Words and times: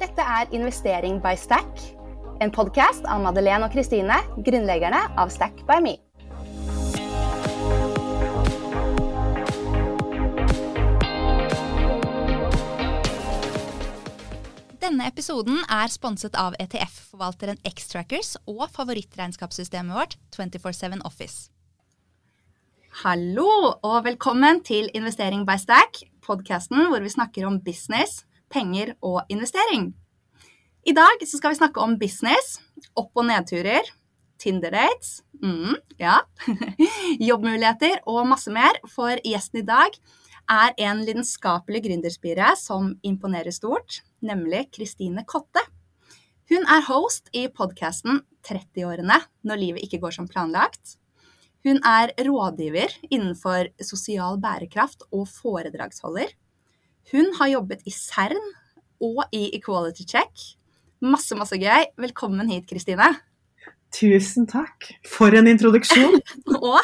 Dette 0.00 0.24
er 0.24 0.48
Investering 0.56 1.18
by 1.20 1.34
Stack, 1.36 1.80
en 2.40 2.48
podkast 2.48 3.04
av 3.04 3.20
Madeleine 3.20 3.66
og 3.66 3.74
Kristine, 3.74 4.14
grunnleggerne 4.46 4.96
av 5.20 5.28
Stack 5.28 5.58
by 5.68 5.76
Me. 5.84 5.92
Denne 14.80 15.10
episoden 15.10 15.60
er 15.68 15.92
sponset 15.92 16.32
av 16.32 16.56
ETF-forvalteren 16.64 17.60
Xtrackers 17.68 18.38
og 18.48 18.64
favorittregnskapssystemet 18.72 19.98
vårt 20.00 20.16
247 20.32 21.04
Office. 21.04 21.50
Hallo 23.04 23.52
og 23.76 24.00
velkommen 24.08 24.64
til 24.64 24.88
Investering 24.96 25.44
by 25.44 25.60
Stack, 25.60 26.06
podkasten 26.24 26.88
hvor 26.88 27.04
vi 27.04 27.12
snakker 27.12 27.44
om 27.52 27.60
business, 27.60 28.22
penger 28.52 28.94
og 29.00 29.22
investering. 29.32 29.90
I 30.86 30.94
dag 30.96 31.22
skal 31.28 31.52
vi 31.52 31.60
snakke 31.60 31.82
om 31.82 31.98
business, 32.00 32.58
opp- 32.96 33.16
og 33.16 33.26
nedturer, 33.28 33.84
Tinder-dates, 34.40 35.20
mm, 35.42 35.74
ja, 36.00 36.22
jobbmuligheter 37.28 38.00
og 38.08 38.24
masse 38.30 38.52
mer. 38.52 38.78
For 38.88 39.20
gjesten 39.26 39.60
i 39.60 39.66
dag 39.68 39.98
er 40.50 40.72
en 40.86 41.02
lidenskapelig 41.04 41.82
gründerspire 41.84 42.54
som 42.56 42.94
imponerer 43.06 43.52
stort, 43.52 44.00
nemlig 44.24 44.66
Kristine 44.72 45.26
Kotte. 45.28 45.62
Hun 46.50 46.64
er 46.66 46.82
host 46.88 47.28
i 47.36 47.44
podkasten 47.52 48.24
30-årene 48.48 49.20
når 49.46 49.60
livet 49.60 49.84
ikke 49.84 50.00
går 50.02 50.16
som 50.16 50.26
planlagt. 50.30 50.96
Hun 51.62 51.78
er 51.84 52.10
rådgiver 52.24 52.96
innenfor 53.10 53.68
sosial 53.84 54.40
bærekraft 54.40 55.04
og 55.12 55.28
foredragsholder. 55.28 56.32
Hun 57.10 57.32
har 57.40 57.48
jobbet 57.50 57.80
i 57.86 57.90
CERN 57.90 58.38
og 59.02 59.24
i 59.34 59.48
Equality 59.56 60.04
Check. 60.06 60.44
Masse, 61.02 61.34
masse 61.34 61.56
gøy. 61.58 61.88
Velkommen 61.98 62.46
hit, 62.52 62.68
Kristine. 62.70 63.08
Tusen 63.90 64.46
takk. 64.46 64.86
For 65.10 65.34
en 65.34 65.50
introduksjon. 65.50 66.20
og 66.70 66.78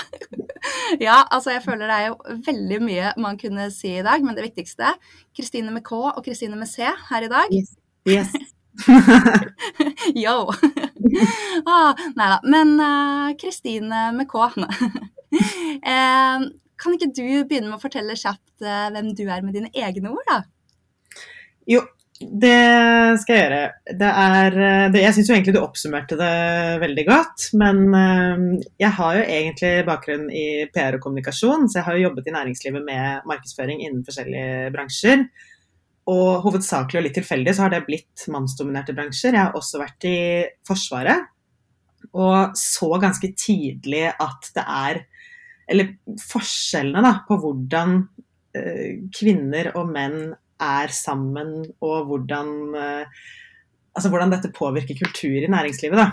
ja, 0.98 1.20
altså 1.30 1.54
jeg 1.54 1.62
føler 1.62 1.86
det 1.86 1.98
er 2.00 2.08
jo 2.08 2.40
veldig 2.48 2.80
mye 2.82 3.12
man 3.22 3.38
kunne 3.38 3.68
si 3.70 3.92
i 4.00 4.02
dag, 4.02 4.24
men 4.26 4.34
det 4.34 4.48
viktigste 4.48 4.96
Kristine 5.36 5.70
med 5.70 5.86
K 5.86 5.94
og 6.08 6.18
Kristine 6.26 6.58
med 6.58 6.72
C 6.72 6.90
her 7.12 7.28
i 7.28 7.30
dag. 7.30 7.54
Yes. 7.54 7.76
yes. 8.10 8.34
Yo! 10.24 10.50
ah, 11.70 11.94
nei 12.18 12.30
da. 12.34 12.40
Men 12.42 12.74
Kristine 13.38 14.08
uh, 14.08 14.14
med 14.16 14.26
K 14.26 14.42
eh, 15.94 16.50
Kan 16.80 16.96
ikke 16.96 17.12
du 17.14 17.26
begynne 17.48 17.70
med 17.70 17.78
å 17.78 17.82
fortelle 17.82 18.16
kjapt 18.18 18.64
uh, 18.64 18.88
hvem 18.94 19.12
du 19.16 19.26
er 19.26 19.44
med 19.44 19.56
dine 19.56 19.70
egne 19.74 20.12
ord, 20.12 20.24
da? 20.28 20.40
Jo, 21.66 21.82
det 22.16 22.56
skal 23.20 23.34
jeg 23.34 23.42
gjøre. 23.42 23.62
Det 24.00 24.10
er, 24.22 24.58
det, 24.94 25.02
jeg 25.02 25.16
syns 25.16 25.32
egentlig 25.34 25.56
du 25.56 25.60
oppsummerte 25.62 26.18
det 26.20 26.30
veldig 26.84 27.04
godt. 27.08 27.48
Men 27.60 27.82
uh, 27.92 28.64
jeg 28.82 28.92
har 29.00 29.18
jo 29.18 29.26
egentlig 29.26 29.74
bakgrunn 29.88 30.26
i 30.30 30.46
PR 30.72 30.98
og 30.98 31.04
kommunikasjon, 31.04 31.68
så 31.68 31.80
jeg 31.80 31.88
har 31.88 31.98
jo 31.98 32.06
jobbet 32.08 32.30
i 32.30 32.36
næringslivet 32.38 32.86
med 32.86 33.28
markedsføring 33.28 33.84
innen 33.84 34.04
forskjellige 34.06 34.72
bransjer. 34.76 35.28
Og 36.06 36.44
hovedsakelig 36.44 37.00
og 37.00 37.08
litt 37.08 37.16
tilfeldig 37.18 37.56
så 37.56 37.66
har 37.66 37.72
det 37.72 37.86
blitt 37.88 38.28
mannsdominerte 38.30 38.94
bransjer. 38.94 39.34
Jeg 39.34 39.48
har 39.48 39.58
også 39.58 39.80
vært 39.82 40.06
i 40.06 40.18
Forsvaret 40.68 41.32
og 42.16 42.56
så 42.58 42.88
ganske 43.02 43.30
tidlig 43.38 44.06
at 44.08 44.50
det 44.56 44.64
er 44.64 45.02
Eller 45.66 45.96
forskjellene 46.22 47.02
da, 47.04 47.12
på 47.26 47.38
hvordan 47.42 47.96
uh, 48.02 48.90
kvinner 49.14 49.72
og 49.74 49.90
menn 49.90 50.20
er 50.62 50.92
sammen, 50.94 51.58
og 51.84 52.10
hvordan, 52.10 52.52
uh, 52.76 53.24
altså 53.96 54.12
hvordan 54.12 54.32
dette 54.32 54.54
påvirker 54.54 54.98
kultur 55.00 55.40
i 55.42 55.50
næringslivet. 55.50 55.98
Da. 55.98 56.06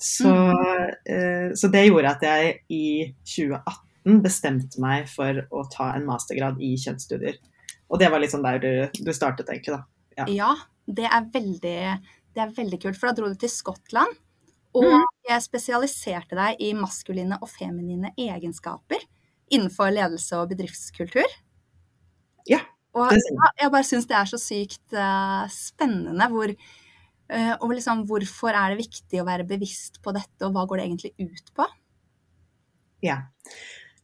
Så, 0.00 0.32
uh, 0.32 1.48
så 1.56 1.72
det 1.72 1.86
gjorde 1.88 2.14
at 2.16 2.24
jeg 2.26 2.56
i 2.72 2.86
2018 3.24 4.22
bestemte 4.24 4.80
meg 4.82 5.10
for 5.10 5.44
å 5.50 5.66
ta 5.72 5.92
en 5.96 6.06
mastergrad 6.08 6.60
i 6.62 6.74
kjønnsstudier. 6.80 7.38
Og 7.92 8.00
det 8.02 8.10
var 8.10 8.22
litt 8.22 8.32
sånn 8.34 8.46
der 8.46 8.60
du, 8.62 8.70
du 8.98 9.12
startet, 9.14 9.50
egentlig, 9.52 9.76
da. 9.76 9.84
Ja. 10.16 10.26
ja, 10.32 10.52
det, 10.88 11.06
er 11.12 11.26
veldig, 11.32 11.80
det 12.34 12.42
er 12.42 12.54
veldig 12.56 12.78
kult. 12.82 12.98
For 12.98 13.10
da 13.10 13.18
dro 13.18 13.28
du 13.30 13.36
til 13.38 13.52
Skottland. 13.52 14.16
Og 14.76 14.84
mm. 14.84 15.30
spesialiserte 15.42 16.36
deg 16.38 16.62
i 16.62 16.72
maskuline 16.76 17.38
og 17.40 17.48
feminine 17.50 18.12
egenskaper 18.20 19.02
innenfor 19.52 19.92
ledelse 19.94 20.38
og 20.40 20.50
bedriftskultur. 20.52 21.36
Ja. 22.50 22.60
Og 22.96 23.12
jeg 23.12 23.70
bare 23.72 23.86
syns 23.86 24.08
det 24.08 24.16
er 24.18 24.28
så 24.30 24.38
sykt 24.40 24.94
uh, 24.96 25.44
spennende 25.52 26.28
hvor 26.32 26.48
uh, 26.48 27.54
Og 27.60 27.74
liksom 27.74 28.06
hvorfor 28.08 28.56
er 28.56 28.72
det 28.72 28.86
viktig 28.86 29.20
å 29.20 29.26
være 29.26 29.48
bevisst 29.48 30.00
på 30.04 30.14
dette, 30.16 30.40
og 30.46 30.54
hva 30.54 30.64
går 30.68 30.80
det 30.80 30.86
egentlig 30.86 31.12
ut 31.20 31.52
på? 31.56 31.66
Ja. 33.04 33.20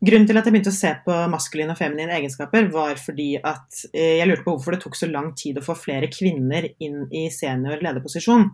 Grunnen 0.03 0.27
til 0.27 0.39
at 0.39 0.49
jeg 0.49 0.57
begynte 0.57 0.73
å 0.73 0.75
se 0.75 0.91
på 1.05 1.17
maskuline 1.31 1.73
og 1.73 1.79
feminine 1.79 2.17
egenskaper, 2.17 2.67
var 2.75 2.99
fordi 2.99 3.37
at 3.39 3.85
eh, 3.95 4.19
jeg 4.19 4.27
lurte 4.27 4.43
på 4.43 4.57
hvorfor 4.57 4.75
det 4.75 4.81
tok 4.83 4.99
så 4.99 5.07
lang 5.07 5.31
tid 5.39 5.61
å 5.61 5.63
få 5.63 5.77
flere 5.79 6.11
kvinner 6.11 6.67
inn 6.83 7.05
i 7.15 7.29
senior 7.31 7.79
lederposisjon. 7.85 8.49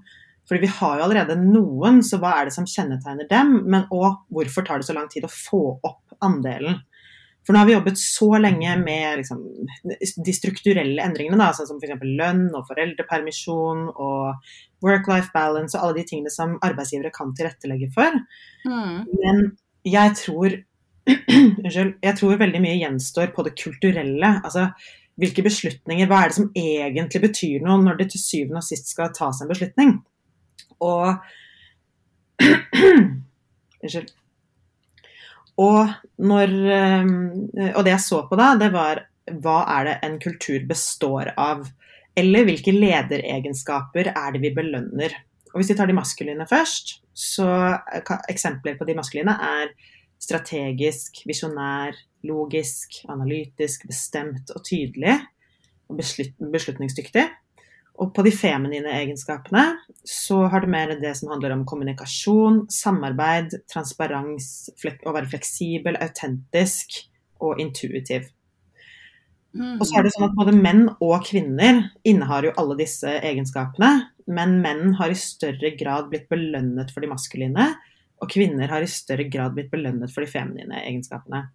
Fordi 0.48 0.64
vi 0.64 0.72
har 0.78 0.98
jo 0.98 1.04
allerede 1.04 1.36
noen, 1.40 2.00
så 2.04 2.20
hva 2.22 2.38
er 2.38 2.48
det 2.48 2.54
som 2.56 2.68
kjennetegner 2.68 3.28
dem? 3.28 3.58
Men 3.68 3.88
òg 3.92 4.22
hvorfor 4.32 4.64
tar 4.64 4.80
det 4.80 4.88
så 4.88 4.96
lang 4.96 5.10
tid 5.12 5.26
å 5.28 5.32
få 5.32 5.62
opp 5.76 6.16
andelen? 6.24 6.80
For 7.44 7.56
nå 7.56 7.62
har 7.62 7.68
vi 7.68 7.72
jobbet 7.72 8.00
så 8.00 8.26
lenge 8.36 8.74
med 8.80 9.22
liksom, 9.22 9.38
de 10.24 10.32
strukturelle 10.36 11.00
endringene, 11.00 11.38
da, 11.40 11.52
sånn 11.56 11.68
som 11.70 11.78
f.eks. 11.80 12.02
lønn 12.04 12.42
og 12.52 12.66
foreldrepermisjon 12.68 13.86
og 13.94 14.50
work-life 14.84 15.32
balance 15.32 15.76
og 15.76 15.86
alle 15.86 16.00
de 16.00 16.04
tingene 16.10 16.32
som 16.32 16.58
arbeidsgivere 16.64 17.12
kan 17.14 17.32
tilrettelegge 17.36 17.88
for. 17.94 18.18
Mm. 18.68 18.98
Men 19.22 19.44
jeg 19.88 20.16
tror 20.20 20.58
Unnskyld. 21.64 21.94
Jeg 22.04 22.16
tror 22.18 22.36
veldig 22.36 22.60
mye 22.60 22.76
gjenstår 22.82 23.30
på 23.32 23.44
det 23.46 23.54
kulturelle. 23.56 24.32
Altså 24.44 24.66
hvilke 25.18 25.40
beslutninger 25.46 26.08
Hva 26.10 26.20
er 26.20 26.30
det 26.30 26.36
som 26.36 26.50
egentlig 26.52 27.22
betyr 27.24 27.64
noe 27.64 27.80
når 27.80 28.02
det 28.02 28.10
til 28.12 28.22
syvende 28.22 28.60
og 28.60 28.66
sist 28.66 28.92
skal 28.92 29.08
tas 29.16 29.40
en 29.40 29.48
beslutning? 29.48 29.96
Og 30.84 31.14
Unnskyld. 33.78 34.10
Og, 35.58 35.90
når, 36.22 36.52
eh, 36.70 37.72
og 37.72 37.84
det 37.86 37.92
jeg 37.96 38.04
så 38.04 38.22
på 38.30 38.38
da, 38.38 38.52
det 38.58 38.70
var 38.74 39.02
hva 39.42 39.58
er 39.76 39.88
det 39.88 39.96
en 40.06 40.18
kultur 40.22 40.64
består 40.68 41.32
av? 41.36 41.66
Eller 42.18 42.46
hvilke 42.46 42.74
lederegenskaper 42.74 44.12
er 44.14 44.34
det 44.34 44.42
vi 44.42 44.54
belønner? 44.54 45.14
Og 45.52 45.60
Hvis 45.60 45.72
vi 45.72 45.78
tar 45.78 45.90
de 45.90 45.96
maskuline 45.96 46.46
først, 46.48 46.98
så 47.14 47.48
eksempler 48.30 48.78
på 48.78 48.86
de 48.86 48.96
maskuline 48.98 49.34
er 49.34 49.72
strategisk, 50.22 51.22
visjonær, 51.26 51.96
logisk, 52.26 53.00
analytisk, 53.10 53.86
bestemt 53.90 54.50
og 54.54 54.64
tydelig. 54.66 55.18
Og 55.88 56.00
beslut 56.00 56.34
beslutningsdyktig. 56.52 57.24
Og 57.98 58.12
på 58.14 58.22
de 58.22 58.30
feminine 58.30 58.92
egenskapene 58.94 59.64
så 60.06 60.44
har 60.52 60.62
det 60.62 60.70
mer 60.70 60.94
det 61.00 61.14
som 61.18 61.32
handler 61.32 61.56
om 61.56 61.64
kommunikasjon, 61.66 62.66
samarbeid, 62.70 63.56
transparens, 63.70 64.68
å 64.78 65.14
være 65.16 65.30
fleksibel, 65.32 65.98
autentisk 65.98 67.00
og 67.42 67.58
intuitiv. 67.62 68.30
Og 69.58 69.82
så 69.88 69.98
er 69.98 70.06
det 70.06 70.12
sånn 70.14 70.28
at 70.28 70.36
Både 70.38 70.54
menn 70.54 70.84
og 71.02 71.24
kvinner 71.26 71.88
innehar 72.06 72.46
jo 72.46 72.54
alle 72.60 72.76
disse 72.78 73.18
egenskapene, 73.18 73.90
men 74.30 74.58
menn 74.62 74.94
har 75.00 75.10
i 75.10 75.18
større 75.18 75.72
grad 75.78 76.10
blitt 76.12 76.28
belønnet 76.30 76.92
for 76.94 77.02
de 77.02 77.10
maskuline, 77.10 77.70
og 78.18 78.30
kvinner 78.30 78.70
har 78.70 78.84
i 78.84 78.90
større 78.90 79.26
grad 79.30 79.56
blitt 79.56 79.72
belønnet 79.72 80.12
for 80.12 80.22
de 80.22 80.30
feminine 80.30 80.82
egenskapene. 80.84 81.46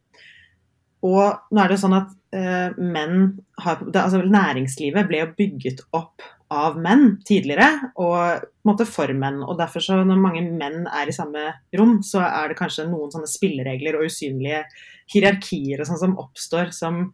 Og 1.04 1.52
nå 1.52 1.60
er 1.60 1.68
det 1.68 1.78
jo 1.78 1.84
sånn 1.84 1.98
at 1.98 2.14
uh, 2.36 2.78
menn 2.80 3.34
har, 3.64 3.82
det, 3.84 4.00
altså 4.00 4.22
Næringslivet 4.24 5.10
ble 5.10 5.20
jo 5.20 5.34
bygget 5.36 5.84
opp 5.98 6.24
av 6.54 6.78
menn 6.80 7.18
tidligere, 7.26 7.90
og 7.98 8.44
på 8.46 8.64
en 8.64 8.70
måte 8.70 8.86
for 8.88 9.12
menn. 9.18 9.42
og 9.42 9.58
derfor 9.60 9.82
så 9.84 9.98
Når 10.06 10.22
mange 10.22 10.44
menn 10.46 10.86
er 10.86 11.10
i 11.10 11.16
samme 11.16 11.48
rom, 11.78 11.98
så 12.06 12.22
er 12.24 12.52
det 12.52 12.60
kanskje 12.60 12.86
noen 12.90 13.12
sånne 13.12 13.30
spilleregler 13.30 13.98
og 13.98 14.06
usynlige 14.06 14.64
hierarkier 15.12 15.82
og 15.82 15.90
sånn 15.90 16.04
som 16.04 16.20
oppstår, 16.22 16.72
som 16.76 17.08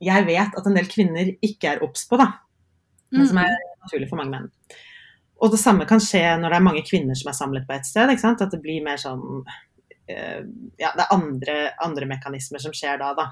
jeg 0.00 0.24
vet 0.28 0.54
at 0.56 0.66
en 0.66 0.78
del 0.78 0.88
kvinner 0.88 1.34
ikke 1.44 1.74
er 1.74 1.82
obs 1.84 2.06
på, 2.08 2.16
da. 2.20 2.30
Men 3.10 3.26
som 3.28 3.42
er 3.42 3.50
mm. 3.50 3.66
naturlig 3.84 4.08
for 4.08 4.22
mange 4.22 4.36
menn. 4.36 4.48
Og 5.40 5.52
det 5.52 5.60
samme 5.60 5.86
kan 5.88 6.00
skje 6.04 6.22
når 6.38 6.52
det 6.52 6.58
er 6.58 6.64
mange 6.64 6.84
kvinner 6.86 7.16
som 7.16 7.30
er 7.32 7.36
samlet 7.36 7.66
på 7.68 7.74
ett 7.74 7.88
sted. 7.88 8.12
At 8.12 8.42
det 8.52 8.60
blir 8.62 8.84
mer 8.84 9.00
sånn 9.00 9.42
Ja, 10.10 10.92
det 10.96 11.04
er 11.04 11.14
andre, 11.14 11.56
andre, 11.82 12.08
mekanismer 12.10 12.62
som 12.62 12.74
skjer 12.76 13.00
da, 13.00 13.12
da. 13.18 13.30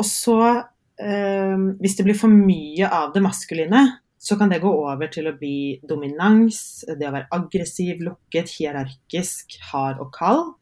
Og 0.00 0.06
så, 0.08 0.38
eh, 1.00 1.66
hvis 1.82 1.98
det 1.98 2.06
blir 2.08 2.18
for 2.18 2.32
mye 2.32 2.88
av 2.88 3.12
det 3.14 3.22
maskuline, 3.24 3.84
så 4.22 4.38
kan 4.38 4.52
det 4.52 4.62
gå 4.62 4.70
over 4.70 5.10
til 5.10 5.26
å 5.26 5.34
bli 5.34 5.80
dominans, 5.88 6.84
det 6.86 7.08
å 7.08 7.14
være 7.14 7.30
aggressiv, 7.34 8.04
lukket, 8.06 8.52
hierarkisk, 8.54 9.56
hard 9.72 9.98
og 10.02 10.12
kald. 10.14 10.52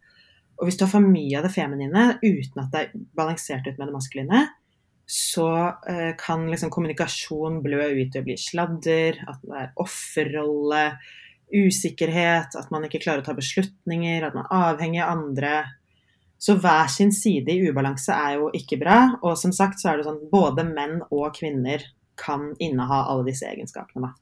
Og 0.60 0.68
hvis 0.68 0.78
du 0.80 0.86
har 0.86 0.92
for 0.94 1.04
mye 1.04 1.36
av 1.38 1.44
det 1.44 1.52
feminine 1.52 2.06
uten 2.22 2.62
at 2.62 2.72
det 2.72 2.80
er 2.80 3.04
balansert 3.16 3.68
ut 3.68 3.76
med 3.76 3.88
det 3.88 3.96
maskuline, 3.96 4.40
så 5.10 5.48
eh, 5.90 6.12
kan 6.20 6.44
liksom 6.48 6.70
kommunikasjon 6.70 7.58
blø 7.64 7.88
ut 7.98 8.16
å 8.16 8.22
bli 8.24 8.36
sladder, 8.38 9.18
at 9.28 9.40
det 9.42 9.62
er 9.64 9.72
offerrolle, 9.82 10.84
usikkerhet, 11.54 12.54
at 12.56 12.70
man 12.70 12.84
ikke 12.86 13.02
klarer 13.02 13.22
å 13.22 13.26
ta 13.26 13.34
beslutninger, 13.36 14.24
at 14.26 14.34
man 14.36 14.46
er 14.46 14.74
avhengig 14.74 15.02
av 15.02 15.18
andre. 15.18 15.54
Så 16.40 16.56
hver 16.56 16.88
sin 16.88 17.12
side 17.12 17.52
i 17.52 17.68
ubalanse 17.68 18.14
er 18.16 18.38
jo 18.38 18.50
ikke 18.56 18.78
bra. 18.80 18.98
Og 19.20 19.36
som 19.36 19.52
sagt 19.52 19.80
så 19.82 19.90
er 19.90 20.00
det 20.00 20.06
sånn 20.08 20.22
både 20.32 20.64
menn 20.64 21.00
og 21.10 21.34
kvinner 21.36 21.84
kan 22.20 22.50
inneha 22.60 23.04
alle 23.10 23.26
disse 23.28 23.48
egenskapene. 23.48 24.12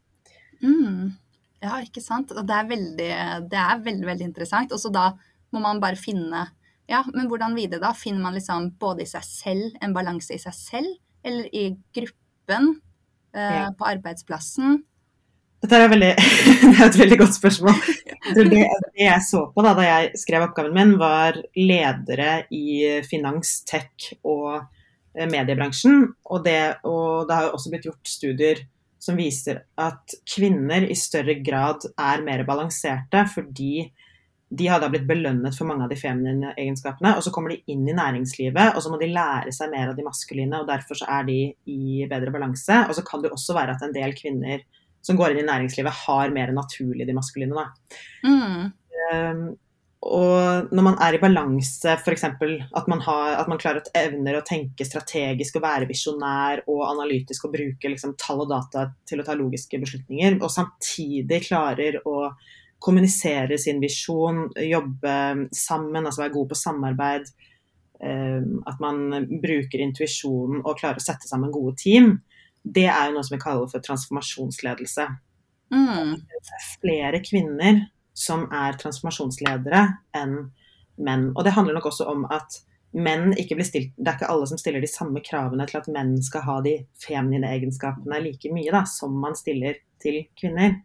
Mm. 0.63 1.15
Ja, 1.63 1.79
ikke 1.83 2.03
sant. 2.03 2.33
Og 2.35 2.47
det 2.47 2.55
er 2.55 2.71
veldig, 2.71 3.11
det 3.51 3.61
er 3.63 3.85
veldig, 3.87 4.07
veldig 4.07 4.27
interessant. 4.31 4.75
Og 4.75 4.83
så 4.83 4.91
da 4.95 5.13
må 5.55 5.63
man 5.65 5.83
bare 5.83 5.99
finne 5.99 6.49
Ja, 6.89 7.03
men 7.13 7.27
hvordan 7.29 7.53
videre 7.53 7.83
da? 7.83 7.91
Finner 7.93 8.23
man 8.25 8.33
liksom 8.33 8.71
både 8.81 9.03
i 9.05 9.09
seg 9.11 9.25
selv, 9.27 9.75
en 9.85 9.93
balanse 9.93 10.33
i 10.33 10.39
seg 10.41 10.55
selv, 10.57 10.95
eller 11.21 11.45
i 11.53 11.67
gruppen, 11.93 12.81
eh, 13.35 13.59
Ja. 13.59 13.67
på 13.77 13.85
arbeidsplassen? 13.85 14.79
Dette 15.59 15.75
er, 15.75 15.91
veldig, 15.91 16.11
det 16.71 16.75
er 16.77 16.87
et 16.87 16.99
veldig 17.01 17.19
godt 17.19 17.35
spørsmål. 17.35 17.79
Det, 18.37 18.45
det 18.53 18.65
jeg 19.01 19.23
så 19.27 19.45
på 19.55 19.63
da, 19.65 19.75
da 19.75 19.87
jeg 19.87 20.21
skrev 20.21 20.47
oppgaven 20.47 20.75
min, 20.77 20.97
var 21.01 21.39
ledere 21.59 22.45
i 22.55 23.01
finans, 23.09 23.57
tech 23.67 24.13
og 24.23 24.61
eh, 24.61 25.27
mediebransjen. 25.27 26.05
Og 26.31 26.45
det, 26.47 26.61
og 26.87 27.27
det 27.29 27.39
har 27.41 27.51
også 27.51 27.73
blitt 27.75 27.89
gjort 27.91 28.13
studier 28.13 28.63
som 29.03 29.19
viser 29.19 29.63
at 29.79 30.15
kvinner 30.27 30.87
i 30.87 30.97
større 30.99 31.39
grad 31.43 31.87
er 31.95 32.23
mer 32.27 32.43
balanserte 32.47 33.23
fordi 33.31 33.87
de 34.49 34.67
har 34.71 34.81
da 34.81 34.89
blitt 34.91 35.07
belønnet 35.07 35.55
for 35.55 35.69
mange 35.69 35.85
av 35.85 35.91
de 35.93 35.99
feminine 35.99 36.55
egenskapene. 36.57 37.13
Og 37.19 37.25
så 37.25 37.33
kommer 37.35 37.53
de 37.53 37.61
inn 37.69 37.83
i 37.85 37.97
næringslivet, 37.97 38.73
og 38.73 38.81
så 38.81 38.93
må 38.93 38.97
de 39.01 39.11
lære 39.13 39.53
seg 39.53 39.69
mer 39.75 39.91
av 39.91 39.99
de 39.99 40.07
maskuline. 40.07 40.63
Og 40.63 40.71
derfor 40.71 40.97
så 40.97 41.09
er 41.19 41.27
de 41.29 41.39
i 41.69 42.07
bedre 42.09 42.33
balanse. 42.33 42.79
Og 42.89 42.97
så 42.97 43.05
kan 43.05 43.21
det 43.25 43.35
også 43.35 43.57
være 43.59 43.75
at 43.77 43.85
en 43.85 43.93
del 43.93 44.15
kvinner 44.17 44.65
som 45.09 45.17
går 45.19 45.33
inn 45.35 45.41
i 45.43 45.49
næringslivet, 45.49 46.05
har 46.05 46.35
mer 46.37 46.53
naturlig 46.57 47.09
de 47.09 47.17
maskuline. 47.17 47.65
Mm. 48.27 48.69
Um, 49.09 49.49
og 50.09 50.69
når 50.71 50.85
man 50.87 50.97
er 51.03 51.17
i 51.17 51.21
balanse, 51.21 51.97
f.eks. 51.99 52.25
At, 52.29 52.87
man 52.89 53.01
har- 53.03 53.35
at 53.41 53.49
man 53.51 53.59
klarer 53.59 53.83
å 53.83 53.91
evner 53.99 54.39
å 54.39 54.45
tenke 54.47 54.87
strategisk 54.87 55.59
og 55.59 55.65
være 55.65 55.89
visjonær 55.91 56.63
og 56.71 56.85
analytisk 56.87 57.49
og 57.49 57.57
bruke 57.57 57.91
liksom, 57.91 58.15
tall 58.21 58.45
og 58.45 58.53
data 58.53 58.87
til 59.09 59.21
å 59.21 59.27
ta 59.27 59.35
logiske 59.35 59.81
beslutninger, 59.83 60.39
og 60.39 60.55
samtidig 60.55 61.43
klarer 61.49 61.99
å 62.07 62.31
kommunisere 62.79 63.59
sin 63.59 63.81
visjon, 63.83 64.45
jobbe 64.55 65.15
sammen, 65.51 66.07
altså 66.07 66.23
være 66.23 66.37
god 66.37 66.53
på 66.53 66.63
samarbeid. 66.63 67.33
um, 67.99 68.63
at 68.71 68.79
man 68.79 69.27
bruker 69.43 69.83
intuisjonen 69.83 70.61
og 70.63 70.79
klarer 70.79 71.01
å 71.01 71.03
sette 71.03 71.27
sammen 71.27 71.51
gode 71.51 71.75
team. 71.83 72.21
Det 72.65 72.87
er 72.89 73.09
jo 73.09 73.17
noe 73.17 73.27
som 73.27 73.37
vi 73.37 73.43
kaller 73.43 73.71
for 73.71 73.85
transformasjonsledelse 73.85 75.09
Mm. 75.69 76.15
flere 76.81 77.21
kvinner 77.21 77.83
som 78.17 78.47
er 78.53 78.79
transformasjonsledere 78.81 79.83
enn 80.17 80.39
menn. 80.97 81.29
Og 81.37 81.45
det 81.45 81.53
handler 81.53 81.77
nok 81.77 81.91
også 81.91 82.09
om 82.09 82.25
at 82.33 82.61
menn 82.97 83.35
ikke 83.37 83.59
blir 83.59 83.69
stilt 83.69 83.93
Det 83.99 84.09
er 84.09 84.17
ikke 84.17 84.31
alle 84.33 84.47
som 84.49 84.59
stiller 84.59 84.81
de 84.81 84.89
samme 84.89 85.21
kravene 85.21 85.67
til 85.69 85.79
at 85.79 85.91
menn 85.93 86.17
skal 86.25 86.47
ha 86.47 86.61
de 86.65 86.75
feminine 86.99 87.51
egenskapene 87.53 88.23
like 88.25 88.53
mye 88.53 88.73
da, 88.73 88.85
som 88.89 89.13
man 89.21 89.37
stiller 89.37 89.77
til 90.03 90.25
kvinner. 90.41 90.81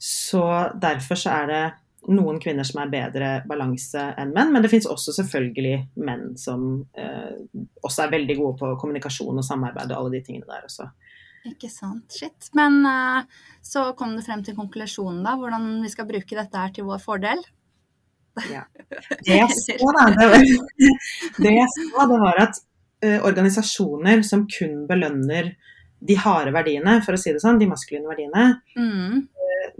Så 0.00 0.42
derfor 0.80 1.14
så 1.14 1.30
er 1.30 1.46
det 1.46 1.64
noen 2.08 2.38
kvinner 2.40 2.64
som 2.64 2.80
er 2.80 2.92
bedre 2.92 3.28
balanse 3.48 4.02
enn 4.18 4.32
menn, 4.32 4.52
men 4.54 4.64
det 4.64 4.70
fins 4.72 4.88
også 4.88 5.12
selvfølgelig 5.18 5.74
menn 6.00 6.30
som 6.40 6.66
eh, 6.96 7.36
også 7.84 8.06
er 8.06 8.14
veldig 8.16 8.36
gode 8.38 8.56
på 8.62 8.70
kommunikasjon 8.80 9.40
og 9.42 9.46
samarbeid 9.46 9.92
og 9.92 9.98
alle 9.98 10.16
de 10.16 10.22
tingene 10.24 10.48
der 10.48 10.64
også. 10.64 10.88
Ikke 11.48 11.70
sant. 11.72 12.12
Shit. 12.12 12.50
Men 12.56 12.80
eh, 12.88 13.22
så 13.64 13.90
kom 13.98 14.14
du 14.16 14.24
frem 14.24 14.44
til 14.44 14.56
konklusjonen, 14.56 15.22
da. 15.24 15.36
Hvordan 15.40 15.80
vi 15.84 15.92
skal 15.92 16.08
bruke 16.08 16.36
dette 16.36 16.64
her 16.64 16.72
til 16.76 16.88
vår 16.88 17.00
fordel. 17.04 17.42
Ja. 18.50 18.64
Det 19.26 19.36
jeg 19.36 19.50
så, 19.56 19.76
da, 19.96 20.06
det 20.14 20.28
var, 20.30 20.44
det 21.44 21.50
jeg 21.52 21.72
så, 21.74 22.06
det 22.08 22.20
var 22.22 22.38
at 22.46 22.60
eh, 23.04 23.18
organisasjoner 23.26 24.22
som 24.26 24.46
kun 24.48 24.86
belønner 24.88 25.52
de 26.00 26.16
harde 26.16 26.52
verdiene, 26.54 27.00
for 27.04 27.12
å 27.16 27.20
si 27.20 27.34
det 27.34 27.42
sånn, 27.42 27.58
de 27.60 27.68
maskuline 27.68 28.08
verdiene, 28.08 28.46
Mm. 28.78 29.26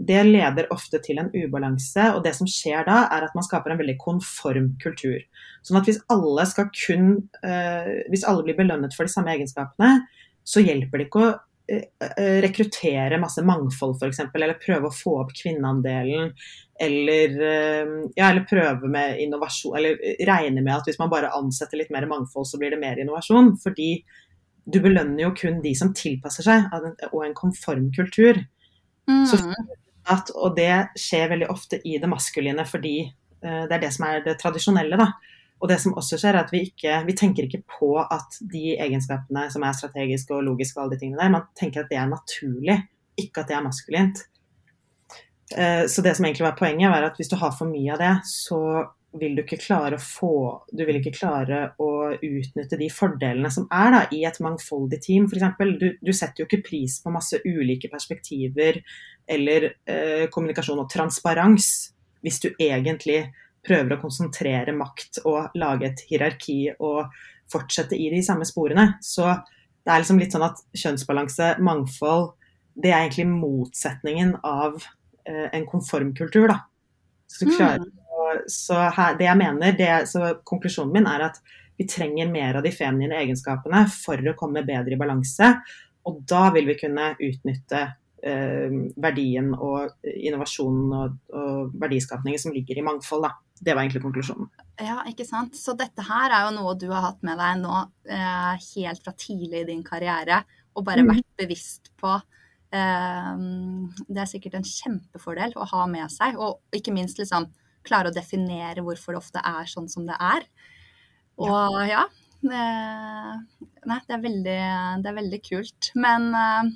Det 0.07 0.23
leder 0.25 0.69
ofte 0.73 0.99
til 1.03 1.19
en 1.21 1.29
ubalanse. 1.33 2.07
Og 2.15 2.23
det 2.25 2.33
som 2.37 2.49
skjer 2.49 2.85
da, 2.87 3.03
er 3.13 3.27
at 3.27 3.37
man 3.37 3.45
skaper 3.45 3.73
en 3.73 3.81
veldig 3.81 3.97
konform 4.01 4.73
kultur. 4.81 5.19
Sånn 5.65 5.79
at 5.79 5.87
hvis 5.89 6.01
alle 6.11 6.45
skal 6.49 6.71
kun 6.73 7.11
eh, 7.45 7.91
Hvis 8.09 8.25
alle 8.25 8.45
blir 8.47 8.57
belønnet 8.57 8.95
for 8.97 9.05
de 9.05 9.13
samme 9.13 9.33
egenskapene, 9.35 10.01
så 10.47 10.63
hjelper 10.63 10.97
det 10.97 11.07
ikke 11.07 11.21
å 11.21 11.27
eh, 11.69 11.83
eh, 12.09 12.39
rekruttere 12.45 13.19
masse 13.21 13.43
mangfold, 13.45 13.99
f.eks., 13.99 14.23
eller 14.31 14.57
prøve 14.61 14.89
å 14.89 14.95
få 14.95 15.19
opp 15.21 15.35
kvinneandelen. 15.37 16.33
Eller, 16.81 17.35
ja, 18.17 18.31
eller 18.31 18.47
prøve 18.49 18.87
med 18.89 19.19
innovasjon, 19.21 19.75
eller 19.77 19.99
regne 20.25 20.63
med 20.63 20.79
at 20.79 20.87
hvis 20.89 20.97
man 20.97 21.11
bare 21.11 21.29
ansetter 21.37 21.77
litt 21.77 21.91
mer 21.93 22.07
mangfold, 22.09 22.47
så 22.49 22.57
blir 22.57 22.73
det 22.73 22.79
mer 22.81 22.97
innovasjon. 22.97 23.51
Fordi 23.61 23.91
du 24.65 24.79
belønner 24.81 25.27
jo 25.27 25.29
kun 25.37 25.59
de 25.61 25.75
som 25.77 25.91
tilpasser 25.93 26.47
seg, 26.47 26.73
og 27.11 27.21
en 27.27 27.37
konform 27.37 27.91
kultur. 27.93 28.41
Så 29.29 29.37
Mm. 29.37 29.53
At, 30.09 30.31
og 30.33 30.55
det 30.57 30.97
skjer 30.97 31.29
veldig 31.33 31.49
ofte 31.53 31.81
i 31.85 31.97
det 32.01 32.09
maskuline 32.09 32.65
fordi 32.65 32.95
uh, 33.45 33.67
det 33.69 33.75
er 33.75 33.83
det 33.83 33.91
som 33.93 34.07
er 34.07 34.23
det 34.25 34.39
tradisjonelle. 34.41 34.97
Da. 34.97 35.11
Og 35.61 35.69
det 35.69 35.77
som 35.83 35.93
også 35.97 36.17
skjer, 36.17 36.35
er 36.35 36.45
at 36.45 36.53
vi 36.53 36.63
ikke 36.69 37.01
vi 37.05 37.15
tenker 37.17 37.45
ikke 37.45 37.61
på 37.77 37.93
at 38.01 38.39
de 38.53 38.75
egenskapene 38.81 39.45
som 39.53 39.65
er 39.65 39.77
strategiske 39.77 40.33
og 40.33 40.47
logiske, 40.47 40.77
og 40.79 40.85
alle 40.85 40.97
de 40.97 41.03
tingene 41.03 41.21
der, 41.21 41.35
man 41.35 41.49
tenker 41.59 41.83
at 41.83 41.91
det 41.91 41.99
er 42.01 42.09
naturlig, 42.09 42.79
ikke 43.21 43.43
at 43.43 43.51
det 43.51 43.57
er 43.57 43.67
maskulint. 43.67 44.23
Eh, 45.57 45.83
så 45.87 46.01
det 46.01 46.15
som 46.17 46.25
egentlig 46.25 46.47
var 46.47 46.57
poenget, 46.57 46.89
var 46.89 47.05
at 47.05 47.19
hvis 47.19 47.29
du 47.29 47.37
har 47.37 47.53
for 47.53 47.69
mye 47.69 47.93
av 47.93 48.01
det, 48.01 48.15
så 48.25 48.61
vil 49.19 49.35
du 49.35 49.41
ikke 49.43 49.59
klare 49.59 49.97
å 49.97 50.01
få 50.01 50.35
Du 50.71 50.85
vil 50.87 51.01
ikke 51.01 51.11
klare 51.17 51.73
å 51.83 52.13
utnytte 52.15 52.77
de 52.79 52.87
fordelene 52.93 53.49
som 53.51 53.65
er 53.67 53.89
da, 53.91 54.01
i 54.15 54.23
et 54.27 54.39
mangfoldig 54.43 55.01
team, 55.03 55.27
f.eks. 55.27 55.59
Du, 55.81 55.87
du 55.99 56.11
setter 56.15 56.43
jo 56.43 56.47
ikke 56.47 56.63
pris 56.69 57.01
på 57.03 57.13
masse 57.13 57.41
ulike 57.43 57.91
perspektiver 57.91 58.79
eller 59.31 59.71
eh, 59.89 60.27
kommunikasjon 60.33 60.83
og 60.83 60.89
transparens 60.91 61.71
hvis 62.21 62.41
du 62.43 62.51
egentlig 62.51 63.23
prøver 63.65 63.95
å 63.95 64.01
konsentrere 64.01 64.73
makt 64.75 65.21
og 65.29 65.55
lage 65.57 65.89
et 65.89 66.03
hierarki 66.09 66.59
og 66.79 67.11
fortsette 67.51 67.97
i 67.97 68.09
de 68.13 68.21
samme 68.25 68.45
sporene. 68.47 68.95
Så 69.03 69.27
det 69.81 69.91
er 69.91 70.01
liksom 70.01 70.21
litt 70.21 70.33
sånn 70.33 70.45
at 70.45 70.61
kjønnsbalanse, 70.77 71.55
mangfold, 71.63 72.31
det 72.81 72.91
er 72.93 73.05
egentlig 73.05 73.27
motsetningen 73.31 74.35
av 74.47 74.77
eh, 75.27 75.47
en 75.51 75.65
konformkultur, 75.69 76.47
da. 76.53 76.61
Så, 77.31 77.47
du 77.47 77.55
klarer, 77.55 77.85
så 78.51 78.77
her, 78.95 79.17
det 79.19 79.27
jeg 79.27 79.39
mener, 79.39 79.75
det, 79.77 79.91
så 80.11 80.35
konklusjonen 80.47 80.93
min 80.95 81.09
er 81.09 81.29
at 81.29 81.39
vi 81.79 81.87
trenger 81.89 82.29
mer 82.31 82.59
av 82.59 82.65
de 82.65 82.73
feminine 82.75 83.17
egenskapene 83.23 83.85
for 83.93 84.21
å 84.29 84.35
komme 84.37 84.63
bedre 84.67 84.95
i 84.95 84.99
balanse. 84.99 85.53
Og 86.07 86.21
da 86.29 86.47
vil 86.55 86.67
vi 86.69 86.77
kunne 86.79 87.13
utnytte 87.17 87.85
verdien 88.21 89.47
og 89.57 89.95
innovasjonen 90.05 90.91
og, 90.93 91.15
og 91.33 91.71
verdiskapningen 91.81 92.39
som 92.39 92.53
ligger 92.53 92.77
i 92.77 92.83
mangfold. 92.85 93.23
Da. 93.25 93.31
Det 93.61 93.73
var 93.73 93.81
egentlig 93.83 94.01
konklusjonen. 94.03 94.49
Ja, 94.81 94.99
ikke 95.09 95.25
sant. 95.25 95.55
Så 95.57 95.73
dette 95.77 96.05
her 96.05 96.33
er 96.33 96.47
jo 96.47 96.53
noe 96.59 96.75
du 96.77 96.87
har 96.91 97.07
hatt 97.07 97.23
med 97.25 97.37
deg 97.41 97.59
nå 97.63 97.79
eh, 98.09 98.61
helt 98.75 99.01
fra 99.05 99.13
tidlig 99.17 99.63
i 99.63 99.67
din 99.71 99.81
karriere, 99.85 100.43
og 100.77 100.85
bare 100.87 101.03
Mm. 101.03 101.09
vært 101.15 101.27
bevisst 101.41 101.91
på. 102.01 102.13
Eh, 102.71 103.33
det 104.07 104.21
er 104.21 104.29
sikkert 104.29 104.55
en 104.61 104.69
kjempefordel 104.69 105.53
å 105.57 105.67
ha 105.73 105.85
med 105.87 106.09
seg, 106.13 106.37
og 106.37 106.61
ikke 106.73 106.93
minst 106.95 107.17
liksom 107.19 107.49
klare 107.83 108.09
å 108.11 108.13
definere 108.15 108.81
hvorfor 108.85 109.13
det 109.13 109.21
ofte 109.23 109.41
er 109.43 109.65
sånn 109.65 109.89
som 109.89 110.05
det 110.05 110.15
er. 110.21 110.45
Og 111.41 111.81
ja, 111.89 112.05
eh, 112.45 113.33
Nei, 113.81 113.97
det 114.05 114.13
er 114.13 114.21
veldig, 114.21 114.59
det 115.01 115.09
er 115.09 115.15
veldig 115.17 115.41
kult. 115.41 115.91
Men 115.97 116.27
eh, 116.37 116.71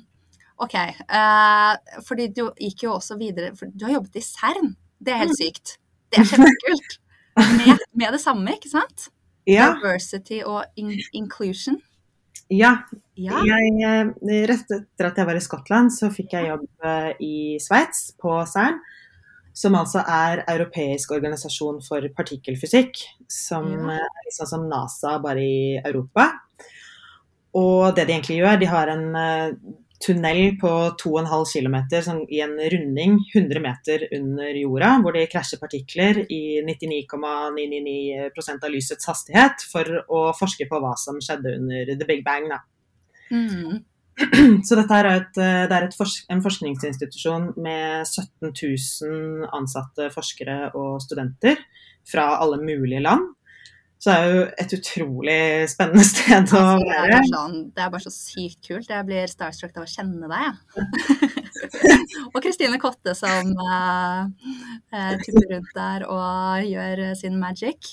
OK. 0.62 0.74
uh, 1.12 1.74
fordi 2.06 2.28
du 2.32 2.46
gikk 2.60 2.86
jo 2.86 2.94
også 2.96 3.18
videre 3.20 3.52
for 3.56 3.68
Du 3.74 3.84
har 3.84 3.96
jobbet 3.98 4.16
i 4.16 4.24
CERN. 4.24 4.70
Det 4.98 5.12
er 5.12 5.20
helt 5.24 5.36
sykt. 5.36 5.74
Det 6.12 6.22
er 6.22 6.30
kjempekult. 6.30 6.96
Med, 7.36 7.82
med 7.92 8.14
det 8.16 8.20
samme, 8.22 8.54
ikke 8.56 8.70
sant? 8.72 9.10
Ja, 9.46 9.74
Diversity 9.76 10.38
og 10.48 10.64
in 10.80 10.94
inclusion. 11.12 11.76
ja. 12.50 12.78
Ja. 13.16 13.38
Jeg, 13.44 13.74
eh, 13.84 14.42
rett 14.48 14.72
etter 14.72 15.06
at 15.08 15.16
jeg 15.20 15.26
var 15.28 15.36
i 15.38 15.40
Skottland, 15.44 15.92
så 15.92 16.10
fikk 16.12 16.34
jeg 16.36 16.48
jobb 16.50 16.64
eh, 16.84 17.12
i 17.24 17.34
Sveits, 17.60 18.10
på 18.20 18.32
CERN. 18.48 18.80
Som 19.56 19.76
altså 19.78 20.02
er 20.04 20.42
europeisk 20.52 21.14
organisasjon 21.16 21.78
for 21.84 22.04
partikkelfysikk. 22.16 22.98
Som 23.28 23.70
Ja. 23.88 23.96
er 24.04 24.34
sånn 24.36 24.50
som 24.50 24.66
NASA, 24.68 25.18
bare 25.24 25.40
i 25.44 25.80
Europa. 25.80 26.26
Og 27.56 27.94
det 27.96 28.04
de 28.08 28.12
egentlig 28.18 28.40
gjør, 28.42 28.58
de 28.60 28.68
har 28.68 28.92
en 28.92 29.06
tunnel 30.02 30.56
på 30.60 30.70
2,5 31.00 31.44
km 31.52 31.76
sånn, 32.04 32.22
i 32.32 32.40
en 32.44 32.56
runding 32.72 33.18
100 33.34 33.62
meter 33.64 34.06
under 34.16 34.60
jorda, 34.60 34.90
hvor 35.02 35.12
det 35.16 35.30
krasjer 35.32 35.62
partikler 35.62 36.14
i 36.26 36.60
99,999% 36.66 38.66
av 38.66 38.72
lysets 38.72 39.10
hastighet 39.10 39.56
for 39.72 39.84
å 40.06 40.22
forske 40.36 40.68
på 40.70 40.80
hva 40.82 40.94
som 41.00 41.20
skjedde 41.22 41.56
under 41.60 41.92
the 41.94 42.08
big 42.08 42.22
bang. 42.26 42.50
Mm. 43.32 43.84
Så 44.66 44.72
dette 44.78 44.96
er, 44.96 45.06
et, 45.12 45.34
det 45.36 45.74
er 45.76 45.90
forsk 45.92 46.30
en 46.32 46.44
forskningsinstitusjon 46.44 47.50
med 47.60 48.06
17 48.06 48.48
000 48.48 49.50
ansatte 49.56 50.08
forskere 50.14 50.56
og 50.78 51.02
studenter 51.04 51.60
fra 52.06 52.38
alle 52.40 52.58
mulige 52.62 53.02
land. 53.04 53.35
Så 54.06 54.12
det 54.12 54.18
er 54.22 54.28
jo 54.30 54.42
et 54.62 54.72
utrolig 54.76 55.38
spennende 55.66 56.04
sted 56.06 56.52
å 56.54 56.60
Altså, 56.60 56.74
det, 56.78 56.98
være. 57.10 57.16
sånn, 57.26 57.56
det 57.74 57.82
er 57.82 57.88
bare 57.90 58.04
så 58.04 58.12
sykt 58.14 58.68
kult. 58.68 58.92
Jeg 58.92 59.06
blir 59.08 59.32
starstruck 59.32 59.80
av 59.80 59.82
å 59.82 59.90
kjenne 59.90 60.28
deg, 60.30 60.44
jeg. 60.46 61.96
og 62.30 62.38
Kristine 62.44 62.78
Kotte 62.78 63.16
som 63.18 63.50
uh, 63.58 64.28
tipper 65.24 65.48
rundt 65.56 65.74
der 65.74 66.06
og 66.06 66.68
gjør 66.70 67.02
eh, 67.08 67.16
sin 67.18 67.34
magic. 67.42 67.90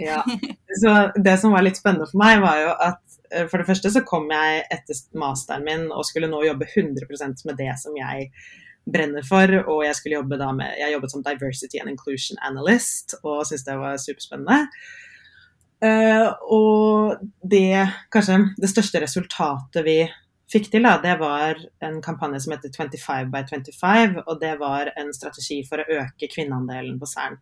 Ja. 0.00 0.22
Så 0.80 0.96
det 1.20 1.36
som 1.44 1.52
var 1.52 1.68
litt 1.68 1.76
spennende 1.76 2.08
for 2.08 2.22
meg, 2.24 2.40
var 2.46 2.62
jo 2.62 2.72
at 2.88 3.20
eh, 3.28 3.44
for 3.44 3.60
det 3.60 3.68
første 3.68 3.92
så 3.92 4.06
kom 4.08 4.32
jeg 4.32 4.64
etter 4.72 5.04
masteren 5.20 5.68
min 5.68 5.86
og 5.92 6.08
skulle 6.08 6.32
nå 6.32 6.40
jobbe 6.48 6.72
100% 6.72 7.44
med 7.50 7.60
det 7.60 7.76
som 7.84 8.00
jeg 8.00 8.30
brenner 8.88 9.28
for, 9.28 9.52
og 9.68 9.84
jeg 9.84 10.00
skulle 10.00 10.16
jobbe 10.16 10.40
da 10.40 10.48
med 10.56 10.80
Jeg 10.80 10.96
jobbet 10.96 11.12
som 11.12 11.28
diversity 11.28 11.78
and 11.84 11.92
inclusion 11.92 12.40
analyst 12.40 13.18
og 13.20 13.44
syntes 13.44 13.68
det 13.68 13.80
var 13.84 14.00
superspennende. 14.00 14.62
Eh, 15.82 16.28
og 16.54 17.22
det 17.42 17.86
kanskje 18.12 18.38
det 18.60 18.70
største 18.70 19.00
resultatet 19.02 19.82
vi 19.86 19.96
fikk 20.52 20.68
til, 20.70 20.84
da, 20.84 20.98
det 21.02 21.16
var 21.18 21.58
en 21.82 21.98
kampanje 22.04 22.42
som 22.44 22.54
heter 22.54 22.70
25 22.76 23.32
by 23.32 23.42
25, 23.48 24.18
og 24.26 24.40
det 24.42 24.52
var 24.60 24.92
en 25.00 25.10
strategi 25.16 25.62
for 25.66 25.82
å 25.82 25.98
øke 26.02 26.28
kvinneandelen 26.30 27.00
på 27.00 27.08
Cern 27.08 27.38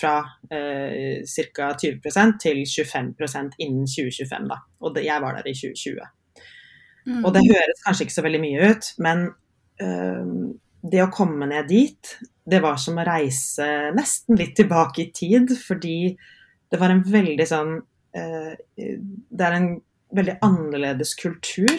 fra 0.00 0.16
eh, 0.50 1.22
ca. 1.54 1.70
20% 1.78 2.40
til 2.42 2.62
25% 2.64 3.60
innen 3.60 3.86
2025. 3.86 4.48
Da. 4.50 4.58
Og 4.80 4.96
det, 4.96 5.04
jeg 5.06 5.22
var 5.22 5.36
der 5.38 5.48
i 5.50 5.54
2020. 5.54 6.00
Mm. 7.06 7.22
Og 7.24 7.30
det 7.34 7.46
høres 7.46 7.84
kanskje 7.84 8.06
ikke 8.06 8.16
så 8.18 8.26
veldig 8.26 8.42
mye 8.42 8.72
ut, 8.72 8.90
men 9.04 9.24
eh, 9.80 10.34
det 10.90 11.04
å 11.04 11.12
komme 11.12 11.48
ned 11.50 11.68
dit, 11.70 12.12
det 12.50 12.60
var 12.64 12.80
som 12.80 12.98
å 12.98 13.06
reise 13.06 13.66
nesten 13.96 14.38
litt 14.40 14.56
tilbake 14.58 15.04
i 15.04 15.10
tid, 15.14 15.52
fordi 15.60 16.16
det 16.70 16.80
var 16.80 16.92
en 16.94 17.04
veldig 17.06 17.46
sånn 17.48 17.76
eh, 18.16 18.52
Det 18.78 19.46
er 19.46 19.56
en 19.56 19.70
veldig 20.16 20.36
annerledes 20.42 21.14
kultur. 21.18 21.70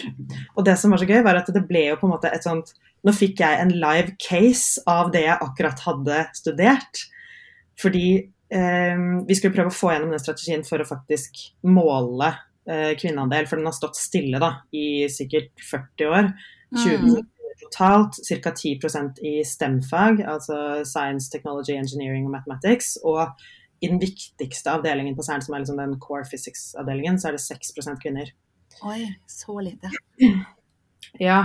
Og 0.56 0.64
det 0.64 0.78
som 0.80 0.92
var 0.92 1.02
så 1.02 1.08
gøy, 1.08 1.20
var 1.24 1.40
at 1.40 1.50
det 1.52 1.66
ble 1.68 1.86
jo 1.90 1.98
på 2.00 2.08
en 2.08 2.14
måte 2.14 2.30
et 2.32 2.46
sånt 2.46 2.74
Nå 3.02 3.10
fikk 3.16 3.40
jeg 3.42 3.58
en 3.58 3.72
live 3.82 4.12
case 4.22 4.78
av 4.86 5.08
det 5.10 5.24
jeg 5.24 5.42
akkurat 5.42 5.80
hadde 5.82 6.20
studert. 6.38 7.00
Fordi 7.82 8.06
eh, 8.54 9.02
vi 9.26 9.34
skulle 9.34 9.56
prøve 9.56 9.72
å 9.72 9.74
få 9.74 9.90
gjennom 9.90 10.12
den 10.14 10.22
strategien 10.22 10.62
for 10.62 10.78
å 10.78 10.86
faktisk 10.86 11.40
måle 11.66 12.28
eh, 12.70 12.92
kvinneandel, 13.00 13.48
for 13.50 13.58
den 13.58 13.66
har 13.66 13.74
stått 13.74 13.98
stille 13.98 14.38
da, 14.38 14.52
i 14.70 15.08
sikkert 15.10 15.50
40 15.66 16.12
år. 16.14 16.30
20 16.78 17.02
Mm. 17.02 17.26
totalt, 17.62 18.16
ca. 18.42 18.50
10% 18.50 19.18
i 19.26 19.44
STEM-fag, 19.44 20.22
altså 20.26 20.84
Science, 20.84 21.30
Technology, 21.30 21.74
Engineering 21.74 22.24
og 22.26 22.32
Mathematics. 22.36 22.96
Og 23.02 23.28
i 23.82 23.90
den 23.90 24.00
viktigste 24.02 24.72
avdelingen 24.76 25.16
på 25.18 25.24
CERN, 25.26 25.42
som 25.44 25.56
er 25.56 25.64
liksom 25.64 25.80
den 25.80 25.98
core 26.02 26.24
physics-avdelingen, 26.28 27.18
så 27.18 27.30
er 27.30 27.36
det 27.36 27.44
6% 27.44 28.02
kvinner. 28.02 28.32
Oi, 28.88 29.06
så 29.26 29.60
lite. 29.60 29.92
Ja, 31.20 31.42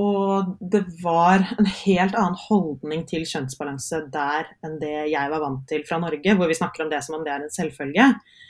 og 0.00 0.54
det 0.72 0.84
var 1.02 1.42
en 1.58 1.66
helt 1.66 2.14
annen 2.16 2.38
holdning 2.46 3.02
til 3.10 3.26
kjønnsbalanse 3.28 4.04
der 4.12 4.48
enn 4.64 4.78
det 4.80 4.94
jeg 5.10 5.32
var 5.32 5.42
vant 5.42 5.66
til 5.68 5.82
fra 5.84 5.98
Norge, 6.00 6.36
hvor 6.38 6.48
vi 6.48 6.56
snakker 6.56 6.86
om 6.86 6.92
det 6.92 7.02
som 7.04 7.18
om 7.18 7.26
det 7.26 7.34
er 7.34 7.44
en 7.44 7.52
selvfølge. 7.52 8.06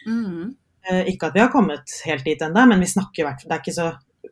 Mm. 0.07 0.53
Eh, 0.87 1.11
ikke 1.11 1.31
at 1.31 1.35
vi 1.35 1.43
har 1.43 1.51
kommet 1.53 1.97
helt 2.07 2.29
dit 2.29 2.45
ennå, 2.47 2.67
men 2.71 2.85
vi 2.85 2.93
snakker 2.93 3.23
i 3.23 3.27
hvert 3.27 3.43
fall 3.43 3.51
Det 3.51 3.57
er 3.57 3.65
ikke 3.65 3.77
så 3.77 3.89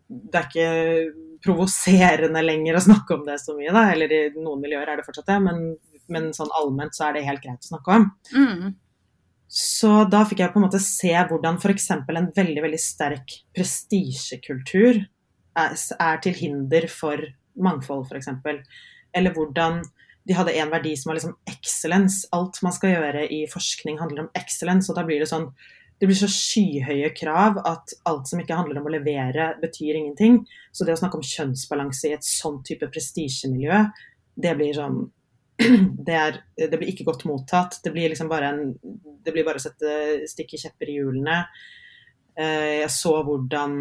Det 0.08 0.38
er 0.38 0.46
ikke 0.46 1.24
provoserende 1.44 2.42
lenger 2.44 2.78
å 2.78 2.84
snakke 2.86 3.18
om 3.18 3.26
det 3.26 3.38
så 3.42 3.54
mye, 3.56 3.72
da. 3.74 3.88
Eller 3.92 4.14
i 4.14 4.22
noen 4.36 4.62
miljøer 4.62 4.88
er 4.88 5.00
det 5.00 5.06
fortsatt 5.06 5.28
det, 5.30 5.38
men, 5.44 5.64
men 6.12 6.30
sånn 6.36 6.54
allment 6.60 6.96
så 6.96 7.08
er 7.08 7.18
det 7.18 7.26
helt 7.28 7.44
greit 7.44 7.66
å 7.66 7.72
snakke 7.72 7.98
om. 7.98 8.06
Mm. 8.34 8.72
Så 9.48 10.04
da 10.12 10.24
fikk 10.28 10.42
jeg 10.42 10.52
på 10.52 10.60
en 10.60 10.66
måte 10.66 10.80
se 10.82 11.12
hvordan 11.30 11.56
f.eks. 11.56 11.90
en 11.96 12.32
veldig 12.36 12.64
veldig 12.66 12.80
sterk 12.82 13.38
prestisjekultur 13.56 15.00
er, 15.58 16.20
til 16.22 16.36
hinder 16.36 16.86
for 16.92 17.24
mangfold, 17.58 18.04
f.eks. 18.06 18.28
Eller 19.16 19.34
hvordan 19.34 19.80
de 20.28 20.36
hadde 20.36 20.52
en 20.60 20.70
verdi 20.70 20.92
som 21.00 21.10
var 21.10 21.16
liksom 21.16 21.36
excellence. 21.48 22.28
Alt 22.36 22.60
man 22.62 22.76
skal 22.76 22.92
gjøre 22.92 23.24
i 23.32 23.46
forskning 23.48 23.96
handler 24.02 24.26
om 24.26 24.32
excellence, 24.36 24.90
og 24.92 25.00
da 25.00 25.06
blir 25.08 25.24
det 25.24 25.30
sånn 25.32 25.48
det 25.98 26.06
blir 26.06 26.18
så 26.18 26.28
skyhøye 26.30 27.08
krav 27.16 27.56
at 27.66 27.90
alt 28.06 28.28
som 28.30 28.38
ikke 28.38 28.54
handler 28.54 28.78
om 28.78 28.86
å 28.86 28.92
levere, 28.94 29.48
betyr 29.58 29.96
ingenting. 29.98 30.44
Så 30.70 30.86
det 30.86 30.94
å 30.94 31.00
snakke 31.00 31.18
om 31.18 31.26
kjønnsbalanse 31.26 32.06
i 32.06 32.14
et 32.14 32.26
sånn 32.26 32.60
type 32.66 32.86
prestisjemiljø, 32.94 33.80
det 34.38 34.52
blir 34.60 34.76
sånn 34.76 35.00
det, 36.06 36.14
er, 36.14 36.38
det 36.56 36.78
blir 36.78 36.92
ikke 36.92 37.08
godt 37.08 37.26
mottatt. 37.28 37.80
Det 37.84 37.92
blir 37.94 38.12
liksom 38.12 38.30
bare 38.30 38.52
en 38.52 38.62
Det 39.24 39.34
blir 39.34 39.46
bare 39.46 39.60
å 39.60 39.64
sette 39.64 40.28
stikke 40.30 40.60
kjepper 40.60 40.88
i 40.88 41.00
hjulene. 41.00 41.42
Eh, 42.38 42.78
Jeg 42.84 42.90
så 42.94 43.16
hvordan 43.26 43.74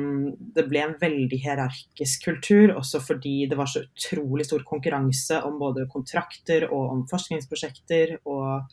det 0.55 0.65
ble 0.69 0.81
en 0.81 0.97
veldig 0.99 1.39
hierarkisk 1.43 2.25
kultur, 2.25 2.73
også 2.75 3.03
fordi 3.05 3.45
det 3.49 3.57
var 3.59 3.69
så 3.69 3.85
utrolig 3.85 4.47
stor 4.49 4.65
konkurranse 4.65 5.43
om 5.45 5.59
både 5.61 5.85
kontrakter 5.91 6.67
og 6.71 6.93
om 6.95 7.07
forskningsprosjekter. 7.09 8.17
og 8.25 8.65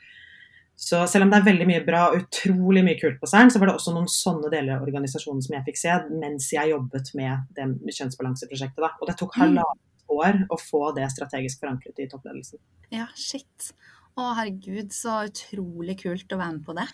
så 0.76 1.04
selv 1.06 1.22
om 1.24 1.30
det 1.30 1.38
er 1.38 1.46
veldig 1.46 1.66
mye 1.70 1.82
bra 1.86 2.00
og 2.10 2.24
utrolig 2.24 2.82
mye 2.82 2.98
kult 2.98 3.20
på 3.20 3.28
CERN, 3.30 3.52
så 3.52 3.60
var 3.62 3.70
det 3.70 3.76
også 3.76 3.92
noen 3.94 4.08
sånne 4.10 4.50
deler 4.50 4.74
av 4.74 4.88
organisasjonen 4.88 5.44
som 5.44 5.54
jeg 5.54 5.66
fikk 5.68 5.78
se 5.78 5.98
mens 6.10 6.48
jeg 6.50 6.72
jobbet 6.72 7.12
med 7.14 7.44
det 7.54 7.94
kjønnsbalanseprosjektet. 7.94 8.80
Da. 8.82 8.90
Og 8.98 9.06
det 9.10 9.14
tok 9.20 9.36
halvannet 9.38 9.84
år 10.12 10.40
å 10.52 10.56
få 10.60 10.88
det 10.96 11.06
strategisk 11.12 11.62
forankret 11.62 12.00
i 12.02 12.08
toppledelsen. 12.10 12.58
Ja, 12.94 13.06
shit. 13.18 13.70
Å, 14.14 14.30
herregud, 14.38 14.92
så 14.94 15.24
utrolig 15.28 15.96
kult 16.04 16.32
å 16.34 16.38
være 16.40 16.56
med 16.58 16.64
på 16.66 16.72
det. 16.78 16.86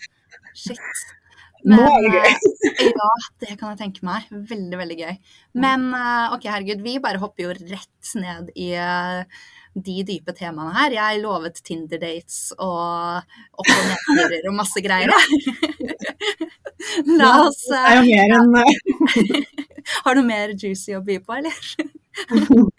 Shit. 0.57 0.81
Nå 1.69 1.77
er 1.85 2.01
det 2.07 2.11
gøy! 2.15 2.31
eh, 2.71 2.87
ja, 2.89 3.09
det 3.43 3.57
kan 3.61 3.69
jeg 3.75 3.81
tenke 3.83 4.01
meg. 4.07 4.21
Veldig, 4.31 4.77
veldig 4.81 4.97
gøy. 5.03 5.15
Men 5.61 5.81
eh, 5.97 6.27
ok, 6.37 6.45
herregud, 6.49 6.81
vi 6.85 6.95
bare 7.03 7.21
hopper 7.21 7.43
jo 7.49 7.53
rett 7.59 8.13
ned 8.17 8.49
i 8.57 8.71
eh, 8.81 9.21
de 9.77 9.97
dype 10.09 10.33
temaene 10.37 10.73
her. 10.79 10.91
Jeg 10.97 11.21
lovet 11.23 11.61
Tinder-dates 11.67 12.39
og 12.57 13.21
opp- 13.61 13.75
og 13.77 13.85
nedturer 13.91 14.49
og 14.51 14.57
masse 14.63 14.81
greier. 14.85 15.11
La 17.21 17.33
oss 17.45 17.61
Det 17.69 17.77
er 17.77 17.95
jo 18.01 18.05
mer 18.09 18.29
enn 18.39 18.51
Har 20.05 20.13
du 20.17 20.23
mer 20.25 20.49
juicy 20.57 20.95
å 20.97 21.03
by 21.05 21.17
på, 21.25 21.31
eller? 21.37 21.57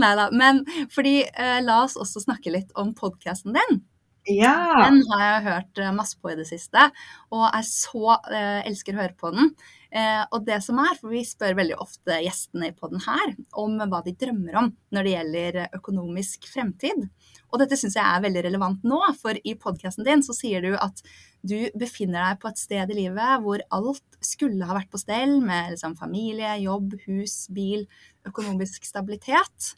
Nei 0.00 0.12
da. 0.18 0.28
Men 0.32 0.64
fordi 0.92 1.20
eh, 1.28 1.58
la 1.64 1.82
oss 1.84 1.98
også 2.00 2.24
snakke 2.26 2.52
litt 2.54 2.74
om 2.78 2.94
podkasten 2.96 3.56
din. 3.56 3.82
Ja. 4.28 4.84
Den 4.84 5.00
har 5.08 5.22
jeg 5.24 5.44
hørt 5.46 5.80
eh, 5.80 5.92
masse 5.96 6.18
på 6.20 6.30
i 6.32 6.36
det 6.38 6.46
siste, 6.48 6.90
og 7.32 7.46
er 7.48 7.64
så 7.66 8.18
eh, 8.28 8.60
elsker 8.68 8.96
å 8.96 9.00
høre 9.00 9.16
på 9.18 9.30
den. 9.32 9.54
Eh, 9.90 10.20
og 10.30 10.44
det 10.46 10.60
som 10.62 10.78
er, 10.82 10.92
for 11.00 11.10
vi 11.10 11.22
spør 11.26 11.56
veldig 11.58 11.78
ofte 11.80 12.20
gjestene 12.22 12.70
på 12.76 12.90
den 12.92 13.00
her 13.06 13.32
om 13.58 13.80
hva 13.80 14.02
de 14.04 14.14
drømmer 14.20 14.58
om 14.60 14.68
når 14.94 15.06
det 15.06 15.14
gjelder 15.14 15.58
økonomisk 15.80 16.46
fremtid. 16.52 17.08
Og 17.50 17.58
dette 17.62 17.78
syns 17.80 17.96
jeg 17.98 18.04
er 18.04 18.22
veldig 18.22 18.44
relevant 18.46 18.84
nå, 18.86 19.00
for 19.18 19.40
i 19.40 19.56
podkasten 19.58 20.06
din 20.06 20.22
så 20.22 20.36
sier 20.36 20.62
du 20.62 20.76
at 20.78 21.02
du 21.40 21.56
befinner 21.80 22.20
deg 22.20 22.42
på 22.42 22.50
et 22.52 22.60
sted 22.60 22.92
i 22.92 22.98
livet 23.00 23.42
hvor 23.42 23.64
alt 23.72 24.20
skulle 24.22 24.68
ha 24.68 24.76
vært 24.76 24.92
på 24.92 25.00
stell, 25.00 25.38
med 25.42 25.72
liksom 25.74 25.96
familie, 25.98 26.52
jobb, 26.62 26.98
hus, 27.08 27.46
bil, 27.56 27.86
økonomisk 28.28 28.84
stabilitet. 28.86 29.74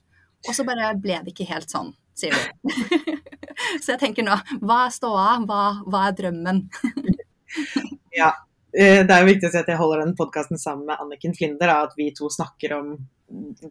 Og 0.48 0.56
så 0.58 0.66
bare 0.66 0.90
ble 0.98 1.20
det 1.22 1.32
ikke 1.32 1.46
helt 1.52 1.70
sånn, 1.70 1.92
sier 2.18 2.34
du. 2.36 2.72
så 3.82 3.94
jeg 3.94 4.00
tenker 4.02 4.26
nå, 4.26 4.36
hva 4.62 4.78
er 4.86 4.94
ståa, 4.94 5.28
hva, 5.48 5.60
hva 5.86 6.06
er 6.10 6.16
drømmen? 6.18 6.64
ja. 8.20 8.32
Eh, 8.72 9.02
Det 9.06 9.12
er 9.12 9.20
jo 9.24 9.28
viktig 9.32 9.48
å 9.48 9.52
si 9.52 9.60
at 9.60 9.68
jeg 9.68 9.80
holder 9.80 10.04
den 10.06 10.14
podkasten 10.16 10.60
sammen 10.60 10.86
med 10.88 11.00
Anniken 11.02 11.34
Flinder, 11.36 11.68
da, 11.68 11.80
at 11.88 11.96
vi 11.98 12.10
to 12.16 12.30
snakker 12.32 12.76
om 12.78 12.92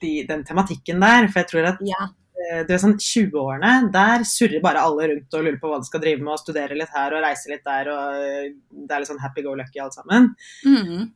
de, 0.01 0.11
den 0.29 0.43
tematikken 0.47 1.01
der. 1.01 1.29
For 1.31 1.41
jeg 1.41 1.49
tror 1.51 1.69
at 1.71 1.79
Ja. 1.85 2.09
eh, 2.41 2.61
du 2.67 2.73
er 2.75 2.81
sånn 2.81 2.97
20-årene, 3.01 3.73
der 3.93 4.25
surrer 4.29 4.61
bare 4.63 4.83
alle 4.85 5.09
rundt 5.13 5.33
og 5.39 5.45
lurer 5.47 5.57
på 5.61 5.71
hva 5.71 5.79
de 5.81 5.89
skal 5.89 6.03
drive 6.03 6.21
med, 6.21 6.33
og 6.35 6.41
studere 6.43 6.77
litt 6.77 6.93
her 6.93 7.15
og 7.17 7.25
reise 7.25 7.49
litt 7.53 7.65
der, 7.65 7.89
og 7.93 8.21
eh, 8.21 8.51
det 8.71 8.93
er 8.95 9.03
litt 9.03 9.11
sånn 9.13 9.23
happy 9.25 9.45
go 9.45 9.55
lucky 9.57 9.81
alt 9.81 9.97
sammen. 9.97 10.31
Mm. 10.65 11.09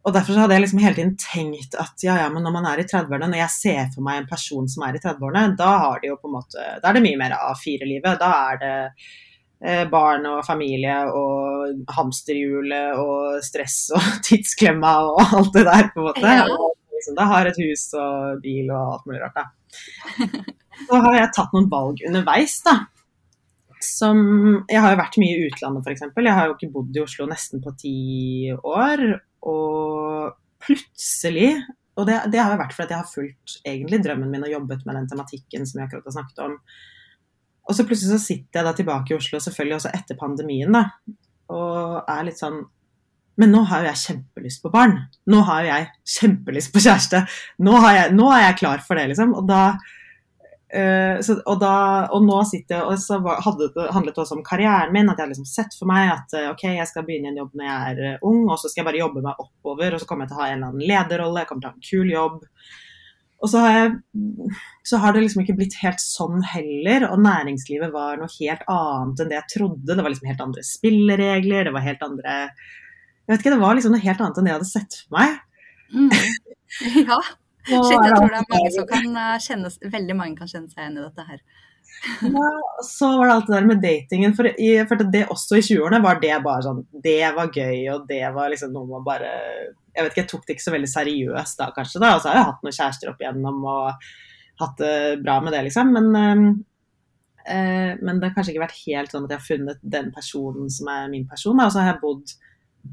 Og 0.00 0.14
derfor 0.16 0.32
så 0.32 0.44
hadde 0.44 0.56
jeg 0.56 0.64
liksom 0.64 0.80
hele 0.80 0.96
tiden 0.96 1.16
tenkt 1.20 1.74
at 1.76 2.04
ja, 2.04 2.14
ja, 2.22 2.28
men 2.32 2.44
når 2.46 2.54
man 2.54 2.68
er 2.70 2.80
i 2.80 2.86
30-årene, 2.88 3.28
når 3.28 3.42
jeg 3.42 3.52
ser 3.52 3.90
for 3.92 4.04
meg 4.06 4.22
en 4.22 4.30
person 4.30 4.68
som 4.70 4.86
er 4.86 4.96
i 4.96 5.02
30-årene, 5.02 5.56
da 5.58 5.72
har 5.82 6.00
de 6.00 6.08
jo 6.08 6.16
på 6.20 6.30
en 6.30 6.36
måte 6.38 6.68
Da 6.80 6.88
er 6.88 6.96
det 6.96 7.04
mye 7.04 7.18
mer 7.20 7.36
A4-livet. 7.36 8.16
Da 8.22 8.30
er 8.46 8.60
det 8.62 8.72
eh, 9.60 9.84
barn 9.92 10.24
og 10.30 10.40
familie 10.46 11.02
og 11.12 11.84
hamsterhjulet 11.98 12.96
og 13.02 13.44
stress 13.44 13.90
og 13.96 14.08
tidsklemma 14.28 14.94
og 15.10 15.20
alt 15.26 15.52
det 15.58 15.66
der, 15.68 15.92
på 15.92 16.00
en 16.00 16.08
måte. 16.08 16.36
Ja. 16.40 16.48
Og 16.48 16.96
liksom, 16.96 17.18
da 17.20 17.28
har 17.34 17.50
et 17.50 17.60
hus 17.60 17.90
og 18.00 18.40
bil 18.44 18.72
og 18.72 18.96
alt 18.96 19.10
mulig 19.10 19.20
rart. 19.26 19.36
Da. 19.36 20.40
Så 20.88 21.04
har 21.04 21.18
jeg 21.18 21.32
tatt 21.36 21.52
noen 21.52 21.68
valg 21.68 22.00
underveis, 22.08 22.56
da. 22.64 22.78
Som 23.80 24.18
Jeg 24.68 24.80
har 24.80 24.92
jo 24.92 25.00
vært 25.00 25.16
mye 25.20 25.36
i 25.36 25.48
utlandet, 25.48 25.84
f.eks. 25.84 26.08
Jeg 26.16 26.36
har 26.36 26.48
jo 26.48 26.56
ikke 26.56 26.72
bodd 26.72 26.96
i 26.96 27.04
Oslo 27.04 27.28
nesten 27.28 27.60
på 27.64 27.72
ti 27.80 27.98
år. 28.56 29.20
Og 29.48 30.34
plutselig 30.60 31.54
Og 31.98 32.06
det, 32.08 32.16
det 32.32 32.40
har 32.40 32.52
jo 32.54 32.60
vært 32.60 32.74
fordi 32.76 32.94
jeg 32.94 33.02
har 33.02 33.08
fulgt 33.08 33.54
egentlig 33.66 33.98
drømmen 34.04 34.30
min 34.32 34.44
og 34.46 34.52
jobbet 34.52 34.84
med 34.86 34.96
den 34.96 35.08
tematikken 35.10 35.66
som 35.68 35.80
jeg 35.80 35.88
akkurat 35.88 36.06
har 36.06 36.14
snakket 36.14 36.42
om. 36.46 36.54
Og 37.68 37.76
så 37.76 37.84
plutselig 37.84 38.14
så 38.14 38.24
sitter 38.24 38.60
jeg 38.60 38.66
da 38.66 38.72
tilbake 38.78 39.12
i 39.12 39.16
Oslo, 39.18 39.40
selvfølgelig 39.42 39.76
også 39.76 39.92
etter 39.98 40.18
pandemien, 40.20 40.72
da. 40.72 40.86
Og 41.52 41.98
er 42.08 42.24
litt 42.28 42.40
sånn 42.40 42.62
men 43.40 43.54
nå 43.54 43.62
har 43.70 43.84
jo 43.84 43.88
jeg 43.88 44.00
kjempelyst 44.02 44.60
på 44.60 44.72
barn. 44.72 44.96
Nå 45.30 45.40
har 45.48 45.64
jo 45.64 45.70
jeg 45.70 45.86
kjempelyst 46.16 46.72
på 46.74 46.82
kjæreste. 46.84 47.22
Nå, 47.64 47.76
jeg, 47.86 48.10
nå 48.16 48.26
er 48.34 48.42
jeg 48.42 48.58
klar 48.60 48.82
for 48.84 49.00
det, 49.00 49.06
liksom. 49.12 49.32
Og 49.38 49.46
da, 49.48 49.62
uh, 50.74 51.16
så, 51.24 51.36
og, 51.44 51.56
da 51.62 51.74
og, 52.10 52.24
nå 52.26 52.40
sitter 52.48 52.76
jeg 52.76 52.86
Og 52.88 53.00
så 53.02 53.18
hadde 53.20 53.70
handlet 53.94 54.14
det 54.16 54.22
også 54.24 54.38
om 54.38 54.44
karrieren 54.46 54.94
min. 54.94 55.08
At 55.10 55.18
jeg 55.18 55.26
har 55.26 55.32
liksom 55.32 55.48
sett 55.48 55.76
for 55.78 55.90
meg 55.90 56.12
at 56.14 56.36
uh, 56.38 56.50
ok, 56.52 56.66
jeg 56.76 56.88
skal 56.90 57.06
begynne 57.06 57.32
en 57.32 57.40
jobb 57.42 57.56
når 57.58 57.68
jeg 57.68 57.94
er 57.94 58.04
uh, 58.16 58.28
ung, 58.30 58.44
og 58.48 58.60
så 58.60 58.70
skal 58.70 58.82
jeg 58.82 58.90
bare 58.90 59.02
jobbe 59.02 59.24
meg 59.24 59.42
oppover, 59.42 59.96
og 59.96 60.02
så 60.02 60.10
kommer 60.10 60.26
jeg 60.26 60.32
til 60.32 60.38
å 60.38 60.42
ha 60.42 60.48
en 60.50 60.56
eller 60.56 60.70
annen 60.70 60.86
lederrolle, 60.92 61.42
jeg 61.42 61.50
kommer 61.50 61.64
til 61.64 61.70
å 61.70 61.72
ha 61.72 61.78
en 61.78 61.90
kul 61.90 62.14
jobb. 62.14 62.38
Og 63.40 63.48
så 63.48 63.60
har, 63.64 63.78
jeg, 63.78 64.56
så 64.84 64.98
har, 65.00 65.14
det 65.16 65.22
liksom 65.24 65.40
ikke 65.46 65.56
blitt 65.56 65.78
helt 65.80 66.02
sånn 66.04 66.42
heller. 66.44 67.06
Og 67.08 67.22
næringslivet 67.24 67.88
var 67.94 68.20
noe 68.20 68.28
helt 68.34 68.66
annet 68.68 69.22
enn 69.22 69.30
det 69.30 69.38
jeg 69.38 69.52
trodde. 69.54 69.94
Det 69.94 70.04
var 70.04 70.12
liksom 70.12 70.28
helt 70.28 70.42
andre 70.44 70.64
spilleregler, 70.68 71.64
det 71.64 71.72
var 71.72 71.86
helt 71.86 72.04
andre 72.04 72.34
jeg 73.30 73.36
vet 73.36 73.44
ikke, 73.44 73.50
Det 73.54 73.62
var 73.62 73.76
liksom 73.78 73.92
noe 73.94 74.02
helt 74.02 74.20
annet 74.24 74.38
enn 74.40 74.46
det 74.46 74.50
jeg 74.50 74.58
hadde 74.58 74.70
sett 74.72 74.96
for 75.00 75.20
meg. 75.20 75.38
Mm. 75.94 76.10
Ja. 77.10 77.16
Shit, 77.66 77.96
jeg 77.96 78.14
tror 78.14 78.30
det 78.30 78.38
er 78.40 78.46
mange 78.50 78.70
som 78.74 78.86
kan 78.88 79.16
eh, 79.22 79.34
kjenne, 79.44 79.72
veldig 79.96 80.16
mange 80.16 80.38
kan 80.38 80.48
kjenne 80.50 80.70
seg 80.70 80.84
igjen 80.84 81.00
i 81.00 81.04
dette 81.08 81.26
her. 81.32 81.42
Ja, 82.22 82.50
så 82.86 83.08
var 83.18 83.26
det 83.26 83.34
alt 83.34 83.48
det 83.48 83.54
der 83.56 83.66
med 83.68 83.82
datingen. 83.82 84.34
For 84.36 84.48
jeg 84.48 84.86
følte 84.88 85.08
det 85.12 85.26
også 85.32 85.58
i 85.58 85.64
20-årene 85.66 86.00
var 86.04 86.20
det 86.22 86.32
bare 86.44 86.64
sånn 86.64 86.82
Det 87.04 87.18
var 87.36 87.50
gøy, 87.52 87.82
og 87.92 88.06
det 88.08 88.22
var 88.36 88.52
liksom 88.52 88.72
noe 88.72 88.88
man 88.88 89.04
bare 89.04 89.30
Jeg 89.90 90.04
vet 90.04 90.12
ikke, 90.12 90.22
jeg 90.22 90.30
tok 90.30 90.46
det 90.46 90.56
ikke 90.56 90.66
så 90.68 90.74
veldig 90.76 90.90
seriøst 90.94 91.60
da, 91.60 91.70
kanskje. 91.76 92.00
da, 92.00 92.14
Og 92.14 92.22
så 92.22 92.30
har 92.30 92.40
jeg 92.40 92.48
hatt 92.50 92.64
noen 92.64 92.76
kjærester 92.78 93.12
opp 93.12 93.24
igjennom 93.24 93.64
og 93.68 94.10
hatt 94.60 94.80
det 94.80 94.96
bra 95.24 95.38
med 95.44 95.56
det, 95.56 95.64
liksom. 95.66 95.92
Men, 95.96 96.08
øh, 97.48 97.92
men 98.00 98.20
det 98.20 98.28
har 98.28 98.36
kanskje 98.36 98.54
ikke 98.54 98.66
vært 98.66 98.82
helt 98.84 99.12
sånn 99.12 99.26
at 99.26 99.34
jeg 99.34 99.40
har 99.40 99.48
funnet 99.48 99.84
den 99.96 100.10
personen 100.14 100.72
som 100.72 100.92
er 100.92 101.08
min 101.12 101.26
person. 101.28 101.56
Da. 101.56 101.66
Og 101.66 101.74
så 101.74 101.82
har 101.82 101.94
jeg 101.94 102.02
bodd 102.04 102.34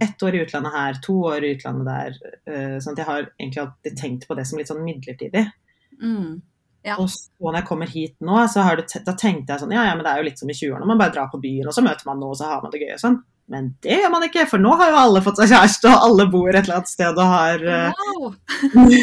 ett 0.04 0.24
år 0.24 0.36
i 0.36 0.44
utlandet 0.44 0.74
her, 0.74 1.00
to 1.04 1.16
år 1.32 1.46
i 1.46 1.54
utlandet 1.56 1.88
der. 1.88 2.36
Uh, 2.50 2.76
sånn 2.84 2.96
at 2.96 3.02
jeg 3.02 3.10
har 3.10 3.24
egentlig 3.40 3.64
alltid 3.64 3.98
tenkt 4.00 4.28
på 4.30 4.38
det 4.38 4.46
som 4.50 4.60
litt 4.60 4.70
sånn 4.72 4.86
midlertidig. 4.86 5.48
Mm. 6.02 6.38
Ja. 6.88 6.96
Og 7.02 7.10
så 7.12 7.28
når 7.44 7.60
jeg 7.60 7.68
kommer 7.68 7.90
hit 7.92 8.16
nå, 8.24 8.38
så 8.52 8.64
har 8.64 8.80
det, 8.80 9.02
da 9.04 9.16
tenkte 9.18 9.54
jeg 9.54 9.64
sånn 9.64 9.74
ja, 9.76 9.88
ja, 9.90 9.96
men 9.98 10.06
det 10.06 10.12
er 10.12 10.22
jo 10.22 10.28
litt 10.30 10.40
som 10.40 10.52
i 10.52 10.56
20-årene, 10.56 10.88
man 10.88 11.02
bare 11.02 11.16
drar 11.16 11.32
på 11.32 11.42
byen, 11.44 11.68
og 11.68 11.76
så 11.76 11.84
møter 11.84 12.08
man 12.08 12.22
noe, 12.22 12.32
og 12.32 12.40
så 12.40 12.52
har 12.52 12.62
man 12.64 12.72
det 12.74 12.84
gøy 12.84 12.94
og 12.96 13.02
sånn. 13.02 13.18
Men 13.52 13.70
det 13.84 13.96
gjør 14.02 14.12
man 14.12 14.26
ikke, 14.28 14.44
for 14.52 14.60
nå 14.60 14.74
har 14.80 14.92
jo 14.92 15.00
alle 15.00 15.24
fått 15.24 15.40
seg 15.40 15.54
kjæreste, 15.54 15.92
og 15.92 16.06
alle 16.10 16.28
bor 16.32 16.50
et 16.52 16.60
eller 16.62 16.80
annet 16.80 16.92
sted 16.92 17.20
og 17.24 17.32
har 17.32 17.64
uh, 17.64 18.02
wow. 18.12 18.34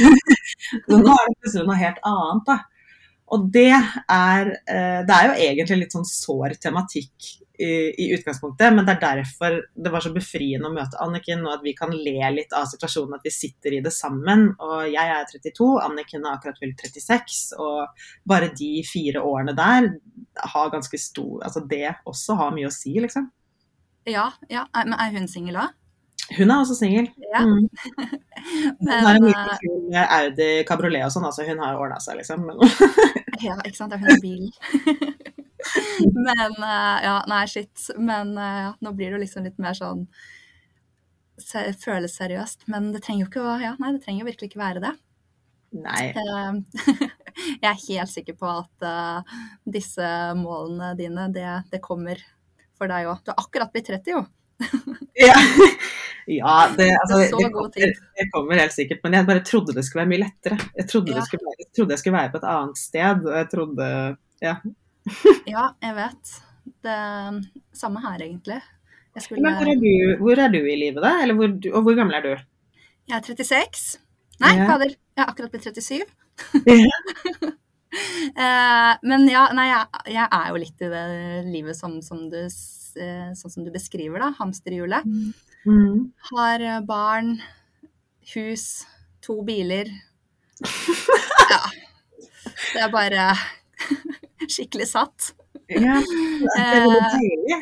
Så 0.85 0.99
nå 1.00 1.12
er 1.12 1.31
det 1.31 1.38
plutselig 1.41 1.64
noe 1.69 1.81
helt 1.81 2.03
annet, 2.11 2.50
da. 2.50 2.59
Og 3.35 3.47
det 3.55 3.71
er, 3.73 4.50
uh, 4.69 5.00
det 5.09 5.17
er 5.17 5.31
jo 5.31 5.38
egentlig 5.49 5.81
litt 5.81 5.97
sånn 5.97 6.09
sår 6.09 6.59
tematikk 6.61 7.31
i, 7.58 8.04
i, 8.04 8.14
utgangspunktet, 8.14 8.73
men 8.75 8.87
det 8.87 8.96
er 8.96 9.02
derfor 9.20 9.61
det 9.75 9.92
var 9.92 10.02
så 10.02 10.11
befriende 10.14 10.66
å 10.66 10.75
møte 10.75 10.99
Anniken, 11.02 11.44
og 11.46 11.58
at 11.58 11.62
vi 11.66 11.75
kan 11.78 11.92
le 11.94 12.30
litt 12.34 12.54
av 12.56 12.66
situasjonen, 12.70 13.18
at 13.18 13.26
vi 13.26 13.34
sitter 13.34 13.76
i 13.76 13.82
det 13.84 13.92
sammen. 13.94 14.49
Og 14.58 14.88
jeg 14.90 15.12
er 15.14 15.28
32, 15.30 15.68
Anniken 15.84 16.26
har 16.26 16.40
akkurat 16.40 16.58
fylt 16.58 16.82
36, 16.82 17.44
og 17.62 18.08
bare 18.26 18.50
de 18.58 18.73
fire 18.88 19.23
årene 19.23 19.54
der 19.58 19.92
har 20.54 20.73
ganske 20.73 20.99
stor 20.99 21.44
Altså 21.46 21.61
det 21.70 21.92
også 22.08 22.34
har 22.40 22.52
mye 22.56 22.66
å 22.66 22.75
si, 22.75 22.96
liksom. 22.99 23.30
Ja, 24.11 24.32
ja. 24.50 24.66
men 24.75 24.96
er 24.99 25.14
hun 25.14 25.30
singel 25.30 25.61
òg? 25.62 25.78
Hun 26.32 26.50
er 26.50 26.56
også 26.56 26.75
singel. 26.78 27.08
Ja. 27.30 27.44
Mm. 27.44 27.68
hun 28.80 28.90
har 28.90 29.14
en 29.14 29.26
liten 29.28 29.56
kul 29.61 29.96
Audi 30.02 30.50
kabriolet 30.68 31.06
og 31.06 31.14
sånn, 31.14 31.28
altså 31.28 31.46
hun 31.46 31.62
har 31.62 31.78
ordna 31.78 32.00
seg, 32.02 32.18
liksom. 32.20 32.49
ja, 33.46 33.58
ikke 33.62 33.76
sant. 33.76 33.94
Det 33.94 34.00
er 34.00 34.06
hun 34.08 34.23
bil. 34.25 35.34
Men 36.26 36.56
uh, 36.59 36.98
ja, 37.05 37.16
nei, 37.31 37.42
shit. 37.50 37.88
Men 37.98 38.35
uh, 38.38 38.61
ja, 38.68 38.70
nå 38.85 38.94
blir 38.96 39.11
det 39.11 39.18
jo 39.18 39.24
liksom 39.24 39.48
litt 39.48 39.61
mer 39.62 39.77
sånn 39.79 40.07
se, 41.40 41.66
Føles 41.83 42.14
seriøst. 42.18 42.68
Men 42.72 42.92
det 42.94 43.05
trenger 43.07 43.27
jo 43.27 43.33
ikke 43.33 43.46
å 43.46 43.57
Ja, 43.62 43.74
nei, 43.81 43.94
det 43.96 44.05
trenger 44.05 44.24
jo 44.24 44.31
virkelig 44.31 44.53
ikke 44.53 44.62
være 44.62 44.85
det. 44.85 44.94
Nei. 45.85 46.12
Uh, 46.14 46.62
jeg 47.62 47.70
er 47.72 47.83
helt 47.88 48.12
sikker 48.12 48.38
på 48.38 48.53
at 48.61 48.88
disse 49.66 50.09
målene 50.38 50.94
dine, 50.98 51.29
det, 51.35 51.48
det 51.72 51.83
kommer 51.85 52.22
for 52.79 52.90
deg 52.90 53.11
òg. 53.11 53.22
Du 53.24 53.33
har 53.33 53.42
akkurat 53.42 53.72
blitt 53.74 53.90
30, 53.90 54.14
jo. 54.14 54.24
ja. 55.27 55.35
ja, 56.27 56.68
det, 56.77 56.88
altså, 57.03 57.18
det, 57.18 57.24
det, 57.24 57.50
kommer, 57.53 57.70
det, 58.18 58.29
kommer, 58.33 58.62
helt 58.62 58.72
sikkert. 58.72 59.03
Men 59.05 59.18
jeg 59.18 59.29
bare 59.29 59.44
trodde 59.46 59.74
det 59.77 59.85
skulle 59.87 60.05
være 60.05 60.12
mye 60.12 60.22
lettere. 60.24 60.59
Jeg 60.79 60.88
trodde, 60.90 61.16
ja. 61.16 61.27
skulle, 61.27 61.59
jeg 61.59 61.70
trodde 61.77 61.96
jeg 61.96 62.03
skulle 62.03 62.18
være 62.18 62.33
på 62.33 62.40
et 62.40 62.48
annet 62.55 62.81
sted. 62.81 63.29
Og 63.29 63.37
jeg 63.38 63.53
trodde 63.55 63.92
Ja. 64.44 64.57
ja, 65.55 65.69
jeg 65.83 65.97
vet. 65.99 66.33
Det 66.85 67.01
samme 67.77 68.01
her, 68.05 68.23
egentlig. 68.25 68.61
Skulle... 69.19 69.43
Men 69.45 69.59
hvor 69.59 69.71
er, 69.71 69.79
du, 69.79 70.17
hvor 70.23 70.40
er, 70.43 70.51
du, 70.51 70.59
i 70.59 70.77
livet, 70.79 71.03
da? 71.05 71.12
Eller 71.23 71.37
hvor, 71.38 71.53
og 71.71 71.87
hvor 71.87 71.95
gammel 71.99 72.17
er 72.19 72.25
du? 72.25 72.33
Jeg 73.09 73.17
er 73.19 73.23
36. 73.29 73.99
Nei, 74.43 74.57
ja. 74.59 74.67
fader. 74.67 74.95
Jeg 75.14 75.23
har 75.23 75.31
akkurat 75.31 75.53
blitt 75.53 75.69
37. 75.69 76.03
eh, 78.43 78.93
men 79.07 79.29
ja, 79.31 79.45
nei, 79.55 79.69
jeg, 79.71 80.03
jeg, 80.17 80.27
er 80.27 80.49
jo 80.51 80.62
litt 80.64 80.83
i 80.83 80.90
det 80.90 81.05
livet 81.47 81.79
som, 81.79 82.01
som 82.03 82.25
du, 82.33 82.40
eh, 82.43 83.31
sånn 83.38 83.55
som 83.55 83.67
du 83.67 83.71
beskriver, 83.75 84.19
da. 84.25 84.33
Hamsterhjulet. 84.40 85.07
Mm. 85.69 86.11
Har 86.33 86.64
eh, 86.64 86.83
barn, 86.88 87.37
hus, 88.35 88.67
to 89.23 89.38
biler. 89.47 89.93
ja. 91.55 91.62
Det 92.75 92.83
er 92.83 92.90
bare 92.90 93.31
skikkelig 94.52 94.88
satt. 94.90 95.33
Ja, 95.70 95.96
det 96.00 96.61
er 96.61 96.85
eh, 96.85 97.09
deilig. 97.14 97.59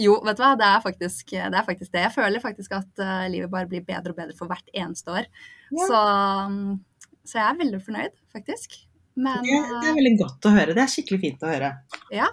Jo, 0.00 0.16
vet 0.24 0.38
du 0.38 0.42
hva, 0.42 0.54
det 0.56 0.66
er, 0.66 0.80
faktisk, 0.84 1.34
det 1.34 1.58
er 1.58 1.66
faktisk 1.66 1.92
det. 1.92 2.06
Jeg 2.06 2.14
føler 2.14 2.42
faktisk 2.42 2.72
at 2.78 3.02
uh, 3.02 3.26
livet 3.30 3.52
bare 3.52 3.68
blir 3.68 3.84
bedre 3.84 4.14
og 4.14 4.18
bedre 4.18 4.36
for 4.38 4.48
hvert 4.48 4.72
eneste 4.72 5.12
år. 5.12 5.28
Ja. 5.68 5.88
Så, 5.88 6.00
um, 6.48 7.10
så, 7.20 7.36
jeg 7.36 7.44
er 7.44 7.58
veldig 7.60 7.80
fornøyd, 7.84 8.16
faktisk. 8.32 8.78
Men, 9.12 9.44
det, 9.44 9.58
det, 9.68 9.90
er 9.90 9.98
veldig 9.98 10.14
godt 10.22 10.48
å 10.48 10.54
høre. 10.54 10.76
Det 10.76 10.84
er 10.84 10.92
skikkelig 10.94 11.20
fint 11.26 11.44
å 11.44 11.50
høre. 11.52 11.72
Ja. 12.14 12.30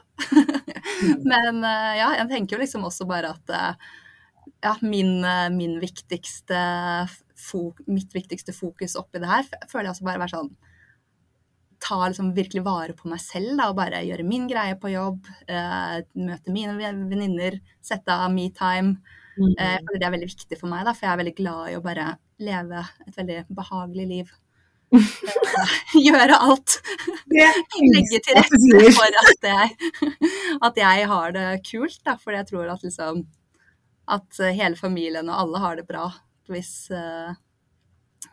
Men 1.32 1.60
uh, 1.66 1.92
ja, 2.00 2.14
jeg 2.22 2.30
tenker 2.32 2.56
jo 2.56 2.62
liksom 2.64 2.88
også 2.88 3.08
bare 3.10 3.34
at 3.36 3.52
uh, 3.52 3.92
ja, 4.64 4.78
min, 4.80 5.20
min 5.56 5.78
viktigste 5.80 6.60
mitt 7.88 8.12
viktigste 8.12 8.52
fokus 8.52 8.98
oppi 9.00 9.22
det 9.22 9.30
her 9.30 9.46
føler 9.70 9.88
jeg 9.88 9.94
også 9.94 10.08
bare 10.08 10.20
være 10.20 10.34
sånn 10.34 10.50
ta 11.80 12.08
liksom 12.08 12.34
virkelig 12.36 12.64
vare 12.66 12.94
på 12.98 13.10
meg 13.10 13.22
selv 13.24 13.56
da, 13.58 13.70
og 13.70 13.78
bare 13.80 14.04
gjøre 14.06 14.26
min 14.28 14.48
greie 14.50 14.76
på 14.80 14.92
jobb. 14.92 15.30
Uh, 15.48 16.02
møte 16.20 16.54
mine 16.54 16.76
venninner, 16.78 17.60
sette 17.84 18.14
av 18.14 18.32
me-time. 18.34 18.98
Mm. 19.40 19.56
Uh, 19.56 19.96
det 19.96 20.04
er 20.04 20.14
veldig 20.14 20.30
viktig 20.30 20.60
for 20.60 20.72
meg, 20.72 20.86
da, 20.88 20.94
for 20.94 21.08
jeg 21.08 21.14
er 21.14 21.24
veldig 21.24 21.36
glad 21.40 21.72
i 21.72 21.80
å 21.80 21.84
bare 21.84 22.12
leve 22.44 22.84
et 23.08 23.16
veldig 23.16 23.40
behagelig 23.56 24.08
liv. 24.12 24.32
Uh, 24.90 25.76
gjøre 26.08 26.40
alt. 26.40 26.80
Legge 27.96 28.22
til 28.26 28.40
rette 28.40 28.94
for 28.98 29.20
at 29.24 29.50
jeg, 29.52 29.92
at 30.68 30.82
jeg 30.84 31.12
har 31.14 31.36
det 31.36 31.50
kult, 31.70 32.02
da, 32.04 32.18
for 32.20 32.36
jeg 32.36 32.50
tror 32.52 32.74
at 32.76 32.84
liksom 32.86 33.24
at 34.10 34.40
hele 34.58 34.74
familien 34.74 35.28
og 35.30 35.38
alle 35.38 35.60
har 35.62 35.76
det 35.78 35.84
bra 35.86 36.08
hvis, 36.50 36.90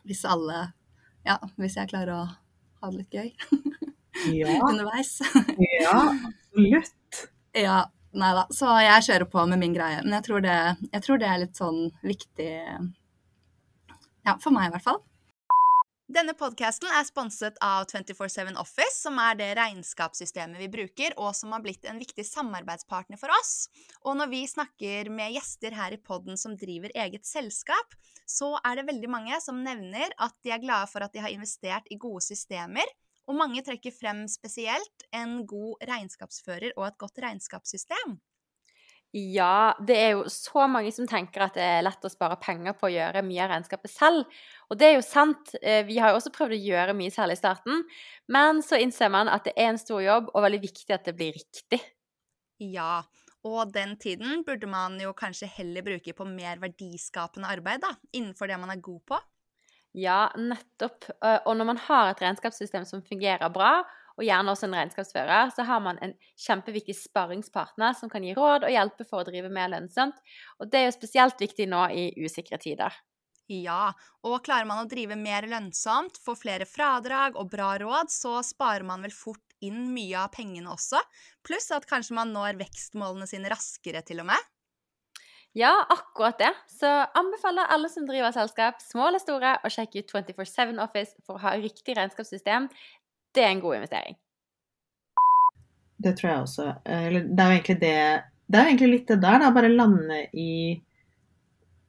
hvis 0.08 0.22
alle 0.24 0.62
Ja, 1.26 1.34
hvis 1.60 1.74
jeg 1.76 1.90
klarer 1.90 2.14
å 2.14 2.22
ha 2.80 2.90
det 2.90 3.02
litt 3.02 3.16
gøy 3.16 3.30
ja. 4.32 4.56
underveis. 4.68 5.18
ja, 5.58 5.98
absolutt. 6.12 7.22
Ja, 7.56 7.80
nei 8.16 8.30
da. 8.36 8.46
Så 8.52 8.70
jeg 8.84 9.06
kjører 9.08 9.28
på 9.32 9.44
med 9.48 9.60
min 9.62 9.74
greie. 9.76 10.02
Men 10.04 10.18
jeg 10.18 10.26
tror 10.28 10.44
det, 10.44 10.56
jeg 10.92 11.04
tror 11.04 11.20
det 11.20 11.28
er 11.30 11.42
litt 11.44 11.58
sånn 11.58 11.82
viktig 12.04 12.50
Ja, 14.26 14.36
for 14.42 14.52
meg 14.54 14.68
i 14.68 14.74
hvert 14.74 14.86
fall. 14.86 15.02
Denne 16.06 16.36
podkasten 16.38 16.86
er 16.94 17.02
sponset 17.02 17.56
av 17.66 17.88
247 17.90 18.52
Office, 18.62 19.00
som 19.00 19.16
er 19.18 19.34
det 19.40 19.48
regnskapssystemet 19.58 20.60
vi 20.62 20.68
bruker, 20.70 21.16
og 21.18 21.32
som 21.34 21.50
har 21.50 21.64
blitt 21.64 21.88
en 21.90 21.98
viktig 21.98 22.22
samarbeidspartner 22.28 23.18
for 23.18 23.34
oss. 23.34 23.66
Og 24.06 24.14
når 24.14 24.30
vi 24.30 24.44
snakker 24.46 25.10
med 25.10 25.34
gjester 25.34 25.74
her 25.74 25.96
i 25.96 25.98
podden 25.98 26.38
som 26.38 26.54
driver 26.54 26.94
eget 26.94 27.26
selskap, 27.26 27.98
så 28.22 28.52
er 28.62 28.78
det 28.78 28.86
veldig 28.92 29.10
mange 29.10 29.40
som 29.42 29.58
nevner 29.66 30.14
at 30.22 30.38
de 30.46 30.54
er 30.54 30.62
glade 30.62 30.86
for 30.92 31.02
at 31.02 31.10
de 31.10 31.24
har 31.24 31.34
investert 31.34 31.90
i 31.90 31.98
gode 31.98 32.22
systemer, 32.22 32.86
og 33.26 33.40
mange 33.42 33.66
trekker 33.66 33.90
frem 33.90 34.28
spesielt 34.30 35.08
en 35.10 35.40
god 35.42 35.82
regnskapsfører 35.90 36.76
og 36.76 36.86
et 36.86 37.00
godt 37.02 37.18
regnskapssystem. 37.26 38.20
Ja, 39.16 39.72
det 39.80 39.94
er 39.96 40.10
jo 40.12 40.26
så 40.28 40.66
mange 40.68 40.90
som 40.92 41.06
tenker 41.08 41.46
at 41.46 41.54
det 41.56 41.64
er 41.64 41.84
lett 41.86 42.02
å 42.04 42.10
spare 42.12 42.36
penger 42.36 42.74
på 42.76 42.88
å 42.88 42.92
gjøre 42.92 43.22
mye 43.24 43.46
av 43.46 43.54
regnskapet 43.54 43.88
selv. 43.88 44.26
Og 44.68 44.76
det 44.76 44.90
er 44.90 44.96
jo 44.98 45.04
sant. 45.06 45.54
Eh, 45.62 45.86
vi 45.88 45.96
har 46.02 46.12
jo 46.12 46.18
også 46.18 46.34
prøvd 46.34 46.52
å 46.52 46.58
gjøre 46.60 46.96
mye 46.98 47.14
selv 47.14 47.32
i 47.32 47.38
starten, 47.38 47.86
men 48.28 48.60
så 48.66 48.76
innser 48.82 49.08
man 49.14 49.30
at 49.32 49.46
det 49.48 49.54
er 49.56 49.70
en 49.70 49.80
stor 49.80 50.02
jobb, 50.04 50.28
og 50.34 50.44
veldig 50.44 50.60
viktig 50.66 50.92
at 50.92 51.08
det 51.08 51.16
blir 51.16 51.32
riktig. 51.38 51.80
Ja, 52.60 53.06
og 53.46 53.72
den 53.72 53.94
tiden 54.02 54.42
burde 54.44 54.68
man 54.68 54.98
jo 55.00 55.14
kanskje 55.16 55.48
heller 55.54 55.86
bruke 55.86 56.12
på 56.16 56.28
mer 56.28 56.60
verdiskapende 56.60 57.48
arbeid, 57.56 57.86
da, 57.86 57.94
innenfor 58.12 58.52
det 58.52 58.60
man 58.60 58.74
er 58.74 58.84
god 58.84 59.00
på. 59.14 59.22
Ja, 59.96 60.26
nettopp. 60.36 61.08
Eh, 61.24 61.38
og 61.46 61.56
når 61.56 61.72
man 61.72 61.80
har 61.88 62.10
et 62.10 62.20
regnskapssystem 62.20 62.84
som 62.84 63.04
fungerer 63.06 63.48
bra, 63.54 63.78
og 64.16 64.24
gjerne 64.24 64.52
også 64.52 64.68
en 64.68 64.76
regnskapsfører, 64.78 65.50
så 65.52 65.66
har 65.68 65.82
man 65.84 66.00
en 66.04 66.14
kjempeviktig 66.40 66.96
sparringspartner 66.98 67.96
som 67.98 68.12
kan 68.12 68.24
gi 68.24 68.34
råd 68.36 68.64
og 68.66 68.72
hjelpe 68.72 69.04
for 69.08 69.22
å 69.22 69.28
drive 69.28 69.52
mer 69.52 69.70
lønnsomt. 69.74 70.16
Og 70.60 70.72
det 70.72 70.80
er 70.80 70.88
jo 70.88 70.96
spesielt 70.96 71.42
viktig 71.42 71.68
nå 71.72 71.84
i 71.92 72.08
usikre 72.24 72.60
tider. 72.62 72.96
Ja, 73.46 73.92
og 74.26 74.40
klarer 74.46 74.66
man 74.66 74.82
å 74.82 74.90
drive 74.90 75.14
mer 75.18 75.46
lønnsomt, 75.46 76.18
få 76.18 76.34
flere 76.34 76.66
fradrag 76.66 77.36
og 77.38 77.52
bra 77.52 77.76
råd, 77.78 78.10
så 78.10 78.40
sparer 78.42 78.86
man 78.88 79.06
vel 79.06 79.14
fort 79.14 79.42
inn 79.64 79.92
mye 79.94 80.18
av 80.24 80.32
pengene 80.34 80.72
også. 80.72 80.98
Pluss 81.46 81.70
at 81.74 81.86
kanskje 81.88 82.16
man 82.18 82.34
når 82.34 82.58
vekstmålene 82.64 83.28
sine 83.30 83.52
raskere, 83.52 84.02
til 84.02 84.24
og 84.24 84.32
med. 84.32 84.52
Ja, 85.56 85.86
akkurat 85.88 86.36
det. 86.42 86.50
Så 86.68 86.88
anbefaler 87.16 87.70
alle 87.72 87.88
som 87.88 88.04
driver 88.04 88.34
selskap, 88.34 88.82
små 88.82 89.06
eller 89.08 89.22
store, 89.22 89.54
å 89.64 89.70
sjekke 89.72 90.02
ut 90.02 90.10
24-7 90.12 90.82
Office 90.84 91.16
for 91.24 91.38
å 91.38 91.44
ha 91.46 91.54
riktig 91.56 91.94
regnskapssystem 91.96 92.66
det 93.36 93.44
er 93.44 93.52
en 93.54 93.62
god 93.62 93.78
investering. 93.78 94.16
Det 95.96 96.12
tror 96.16 96.30
jeg 96.30 96.42
også. 96.44 96.66
Eller 96.84 97.28
det 97.28 97.42
er 97.42 97.52
jo 97.52 97.58
egentlig 97.58 97.78
det 97.80 97.98
Det 98.46 98.58
er 98.58 98.68
egentlig 98.68 98.90
litt 98.92 99.08
det 99.10 99.22
der, 99.22 99.40
da. 99.42 99.50
Bare 99.54 99.72
lande 99.72 100.20
i 100.38 100.50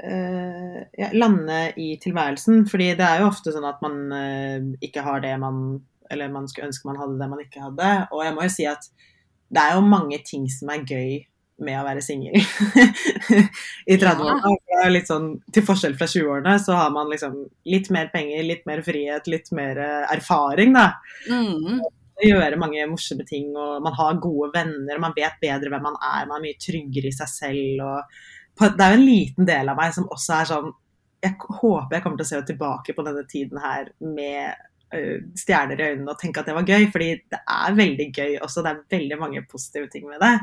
uh, 0.04 0.80
ja, 0.98 1.10
lande 1.14 1.60
i 1.78 1.92
tilværelsen. 2.02 2.66
Fordi 2.70 2.94
det 2.98 3.06
er 3.06 3.22
jo 3.22 3.30
ofte 3.32 3.54
sånn 3.54 3.68
at 3.68 3.84
man 3.86 4.00
uh, 4.14 4.72
ikke 4.82 5.04
har 5.06 5.22
det 5.26 5.36
man 5.42 5.80
Eller 6.10 6.32
man 6.32 6.48
skulle 6.48 6.70
ønske 6.72 6.88
man 6.88 7.00
hadde 7.02 7.20
det 7.20 7.30
man 7.30 7.44
ikke 7.44 7.64
hadde. 7.68 7.92
Og 8.12 8.24
jeg 8.26 8.36
må 8.36 8.48
jo 8.48 8.54
si 8.54 8.68
at 8.70 8.90
det 9.48 9.64
er 9.64 9.78
jo 9.78 9.84
mange 9.88 10.18
ting 10.28 10.48
som 10.52 10.72
er 10.74 10.84
gøy 10.88 11.22
med 11.64 11.78
å 11.80 11.86
være 11.88 12.04
singel 12.06 12.38
i 13.92 13.98
30-årene. 13.98 14.54
Ja. 14.70 15.04
Sånn, 15.08 15.30
til 15.54 15.66
forskjell 15.66 15.98
fra 15.98 16.08
20-årene 16.10 16.56
så 16.62 16.78
har 16.78 16.92
man 16.94 17.10
liksom 17.12 17.40
litt 17.70 17.90
mer 17.94 18.12
penger, 18.14 18.44
litt 18.46 18.66
mer 18.70 18.84
frihet, 18.86 19.30
litt 19.32 19.50
mer 19.58 19.80
eh, 19.82 20.04
erfaring, 20.14 20.76
da. 20.78 20.90
Mm. 21.32 21.82
Gjøre 22.28 22.62
mange 22.62 22.86
morsomme 22.90 23.26
ting, 23.30 23.50
og 23.58 23.82
man 23.86 23.96
har 23.98 24.22
gode 24.22 24.52
venner, 24.56 25.02
man 25.02 25.16
vet 25.18 25.38
bedre 25.42 25.74
hvem 25.74 25.86
man 25.90 25.98
er, 26.02 26.30
man 26.30 26.40
er 26.40 26.48
mye 26.48 26.62
tryggere 26.62 27.12
i 27.12 27.18
seg 27.18 27.34
selv. 27.34 27.84
og 27.86 28.70
Det 28.78 28.86
er 28.86 28.96
jo 28.96 29.02
en 29.02 29.10
liten 29.10 29.50
del 29.50 29.74
av 29.74 29.78
meg 29.78 29.94
som 29.98 30.10
også 30.14 30.40
er 30.40 30.50
sånn 30.54 30.72
Jeg 31.26 31.34
håper 31.60 31.98
jeg 31.98 32.04
kommer 32.06 32.18
til 32.20 32.28
å 32.28 32.30
se 32.30 32.40
tilbake 32.46 32.94
på 32.94 33.06
denne 33.06 33.24
tiden 33.30 33.62
her 33.62 33.90
med 34.02 34.66
stjerner 35.36 35.80
i 35.82 35.88
øynene 35.92 36.14
og 36.14 36.20
tenke 36.22 36.40
at 36.40 36.48
det 36.48 36.56
var 36.56 36.68
gøy, 36.68 36.88
fordi 36.94 37.10
det 37.32 37.40
er 37.44 37.76
veldig 37.76 38.08
gøy 38.14 38.38
også. 38.46 38.64
Det 38.64 38.72
er 38.72 38.84
veldig 38.96 39.20
mange 39.20 39.44
positive 39.52 39.90
ting 39.92 40.08
med 40.08 40.22
det. 40.24 40.34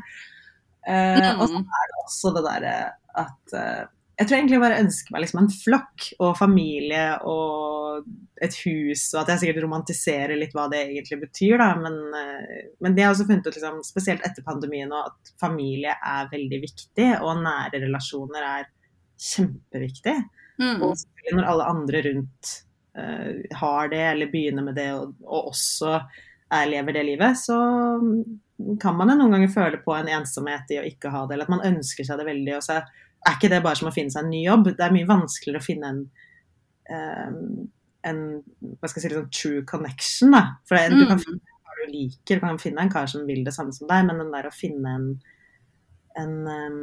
Uh, 0.85 1.16
mm. 1.16 1.40
Og 1.40 1.49
så 1.49 1.61
er 1.61 1.90
det 1.90 2.01
også 2.03 2.33
det 2.35 2.44
derre 2.44 2.73
at 3.16 3.55
uh, 3.57 3.85
Jeg 4.18 4.29
tror 4.29 4.37
egentlig 4.37 4.59
bare 4.61 4.81
ønsker 4.83 5.14
meg 5.14 5.23
liksom 5.25 5.40
en 5.40 5.49
flokk 5.51 6.09
og 6.20 6.37
familie 6.38 7.07
og 7.27 8.05
et 8.44 8.57
hus, 8.66 9.07
og 9.14 9.23
at 9.23 9.33
jeg 9.33 9.40
sikkert 9.40 9.64
romantiserer 9.64 10.37
litt 10.38 10.53
hva 10.55 10.66
det 10.70 10.83
egentlig 10.83 11.18
betyr, 11.23 11.57
da. 11.62 11.70
Men, 11.81 11.97
uh, 12.12 12.68
men 12.85 12.94
det 12.94 13.05
har 13.05 13.11
jeg 13.11 13.16
også 13.16 13.29
funnet 13.31 13.49
ut, 13.49 13.57
liksom, 13.57 13.81
spesielt 13.87 14.27
etter 14.29 14.47
pandemien 14.47 14.92
nå, 14.92 15.01
at 15.09 15.35
familie 15.40 15.97
er 15.97 16.31
veldig 16.31 16.61
viktig, 16.66 17.09
og 17.23 17.42
nære 17.42 17.83
relasjoner 17.87 18.47
er 18.51 18.68
kjempeviktig. 19.31 20.16
Mm. 20.62 20.85
Og 20.87 21.35
når 21.35 21.51
alle 21.51 21.73
andre 21.73 22.05
rundt 22.11 22.55
har 22.94 23.88
det, 23.90 24.03
eller 24.12 24.31
begynner 24.31 24.62
med 24.62 24.77
det, 24.79 24.92
og, 24.94 25.16
og 25.27 25.49
også 25.51 25.97
er, 25.97 26.68
lever 26.70 26.94
det 26.94 27.03
livet, 27.09 27.40
så 27.40 27.57
kan 28.81 28.97
man 28.97 29.11
noen 29.11 29.33
ganger 29.35 29.51
føle 29.51 29.81
på 29.83 29.95
en 29.97 30.11
ensomhet 30.21 30.69
i 30.71 30.79
å 30.79 30.87
ikke 30.87 31.11
ha 31.11 31.25
det, 31.27 31.37
eller 31.37 31.49
at 31.49 31.55
man 31.55 31.64
ønsker 31.67 32.07
seg 32.07 32.21
det 32.21 32.29
veldig. 32.29 32.57
og 32.59 32.67
så 32.67 32.79
er 32.79 33.38
ikke 33.38 33.51
det 33.53 33.62
bare 33.64 33.79
som 33.81 33.88
å 33.90 33.95
finne 33.95 34.12
seg 34.14 34.25
en 34.25 34.31
ny 34.33 34.43
jobb. 34.45 34.69
Det 34.77 34.85
er 34.85 34.95
mye 34.95 35.09
vanskeligere 35.09 35.62
å 35.62 35.64
finne 35.64 35.90
en, 35.90 36.03
um, 36.93 37.64
en 38.07 38.21
hva 38.79 38.90
skal 38.90 39.01
jeg 39.01 39.07
si, 39.07 39.11
liksom 39.11 39.31
true 39.35 39.64
connection. 39.69 40.37
da. 40.37 40.45
For 40.69 40.79
det, 40.79 40.93
du 40.95 41.07
kan 41.09 41.19
mm. 41.19 41.25
finne 41.25 41.40
en 41.40 41.64
kar 41.64 41.81
du 41.81 41.97
liker, 41.97 42.37
du 42.37 42.45
kan 42.45 42.62
finne 42.62 42.85
en 42.85 42.93
kar 42.93 43.11
som 43.11 43.27
vil 43.29 43.43
det 43.47 43.57
samme 43.57 43.75
som 43.77 43.90
deg, 43.90 44.07
men 44.07 44.23
den 44.23 44.33
der 44.35 44.49
å 44.51 44.55
finne 44.55 44.95
en, 45.01 45.11
en 46.21 46.37
um, 46.47 46.81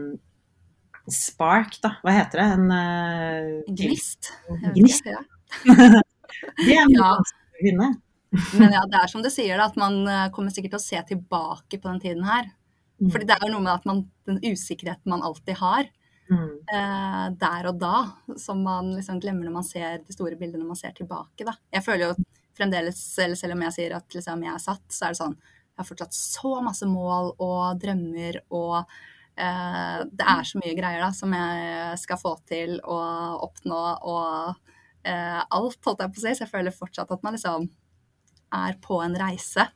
spark, 1.12 1.78
da. 1.86 1.96
Hva 2.04 2.18
heter 2.20 2.42
det? 2.42 2.50
En 2.58 2.68
uh, 2.76 3.74
Gnist. 3.80 4.34
Gnist. 4.76 5.08
Ja. 5.08 5.22
det 5.70 6.74
er 6.76 6.90
mye 6.90 6.98
ja. 6.98 7.06
vanskelig 7.06 7.62
å 7.62 7.68
finne. 7.70 7.92
Men 8.32 8.72
ja, 8.72 8.82
det 8.88 9.00
er 9.02 9.12
som 9.12 9.24
du 9.24 9.30
sier, 9.32 9.60
da, 9.60 9.68
at 9.68 9.80
man 9.80 10.02
eh, 10.08 10.28
kommer 10.36 10.54
sikkert 10.54 10.78
til 10.78 10.82
å 10.82 10.84
se 10.84 11.00
tilbake 11.10 11.80
på 11.80 11.90
den 11.90 12.04
tiden 12.04 12.28
her. 12.28 12.48
Mm. 13.02 13.10
Fordi 13.12 13.28
det 13.28 13.36
er 13.36 13.48
jo 13.48 13.56
noe 13.56 13.66
med 13.66 13.74
at 13.74 13.88
man, 13.90 14.06
den 14.30 14.40
usikkerheten 14.46 15.12
man 15.12 15.26
alltid 15.26 15.58
har 15.60 15.88
mm. 16.32 16.52
eh, 16.74 17.26
der 17.42 17.70
og 17.72 17.80
da, 17.82 17.96
som 18.40 18.62
man 18.64 18.94
liksom 18.96 19.20
glemmer 19.22 19.48
når 19.48 19.56
man 19.56 19.68
ser 19.68 20.04
de 20.06 20.16
store 20.16 20.38
bildene 20.40 20.64
når 20.64 20.74
man 20.74 20.80
ser 20.80 20.96
tilbake. 20.98 21.46
Da. 21.48 21.56
Jeg 21.74 21.86
føler 21.86 22.08
jo 22.08 22.28
fremdeles, 22.58 23.00
selv 23.18 23.56
om 23.56 23.66
jeg 23.68 23.76
sier 23.78 23.98
at 23.98 24.18
liksom, 24.18 24.46
jeg 24.46 24.54
er 24.54 24.64
satt, 24.64 24.86
så 24.92 25.08
er 25.08 25.16
det 25.16 25.22
sånn 25.24 25.40
Jeg 25.42 25.80
har 25.82 25.88
fortsatt 25.88 26.16
så 26.16 26.54
masse 26.62 26.88
mål 26.88 27.32
og 27.42 27.80
drømmer 27.82 28.42
og 28.54 28.78
eh, 28.82 30.00
Det 30.12 30.28
er 30.36 30.48
så 30.48 30.62
mye 30.62 30.76
greier 30.78 31.02
da 31.02 31.12
som 31.16 31.34
jeg 31.36 32.02
skal 32.04 32.20
få 32.22 32.36
til 32.48 32.78
og 32.84 33.46
oppnå 33.48 33.84
og 34.14 34.72
eh, 35.08 35.40
alt, 35.42 35.80
holdt 35.88 36.04
jeg 36.06 36.14
på 36.14 36.22
å 36.22 36.26
si. 36.26 36.36
Så 36.36 36.46
jeg 36.46 36.54
føler 36.54 36.76
fortsatt 36.76 37.16
at 37.16 37.24
man 37.26 37.40
liksom 37.40 37.70
er 38.54 38.78
på 38.84 39.00
en 39.04 39.18
reise 39.20 39.68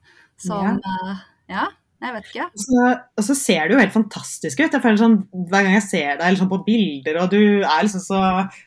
som 0.41 0.81
ja. 0.83 0.99
Uh, 1.09 1.25
ja 1.51 1.65
jeg 2.05 2.13
vet 2.13 2.27
ikke. 2.29 2.45
Så, 2.59 2.81
og 3.17 3.23
så 3.23 3.33
ser 3.39 3.67
du 3.67 3.73
jo 3.73 3.79
helt 3.79 3.93
fantastisk 3.93 4.59
ut. 4.59 4.73
Jeg 4.75 4.83
føler 4.83 4.99
sånn, 4.99 5.15
Hver 5.49 5.63
gang 5.65 5.75
jeg 5.77 5.85
ser 5.85 6.19
deg 6.19 6.33
liksom 6.35 6.49
på 6.51 6.59
bilder, 6.67 7.19
og 7.23 7.31
du 7.31 7.39
er 7.63 7.85
liksom 7.87 8.03
så 8.03 8.19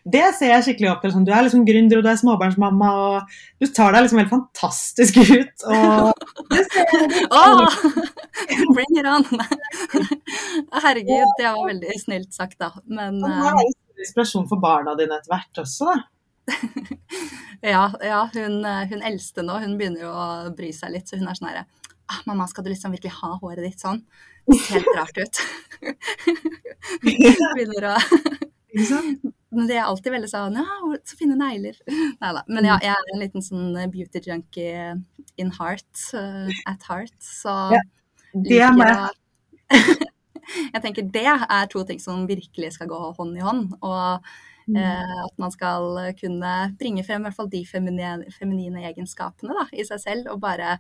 Det 0.09 0.25
ser 0.39 0.55
jeg 0.55 0.65
skikkelig 0.67 0.91
opp 0.91 1.03
til. 1.03 1.13
Liksom. 1.13 1.27
Du 1.29 1.33
er 1.37 1.45
liksom 1.47 1.67
gründer, 1.69 2.01
og 2.01 2.07
du 2.07 2.11
er 2.11 2.19
småbarnsmamma, 2.19 2.91
og 3.05 3.63
du 3.63 3.69
tar 3.69 3.95
deg 3.95 4.07
liksom 4.07 4.23
helt 4.23 4.33
fantastisk 4.33 5.21
ut. 5.23 5.67
Og 5.69 6.25
det 6.55 6.65
ser 6.73 6.95
jeg 6.97 7.29
oh, 7.29 7.79
Bring 8.77 8.99
it 8.99 9.11
on! 9.13 9.29
Herregud, 10.85 11.29
det 11.39 11.47
var 11.53 11.63
veldig 11.69 11.99
snilt 12.01 12.33
sagt, 12.35 12.59
da. 12.63 12.73
Men 12.89 13.21
uh, 13.23 13.29
Det 13.29 13.53
er 13.53 13.67
jo 13.69 14.07
inspirasjon 14.09 14.49
for 14.51 14.63
barna 14.63 14.97
dine 14.99 15.21
etter 15.21 15.37
hvert 15.37 15.67
også, 15.67 15.93
da. 15.93 16.01
ja, 17.75 17.85
ja 18.05 18.21
hun, 18.35 18.61
hun, 18.65 19.03
eldste 19.03 19.45
nå, 19.47 19.59
hun 19.63 19.77
begynner 19.79 20.07
jo 20.07 20.13
å 20.13 20.27
bry 20.57 20.73
seg 20.75 20.95
litt, 20.95 21.09
så 21.09 21.19
hun 21.21 21.29
er 21.29 21.39
sånn 21.39 21.51
herre 21.51 21.65
ah, 22.09 22.21
'Mamma, 22.27 22.49
skal 22.49 22.65
du 22.65 22.71
liksom 22.73 22.95
virkelig 22.95 23.17
ha 23.21 23.35
håret 23.43 23.65
ditt 23.65 23.81
sånn?' 23.83 24.03
Det 24.49 24.57
ser 24.65 24.79
helt 24.79 24.95
rart 24.97 25.19
ut. 25.21 25.41
begynner 27.59 27.91
å 27.91 27.97
Men 29.57 29.69
det 29.69 29.77
er 29.79 29.87
alltid 29.89 30.13
veldig 30.13 30.29
sånn 30.31 30.57
Ja, 30.61 30.65
så 31.09 31.17
fine 31.19 31.37
negler. 31.39 31.77
Nei 31.89 32.33
da. 32.37 32.43
Men 32.49 32.69
ja, 32.69 32.77
jeg 32.85 32.93
er 32.93 33.13
en 33.15 33.23
liten 33.23 33.45
sånn 33.45 33.77
beauty 33.93 34.21
junkie 34.25 34.93
in 35.41 35.53
heart. 35.57 35.89
Uh, 36.13 36.53
at 36.69 36.85
heart. 36.89 37.17
Så 37.25 37.55
ja, 37.73 37.81
det 38.33 38.61
er 38.65 38.77
meg. 38.77 39.09
jeg 40.75 40.83
tenker 40.85 41.09
det 41.17 41.25
er 41.33 41.73
to 41.73 41.85
ting 41.89 42.01
som 42.03 42.27
virkelig 42.29 42.75
skal 42.77 42.93
gå 42.93 43.01
hånd 43.17 43.41
i 43.41 43.45
hånd. 43.45 43.73
Og 43.81 44.21
Mm. 44.21 44.48
Eh, 44.77 45.17
at 45.25 45.35
man 45.41 45.53
skal 45.55 45.97
kunne 46.19 46.53
bringe 46.81 47.05
frem 47.07 47.23
i 47.23 47.29
hvert 47.29 47.39
fall 47.39 47.51
de 47.53 47.63
feminine, 47.69 48.29
feminine 48.37 48.85
egenskapene 48.91 49.57
da, 49.57 49.65
i 49.73 49.87
seg 49.89 50.03
selv, 50.03 50.31
og 50.35 50.43
bare 50.45 50.77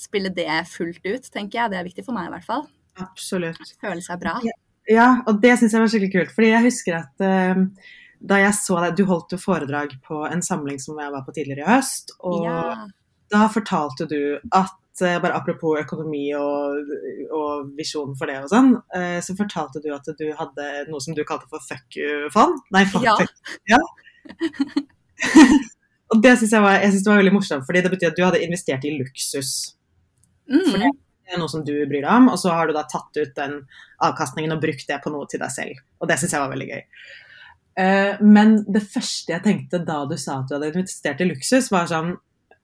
spille 0.00 0.32
det 0.34 0.50
fullt 0.68 1.04
ut, 1.06 1.30
tenker 1.32 1.62
jeg. 1.62 1.72
Det 1.72 1.80
er 1.80 1.88
viktig 1.88 2.04
for 2.04 2.16
meg 2.16 2.28
i 2.28 2.34
hvert 2.34 2.46
fall. 2.46 2.66
Absolutt. 3.00 3.74
Føle 3.80 4.02
seg 4.04 4.20
bra. 4.22 4.36
Ja, 4.90 5.08
og 5.24 5.40
det 5.42 5.54
syns 5.56 5.72
jeg 5.72 5.84
var 5.84 5.92
skikkelig 5.92 6.12
kult. 6.12 6.34
Fordi 6.36 6.50
jeg 6.50 6.66
husker 6.66 6.98
at 6.98 7.24
uh, 7.24 7.62
da 8.24 8.40
jeg 8.42 8.56
så 8.58 8.76
deg 8.84 8.98
Du 8.98 9.06
holdt 9.08 9.32
jo 9.32 9.38
foredrag 9.40 9.94
på 10.04 10.20
en 10.28 10.44
samling 10.44 10.76
som 10.82 10.98
jeg 11.00 11.14
var 11.14 11.24
på 11.24 11.34
tidligere 11.36 11.64
i 11.64 11.70
høst. 11.70 12.12
Og 12.26 12.44
ja. 12.44 12.88
da 13.32 13.46
fortalte 13.54 14.08
du 14.10 14.18
at 14.52 14.74
Eh, 14.74 14.83
bare 15.00 15.34
apropos 15.34 15.80
økonomi 15.80 16.28
og, 16.38 16.90
og 17.34 17.70
visjonen 17.78 18.14
for 18.18 18.30
det 18.30 18.38
og 18.44 18.50
sånn, 18.52 18.74
eh, 18.94 19.18
så 19.24 19.34
fortalte 19.38 19.82
du 19.82 19.88
at 19.94 20.06
du 20.18 20.26
hadde 20.38 20.68
noe 20.90 21.02
som 21.02 21.16
du 21.16 21.24
kalte 21.26 21.48
for 21.50 21.62
fuck 21.66 21.98
you-fond. 21.98 22.60
Nei, 22.74 22.84
fuck, 22.90 23.06
ja. 23.06 23.16
ja. 23.72 23.80
og 26.14 26.20
det 26.22 26.36
syns 26.38 26.54
jeg, 26.54 26.62
var, 26.62 26.78
jeg 26.78 26.92
synes 26.92 27.06
det 27.06 27.12
var 27.12 27.22
veldig 27.22 27.34
morsomt, 27.34 27.66
fordi 27.66 27.82
det 27.84 27.94
betyr 27.96 28.12
at 28.12 28.20
du 28.20 28.26
hadde 28.26 28.44
investert 28.46 28.86
i 28.86 28.94
luksus. 29.00 29.54
Mm. 30.50 30.62
For 30.68 30.78
det 30.84 31.34
er 31.34 31.40
noe 31.40 31.50
som 31.50 31.64
du 31.66 31.74
bryr 31.74 32.04
deg 32.04 32.10
om, 32.12 32.30
og 32.30 32.38
så 32.40 32.54
har 32.54 32.68
du 32.68 32.76
da 32.76 32.84
tatt 32.86 33.18
ut 33.18 33.34
den 33.36 33.60
avkastningen 34.04 34.54
og 34.54 34.62
brukt 34.62 34.86
det 34.88 35.00
på 35.02 35.12
noe 35.12 35.26
til 35.30 35.42
deg 35.42 35.52
selv. 35.54 35.84
Og 35.98 36.10
det 36.10 36.20
syns 36.20 36.36
jeg 36.36 36.44
var 36.44 36.52
veldig 36.54 36.70
gøy. 36.70 36.82
Uh, 37.74 38.22
men 38.22 38.60
det 38.70 38.84
første 38.86 39.34
jeg 39.34 39.42
tenkte 39.42 39.80
da 39.82 40.04
du 40.06 40.14
sa 40.20 40.38
at 40.38 40.46
du 40.46 40.54
hadde 40.54 40.70
investert 40.70 41.24
i 41.24 41.26
luksus, 41.26 41.72
var 41.74 41.90
sånn 41.90 42.14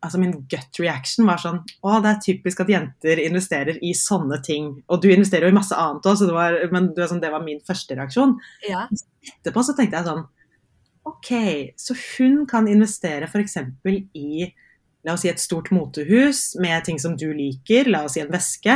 Altså 0.00 0.16
min 0.16 0.32
gut 0.48 0.78
reaction 0.80 1.26
var 1.28 1.40
sånn 1.42 1.58
Å, 1.60 1.98
det 2.00 2.08
er 2.08 2.20
typisk 2.24 2.62
at 2.62 2.70
jenter 2.72 3.20
investerer 3.20 3.76
i 3.84 3.92
sånne 3.96 4.40
ting. 4.44 4.70
Og 4.88 5.02
du 5.02 5.10
investerer 5.12 5.48
jo 5.48 5.52
i 5.52 5.58
masse 5.58 5.76
annet 5.76 6.08
òg, 6.08 6.22
men 6.72 6.90
det 6.94 7.02
var, 7.02 7.10
sånn, 7.10 7.20
det 7.20 7.32
var 7.34 7.44
min 7.44 7.60
første 7.66 7.98
reaksjon. 7.98 8.38
Ja. 8.68 8.86
Etterpå 9.34 9.64
så 9.66 9.76
tenkte 9.76 10.00
jeg 10.00 10.08
sånn 10.08 10.24
OK, 11.10 11.30
så 11.80 11.96
hun 11.96 12.42
kan 12.48 12.68
investere 12.68 13.28
f.eks. 13.28 13.56
i 14.16 14.50
La 15.06 15.14
oss 15.16 15.22
si 15.24 15.30
et 15.30 15.40
stort 15.40 15.70
motehus 15.72 16.58
med 16.60 16.84
ting 16.84 16.98
som 17.00 17.14
du 17.16 17.30
liker, 17.32 17.88
la 17.88 18.02
oss 18.04 18.18
si 18.18 18.20
en 18.20 18.32
veske. 18.32 18.74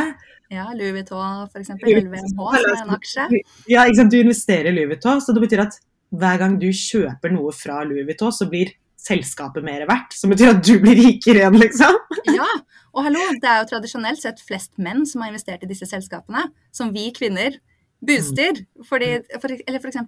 Ja, 0.52 0.70
Louis 0.72 0.94
Vuitton 0.96 1.42
f.eks. 1.50 1.74
LVMH, 1.84 2.30
som 2.30 2.46
er 2.56 2.78
en 2.78 2.94
aksje. 2.96 3.26
Ja, 3.68 3.84
ikke 3.84 3.98
sant? 3.98 4.14
Du 4.14 4.20
investerer 4.20 4.70
i 4.70 4.72
Louis 4.72 4.94
Vuitton, 4.94 5.20
så 5.20 5.34
det 5.37 5.42
betyr 5.44 5.66
at 5.66 5.76
hver 6.14 6.40
gang 6.40 6.56
du 6.62 6.70
kjøper 6.72 7.34
noe 7.34 7.52
fra 7.52 7.82
Louis 7.84 8.06
Vuitton, 8.08 8.32
så 8.32 8.48
blir 8.48 8.72
selskapet 9.04 9.64
mer 9.66 9.84
verdt. 9.88 10.16
Som 10.16 10.32
betyr 10.32 10.54
at 10.54 10.64
du 10.64 10.78
blir 10.82 10.98
rikere 10.98 11.42
igjen, 11.42 11.60
liksom. 11.60 12.00
Ja, 12.38 12.48
og 12.94 13.06
hallo, 13.08 13.20
det 13.42 13.50
er 13.50 13.62
jo 13.62 13.70
tradisjonelt 13.72 14.22
sett 14.22 14.40
flest 14.44 14.76
menn 14.82 15.04
som 15.08 15.24
har 15.24 15.32
investert 15.32 15.64
i 15.66 15.70
disse 15.70 15.88
selskapene, 15.90 16.46
som 16.74 16.92
vi 16.94 17.08
kvinner 17.16 17.58
booster. 18.04 18.62
Fordi, 18.88 19.10
for, 19.42 19.54
eller 19.54 19.80
f.eks. 19.80 20.00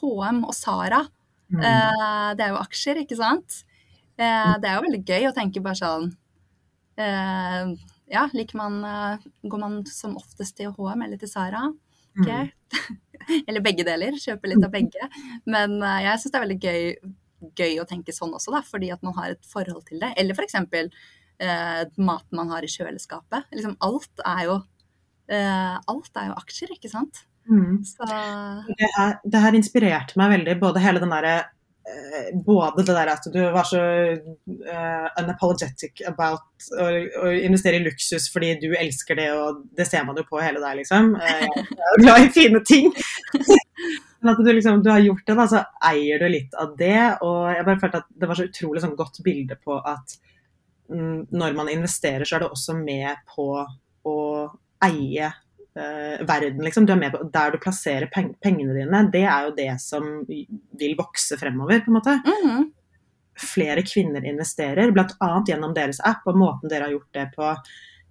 HM 0.00 0.42
og 0.46 0.54
Sara. 0.56 1.04
Mm. 1.50 1.60
Uh, 1.60 2.30
det 2.38 2.46
er 2.46 2.54
jo 2.54 2.62
aksjer, 2.62 3.02
ikke 3.04 3.18
sant? 3.18 3.62
Uh, 4.20 4.56
det 4.62 4.70
er 4.70 4.76
jo 4.76 4.86
veldig 4.86 5.02
gøy 5.06 5.28
å 5.30 5.34
tenke 5.36 5.62
bare 5.64 5.78
sånn 5.78 6.10
uh, 7.00 7.70
Ja, 8.10 8.26
liker 8.36 8.58
man 8.58 8.76
Går 9.48 9.62
man 9.62 9.78
som 9.88 10.18
oftest 10.18 10.58
til 10.58 10.74
HM 10.76 11.06
eller 11.06 11.18
til 11.20 11.30
Sara? 11.30 11.64
Okay. 12.20 12.50
Mm. 12.50 13.00
eller 13.48 13.64
begge 13.64 13.86
deler. 13.86 14.18
Kjøper 14.18 14.52
litt 14.52 14.66
av 14.66 14.74
begge. 14.74 15.10
Men 15.54 15.78
jeg 15.80 16.22
syns 16.22 16.32
det 16.32 16.38
er 16.38 16.46
veldig 16.46 16.60
gøy, 16.60 17.12
gøy 17.56 17.78
å 17.80 17.86
tenke 17.88 18.14
sånn 18.14 18.34
også, 18.36 18.52
da, 18.54 18.62
fordi 18.66 18.90
at 18.94 19.02
man 19.06 19.16
har 19.18 19.34
et 19.34 19.48
forhold 19.48 19.86
til 19.88 20.02
det. 20.02 20.12
Eller 20.20 20.36
f.eks. 20.36 20.58
Eh, 21.40 21.82
maten 21.96 22.36
man 22.36 22.52
har 22.52 22.64
i 22.64 22.68
kjøleskapet. 22.68 23.48
Liksom 23.56 23.78
alt 23.80 24.24
er 24.28 24.42
jo 24.44 24.58
eh, 25.32 25.76
Alt 25.88 26.20
er 26.20 26.28
jo 26.28 26.36
aksjer, 26.36 26.74
ikke 26.76 26.90
sant? 26.92 27.24
Mm. 27.48 27.80
Så 27.86 28.04
Det 28.68 28.90
her, 28.96 29.16
det 29.24 29.40
her 29.40 29.56
inspirerte 29.56 30.20
meg 30.20 30.36
veldig, 30.36 30.58
både 30.60 30.82
hele 30.84 31.00
den 31.02 31.14
derre 31.14 31.32
eh, 31.40 32.28
både 32.44 32.84
det 32.84 32.98
der 32.98 33.12
at 33.14 33.24
du 33.32 33.40
var 33.54 33.64
så 33.66 33.80
uh, 33.80 35.06
unapologetic 35.18 36.04
about 36.06 36.68
å, 36.76 36.90
å 37.24 37.32
investere 37.32 37.80
i 37.80 37.86
luksus 37.86 38.28
fordi 38.30 38.52
du 38.60 38.68
elsker 38.76 39.18
det, 39.18 39.30
og 39.32 39.64
det 39.74 39.88
ser 39.88 40.04
man 40.06 40.20
jo 40.20 40.26
på 40.28 40.42
hele 40.44 40.60
deg, 40.60 40.82
liksom. 40.82 41.14
Uh, 41.16 41.48
jeg 41.80 41.88
er 41.96 42.04
glad 42.04 42.28
i 42.28 42.30
fine 42.36 42.62
ting. 42.68 42.92
Men 44.20 44.32
at 44.34 44.40
du 44.44 44.50
liksom, 44.52 44.82
du 44.84 44.90
har 44.92 45.00
gjort 45.00 45.26
det, 45.26 45.36
da, 45.38 45.46
så 45.48 45.60
eier 45.90 46.20
du 46.20 46.26
litt 46.28 46.56
av 46.60 46.74
det. 46.78 47.02
Og 47.24 47.50
jeg 47.54 47.66
bare 47.66 47.80
følte 47.80 48.02
at 48.02 48.10
det 48.22 48.28
var 48.28 48.38
så 48.38 48.48
utrolig 48.48 48.82
sånn 48.84 48.98
godt 48.98 49.20
bilde 49.24 49.56
på 49.60 49.78
at 49.78 50.16
mm, 50.92 51.30
når 51.32 51.56
man 51.56 51.70
investerer, 51.72 52.26
så 52.28 52.36
er 52.36 52.44
du 52.44 52.50
også 52.50 52.76
med 52.76 53.22
på 53.30 53.46
å 54.10 54.18
eie 54.84 55.28
eh, 55.28 56.26
verden, 56.28 56.64
liksom. 56.64 56.86
Du 56.88 56.92
er 56.94 57.00
med 57.00 57.14
på 57.14 57.22
der 57.32 57.54
du 57.54 57.60
plasserer 57.62 58.10
peng 58.12 58.34
pengene 58.44 58.76
dine. 58.76 59.04
Det 59.12 59.24
er 59.24 59.48
jo 59.48 59.56
det 59.56 59.72
som 59.82 60.10
vil 60.28 60.98
vokse 60.98 61.40
fremover, 61.40 61.80
på 61.84 61.92
en 61.92 61.98
måte. 62.00 62.20
mhm. 62.26 62.68
Flere 63.40 63.80
kvinner 63.86 64.24
investerer, 64.28 64.90
bl.a. 64.92 65.28
gjennom 65.48 65.72
deres 65.72 66.02
app, 66.04 66.26
og 66.28 66.36
måten 66.36 66.68
dere 66.68 66.90
har 66.90 66.92
gjort 66.92 67.14
det 67.16 67.22
på 67.32 67.54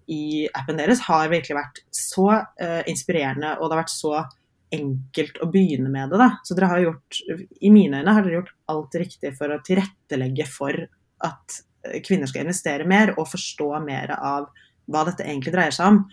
i 0.09 0.47
appen 0.57 0.79
deres, 0.79 1.03
har 1.05 1.29
virkelig 1.29 1.53
vært 1.53 1.83
så 1.93 2.31
eh, 2.33 2.81
inspirerende, 2.89 3.51
og 3.59 3.69
det 3.69 3.75
har 3.75 3.83
vært 3.83 3.93
så 3.93 4.23
enkelt 4.73 5.39
å 5.41 5.49
begynne 5.51 5.89
med 5.91 6.11
det. 6.13 6.19
Da. 6.21 6.29
Så 6.45 6.57
dere 6.57 6.71
har 6.71 6.83
gjort, 6.83 7.19
i 7.61 7.71
mine 7.73 8.01
øyne 8.01 8.15
har 8.15 8.25
dere 8.25 8.39
gjort 8.39 8.55
alt 8.71 8.97
riktig 9.01 9.33
for 9.37 9.53
å 9.53 9.61
tilrettelegge 9.65 10.47
for 10.49 10.77
at 11.25 11.61
eh, 11.87 11.99
kvinner 12.05 12.29
skal 12.29 12.45
investere 12.45 12.87
mer 12.89 13.15
og 13.17 13.29
forstå 13.31 13.69
mer 13.85 14.13
av 14.17 14.49
hva 14.89 15.05
dette 15.07 15.25
egentlig 15.25 15.53
dreier 15.55 15.75
seg 15.75 15.93
om. 15.93 16.03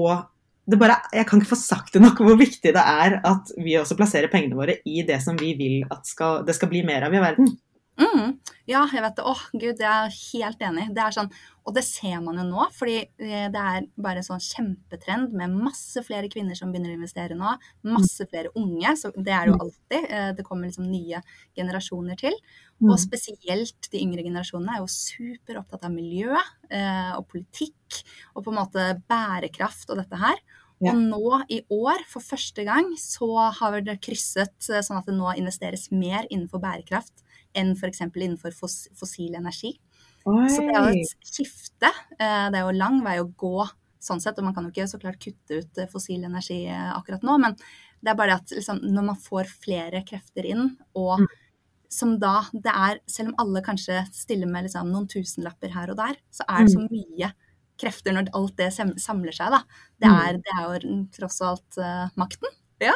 Og 0.00 0.12
det 0.70 0.78
bare, 0.78 1.00
jeg 1.14 1.26
kan 1.26 1.40
ikke 1.40 1.54
få 1.54 1.58
sagt 1.58 1.96
det 1.96 2.02
nok 2.04 2.20
hvor 2.22 2.38
viktig 2.38 2.72
det 2.76 2.82
er 2.82 3.18
at 3.26 3.50
vi 3.58 3.74
også 3.80 3.96
plasserer 3.98 4.30
pengene 4.30 4.58
våre 4.58 4.78
i 4.86 5.02
det 5.06 5.18
som 5.24 5.38
vi 5.38 5.54
vil 5.58 5.82
at 5.90 6.06
skal, 6.06 6.44
det 6.46 6.54
skal 6.58 6.70
bli 6.70 6.84
mer 6.86 7.08
av 7.08 7.16
i 7.16 7.22
verden. 7.22 7.50
Mm. 8.00 8.38
Ja, 8.70 8.84
jeg 8.88 9.02
vet 9.04 9.16
det. 9.18 9.24
Åh, 9.28 9.40
gud, 9.52 9.80
jeg 9.82 9.88
er 9.88 10.14
helt 10.14 10.62
enig. 10.64 10.86
Det 10.96 11.02
er 11.04 11.14
sånn, 11.14 11.28
og 11.68 11.74
det 11.76 11.82
ser 11.84 12.20
man 12.24 12.38
jo 12.40 12.44
nå, 12.48 12.66
fordi 12.72 12.96
eh, 13.02 13.48
det 13.52 13.64
er 13.72 13.88
bare 14.00 14.22
sånn 14.24 14.40
kjempetrend 14.40 15.34
med 15.36 15.52
masse 15.52 16.00
flere 16.06 16.30
kvinner 16.32 16.56
som 16.56 16.72
begynner 16.72 16.94
å 16.94 16.98
investere 16.98 17.36
nå. 17.36 17.52
Masse 17.90 18.24
flere 18.30 18.52
unge, 18.56 18.94
så 18.96 19.12
det 19.16 19.34
er 19.36 19.50
det 19.50 19.52
jo 19.52 19.60
alltid. 19.66 20.08
Eh, 20.08 20.30
Det 20.38 20.46
kommer 20.46 20.70
liksom 20.70 20.88
nye 20.88 21.20
generasjoner 21.58 22.20
til. 22.20 22.36
Og 22.80 22.96
spesielt 22.96 23.90
de 23.92 24.00
yngre 24.00 24.24
generasjonene 24.24 24.78
er 24.78 24.80
jo 24.80 24.88
super 24.88 25.58
opptatt 25.60 25.84
av 25.84 25.92
miljø 25.92 26.32
eh, 26.32 27.12
og 27.18 27.26
politikk 27.28 28.00
og 28.32 28.46
på 28.46 28.54
en 28.54 28.56
måte 28.62 28.86
bærekraft 29.10 29.92
og 29.92 30.00
dette 30.00 30.16
her. 30.16 30.40
Ja. 30.80 30.94
Og 30.94 31.02
nå 31.10 31.42
i 31.52 31.58
år, 31.76 32.00
for 32.08 32.24
første 32.24 32.64
gang, 32.64 32.94
så 32.96 33.28
har 33.58 33.82
det 33.84 33.98
krysset 34.00 34.56
sånn 34.64 34.96
at 34.96 35.10
det 35.10 35.18
nå 35.18 35.34
investeres 35.36 35.90
mer 35.92 36.24
innenfor 36.30 36.62
bærekraft 36.62 37.20
enn 37.54 37.72
f.eks. 37.76 38.00
innenfor 38.14 38.54
fos 38.56 38.88
fossil 38.98 39.34
energi. 39.34 39.74
Så 40.24 40.60
det 40.60 40.74
er 40.76 40.90
jo 40.92 41.00
et 41.00 41.26
skifte. 41.26 41.90
Eh, 42.18 42.50
Det 42.50 42.58
er 42.58 42.64
jo 42.66 42.76
lang 42.76 43.02
vei 43.04 43.18
å 43.20 43.28
gå 43.34 43.68
sånn 44.00 44.20
sett, 44.20 44.38
og 44.38 44.44
man 44.44 44.54
kan 44.54 44.64
jo 44.64 44.70
ikke 44.70 44.88
så 44.88 44.98
klart 45.00 45.18
kutte 45.20 45.58
ut 45.60 45.78
eh, 45.78 45.86
fossil 45.92 46.22
energi 46.24 46.66
eh, 46.66 46.90
akkurat 46.96 47.22
nå, 47.22 47.38
men 47.40 47.56
det 48.00 48.08
er 48.12 48.16
bare 48.16 48.34
at 48.40 48.48
liksom, 48.54 48.78
når 48.80 49.04
man 49.10 49.16
får 49.20 49.44
flere 49.60 50.02
krefter 50.08 50.46
inn, 50.48 50.76
og 50.94 51.20
Mm. 51.20 51.26
som 51.90 52.18
da 52.18 52.44
det 52.52 52.70
er, 52.72 53.00
selv 53.10 53.28
om 53.30 53.34
alle 53.42 53.60
kanskje 53.66 54.04
stiller 54.14 54.46
med 54.46 54.64
liksom, 54.64 54.88
noen 54.92 55.08
tusenlapper 55.10 55.72
her 55.74 55.90
og 55.90 55.96
der, 55.98 56.16
så 56.30 56.44
er 56.48 56.64
det 56.64 56.72
så 56.72 56.84
mye 56.86 57.32
krefter 57.80 58.12
når 58.14 58.28
alt 58.32 58.56
det 58.56 58.70
samler 59.00 59.32
seg, 59.34 59.50
da. 59.50 59.62
Det 60.00 60.08
Mm. 60.08 60.20
er, 60.20 60.32
det 60.38 60.52
er 60.56 60.62
jo 60.78 61.08
tross 61.18 61.40
alt 61.42 61.78
uh, 61.78 62.08
makten. 62.16 62.48
Ja. 62.80 62.94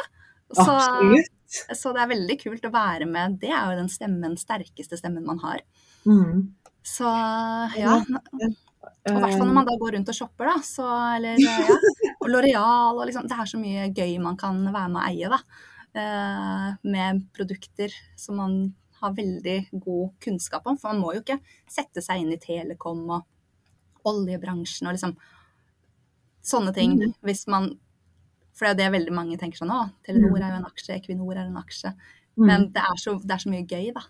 Så, 0.53 0.63
Absolutt. 0.63 1.29
Så 1.47 1.93
det 1.95 2.03
er 2.03 2.11
veldig 2.11 2.37
kult 2.41 2.67
å 2.67 2.73
være 2.73 3.07
med. 3.09 3.39
Det 3.41 3.51
er 3.51 3.71
jo 3.71 3.79
den 3.79 3.91
stemmen, 3.91 4.37
sterkeste 4.39 4.99
stemmen 4.99 5.25
man 5.27 5.41
har. 5.43 5.61
Mm. 6.05 6.55
Så 6.85 7.09
ja. 7.79 7.99
Og 9.05 9.15
i 9.15 9.21
hvert 9.21 9.37
fall 9.37 9.47
når 9.47 9.57
man 9.57 9.67
da 9.67 9.75
går 9.77 9.95
rundt 9.95 10.09
og 10.09 10.17
shopper, 10.17 10.49
da. 10.49 10.57
Så, 10.65 10.85
eller 11.17 11.39
ja. 11.41 11.77
Og 12.21 12.29
Loreal 12.31 12.97
og 12.97 13.05
liksom 13.05 13.27
Det 13.29 13.37
er 13.37 13.49
så 13.49 13.59
mye 13.61 13.89
gøy 13.93 14.17
man 14.21 14.37
kan 14.39 14.59
være 14.65 14.91
med 14.93 15.01
å 15.01 15.05
eie, 15.09 15.29
da. 15.31 15.39
Eh, 15.95 16.69
med 16.89 17.21
produkter 17.35 17.93
som 18.19 18.41
man 18.41 18.57
har 19.01 19.15
veldig 19.15 19.57
god 19.71 20.15
kunnskap 20.23 20.65
om. 20.67 20.77
For 20.77 20.91
man 20.91 21.03
må 21.03 21.13
jo 21.15 21.23
ikke 21.23 21.39
sette 21.69 22.03
seg 22.03 22.23
inn 22.23 22.33
i 22.33 22.41
Telekom 22.41 23.05
og 23.13 24.09
oljebransjen 24.09 24.89
og 24.89 24.97
liksom 24.97 25.15
sånne 26.45 26.73
ting. 26.75 26.97
Hvis 27.25 27.45
man 27.51 27.71
For 28.55 28.65
det 28.65 28.71
er 28.71 28.75
jo 28.75 28.81
det 28.81 28.91
veldig 28.99 29.15
mange 29.15 29.37
tenker 29.39 29.59
sånn 29.59 29.73
Å, 29.75 29.81
Telenor 30.05 30.39
er 30.39 30.53
jo 30.53 30.59
en 30.61 30.69
aksje, 30.69 30.95
Equinor 30.95 31.35
er 31.35 31.47
en 31.47 31.59
aksje. 31.59 31.91
Mm. 32.35 32.45
Men 32.47 32.67
det 32.75 32.83
er, 32.83 32.99
så, 32.99 33.15
det 33.19 33.35
er 33.35 33.43
så 33.43 33.51
mye 33.51 33.67
gøy, 33.67 33.89
da. 33.95 34.03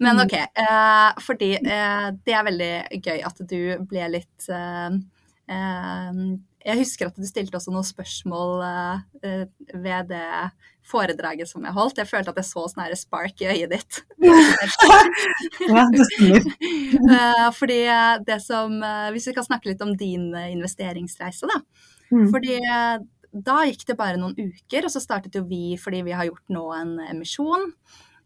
Men 0.00 0.20
OK. 0.22 0.32
Eh, 0.32 1.08
fordi 1.20 1.54
eh, 1.60 2.06
det 2.24 2.36
er 2.36 2.46
veldig 2.46 2.74
gøy 3.04 3.24
at 3.28 3.42
du 3.50 3.58
ble 3.88 4.06
litt 4.14 4.46
eh, 4.48 4.96
eh, 5.52 6.22
Jeg 6.64 6.80
husker 6.80 7.10
at 7.10 7.20
du 7.20 7.26
stilte 7.28 7.58
også 7.58 7.74
noen 7.74 7.84
spørsmål 7.84 8.64
eh, 8.64 9.44
ved 9.74 10.08
det 10.14 10.24
foredraget 10.90 11.50
som 11.50 11.64
jeg 11.68 11.76
holdt. 11.76 12.00
Jeg 12.00 12.08
følte 12.08 12.32
at 12.32 12.40
jeg 12.40 12.48
så 12.48 12.64
sånn 12.72 12.96
spark 12.96 13.44
i 13.44 13.50
øyet 13.52 13.76
ditt. 13.76 14.00
Ja, 15.68 15.84
det 15.92 16.08
stemmer. 16.08 16.48
Eh, 17.20 17.46
fordi 17.56 17.78
det 18.26 18.36
som 18.42 18.72
Hvis 19.12 19.28
vi 19.28 19.32
kan 19.36 19.44
snakke 19.46 19.70
litt 19.70 19.82
om 19.84 19.92
din 19.98 20.30
investeringsreise, 20.32 21.48
da. 21.48 21.60
Mm. 22.10 22.28
Fordi 22.32 22.56
da 23.32 23.64
gikk 23.68 23.86
det 23.88 23.98
bare 23.98 24.18
noen 24.20 24.36
uker, 24.38 24.86
og 24.86 24.92
så 24.92 25.02
startet 25.02 25.36
jo 25.38 25.44
vi, 25.48 25.76
fordi 25.80 26.02
vi 26.06 26.14
har 26.16 26.28
gjort 26.28 26.52
nå 26.52 26.62
en 26.76 26.94
emisjon, 27.08 27.68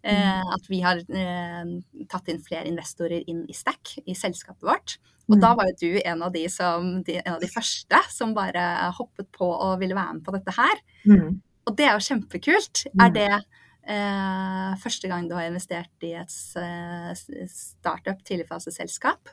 eh, 0.05 0.43
at 0.57 0.69
vi 0.71 0.81
har 0.85 1.03
eh, 1.03 1.73
tatt 2.11 2.31
inn 2.33 2.43
flere 2.45 2.69
investorer 2.71 3.25
inn 3.29 3.45
i 3.49 3.57
Stack, 3.57 3.99
i 4.07 4.17
selskapet 4.17 4.65
vårt. 4.65 4.97
Og 5.25 5.39
Mm. 5.39 5.41
da 5.41 5.55
var 5.57 5.71
jo 5.71 5.77
du 5.81 6.01
en 6.05 6.23
av 6.23 6.33
de, 6.33 6.45
som, 6.53 7.03
de, 7.03 7.17
en 7.25 7.35
av 7.35 7.41
de 7.41 7.49
første 7.49 8.01
som 8.13 8.35
bare 8.37 8.93
hoppet 8.93 9.31
på 9.33 9.47
og 9.49 9.79
ville 9.81 9.97
være 9.97 10.19
med 10.19 10.25
på 10.25 10.35
dette 10.37 10.53
her. 10.53 10.83
Mm. 11.09 11.41
Og 11.65 11.77
det 11.79 11.87
er 11.87 11.95
jo 11.97 12.05
kjempekult. 12.05 12.83
Mm. 12.93 13.05
Er 13.07 13.15
det 13.15 13.31
eh, 13.89 14.75
første 14.83 15.09
gang 15.09 15.29
du 15.29 15.35
har 15.35 15.49
investert 15.49 16.05
i 16.05 16.13
et 16.13 16.37
eh, 16.61 17.47
startup, 17.49 18.21
tidligfaseselskap? 18.25 19.33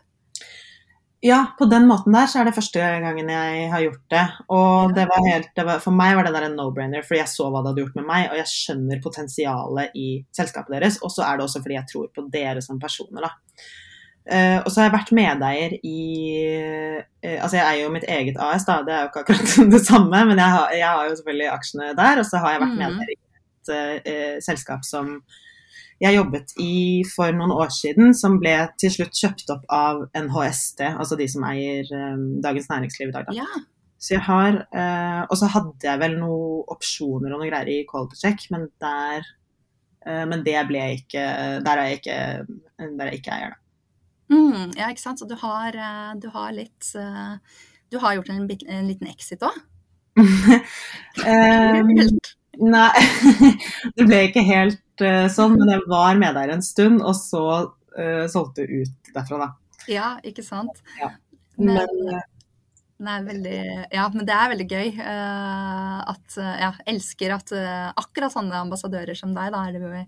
Ja, 1.21 1.51
på 1.57 1.67
den 1.69 1.85
måten 1.85 2.15
der 2.15 2.25
så 2.25 2.39
er 2.41 2.47
det 2.47 2.55
første 2.55 2.81
gangen 3.03 3.27
jeg 3.29 3.65
har 3.69 3.83
gjort 3.83 4.05
det. 4.09 4.23
Og 4.49 4.93
det 4.97 5.03
var 5.05 5.27
helt, 5.27 5.51
det 5.57 5.65
var, 5.67 5.81
for 5.83 5.93
meg 5.93 6.15
var 6.17 6.25
det 6.25 6.33
der 6.33 6.47
en 6.47 6.55
no-brainer, 6.57 7.05
fordi 7.05 7.19
jeg 7.19 7.29
så 7.29 7.45
hva 7.45 7.61
det 7.61 7.69
hadde 7.69 7.83
gjort 7.83 7.99
med 7.99 8.07
meg, 8.07 8.31
og 8.31 8.39
jeg 8.39 8.49
skjønner 8.49 9.03
potensialet 9.03 9.93
i 10.01 10.07
selskapet 10.33 10.73
deres. 10.73 10.97
Og 11.05 11.13
så 11.13 11.27
er 11.27 11.37
det 11.37 11.45
også 11.45 11.61
fordi 11.61 11.77
jeg 11.77 11.89
tror 11.91 12.09
på 12.15 12.25
dere 12.33 12.63
som 12.65 12.81
personer, 12.81 13.27
da. 13.27 13.35
Uh, 14.21 14.59
og 14.61 14.67
så 14.69 14.81
har 14.81 14.87
jeg 14.87 14.93
vært 14.93 15.11
medeier 15.17 15.71
i 15.81 16.01
uh, 16.61 16.99
Altså 17.41 17.57
jeg 17.57 17.63
eier 17.65 17.79
jo 17.87 17.93
mitt 17.93 18.05
eget 18.05 18.35
AS, 18.41 18.67
da. 18.67 18.79
Det 18.85 18.93
er 18.93 19.05
jo 19.05 19.11
ikke 19.11 19.23
akkurat 19.23 19.55
det 19.75 19.83
samme, 19.85 20.25
men 20.29 20.41
jeg 20.41 20.55
har, 20.57 20.75
jeg 20.77 20.87
har 20.89 21.05
jo 21.05 21.15
selvfølgelig 21.21 21.49
aksjene 21.53 21.93
der. 22.01 22.21
Og 22.21 22.29
så 22.31 22.41
har 22.41 22.55
jeg 22.55 22.63
vært 22.65 22.75
mm. 22.75 22.81
medeier 22.81 23.13
i 23.13 23.21
et 23.61 23.73
uh, 23.77 24.35
selskap 24.49 24.89
som 24.89 25.19
jeg 26.01 26.17
jobbet 26.17 26.53
i 26.61 27.03
for 27.05 27.33
noen 27.35 27.53
år 27.53 27.69
siden, 27.73 28.15
som 28.17 28.39
ble 28.41 28.55
til 28.81 28.89
slutt 28.93 29.17
kjøpt 29.17 29.51
opp 29.53 29.67
av 29.71 30.01
NHST, 30.17 30.81
altså 30.95 31.17
de 31.19 31.27
som 31.29 31.45
eier 31.51 31.85
um, 31.93 32.41
Dagens 32.41 32.69
Næringsliv 32.71 33.11
i 33.11 33.13
dag. 33.13 33.27
Da. 33.29 33.35
Ja. 33.37 33.61
Så 34.01 34.15
jeg 34.15 34.23
har 34.25 34.55
uh, 34.73 35.21
Og 35.29 35.35
så 35.37 35.45
hadde 35.53 35.85
jeg 35.85 36.01
vel 36.01 36.15
noen 36.17 36.63
opsjoner 36.73 37.35
og 37.35 37.37
noe 37.43 37.51
greier 37.51 37.69
i 37.69 37.83
Quality 37.85 38.17
Check, 38.17 38.47
men 38.49 38.65
der 38.81 39.21
uh, 40.07 40.23
Men 40.25 40.41
det 40.41 40.57
ble 40.71 40.87
ikke 40.95 41.25
Der 41.61 41.75
er 41.75 41.85
jeg 41.85 41.99
ikke, 41.99 42.17
der 42.81 43.03
er 43.05 43.11
jeg 43.11 43.21
ikke 43.21 43.35
eier, 43.35 43.53
da. 43.53 43.59
Mm, 44.31 44.71
ja, 44.79 44.87
ikke 44.89 45.03
sant. 45.03 45.21
Så 45.21 45.27
du 45.29 45.35
har, 45.37 45.77
uh, 45.77 46.15
du 46.17 46.31
har 46.33 46.49
litt 46.55 46.95
Du 47.93 47.99
har 48.01 48.17
gjort 48.17 48.33
en, 48.33 48.47
bit, 48.49 48.65
en 48.65 48.89
liten 48.89 49.11
exit 49.11 49.45
òg? 49.45 49.53
um, 50.17 51.93
nei, 52.57 53.03
det 53.95 54.07
ble 54.07 54.25
ikke 54.31 54.43
helt 54.49 54.81
uh, 55.03 55.27
sånn, 55.31 55.57
men 55.59 55.73
jeg 55.73 55.85
var 55.91 56.19
med 56.19 56.37
der 56.37 56.53
en 56.53 56.63
stund, 56.65 57.01
og 57.01 57.15
så 57.17 57.45
uh, 57.65 58.25
solgte 58.31 58.65
ut 58.69 59.11
derfra, 59.15 59.47
da. 59.47 59.49
Ja, 59.89 60.11
ikke 60.27 60.43
sant. 60.45 60.81
Ja. 60.99 61.13
Men, 61.57 61.75
Men, 61.75 62.13
uh, 62.15 62.21
nei, 63.05 63.17
veldig, 63.25 63.57
ja, 63.93 64.05
men 64.13 64.27
det 64.27 64.35
er 64.35 64.53
veldig 64.53 64.67
gøy 64.69 64.93
uh, 64.99 65.97
at 66.13 66.37
uh, 66.37 66.53
Jeg 66.61 66.85
elsker 66.95 67.35
at 67.35 67.53
uh, 67.55 67.89
akkurat 67.99 68.33
sånne 68.33 68.63
ambassadører 68.67 69.17
som 69.17 69.35
deg, 69.35 69.53
da 69.53 69.65
er 69.67 69.77
det 69.77 69.83
jo 69.85 70.05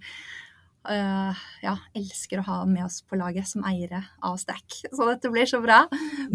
ja, 0.83 1.77
elsker 1.95 2.41
å 2.41 2.43
ha 2.43 2.55
med 2.67 2.83
oss 2.83 2.97
på 3.07 3.15
laget 3.15 3.47
som 3.47 3.63
eiere 3.63 4.01
av 4.19 4.33
Stack. 4.35 4.81
Så 4.91 5.05
dette 5.07 5.29
blir 5.31 5.47
så 5.47 5.61
bra. 5.63 5.77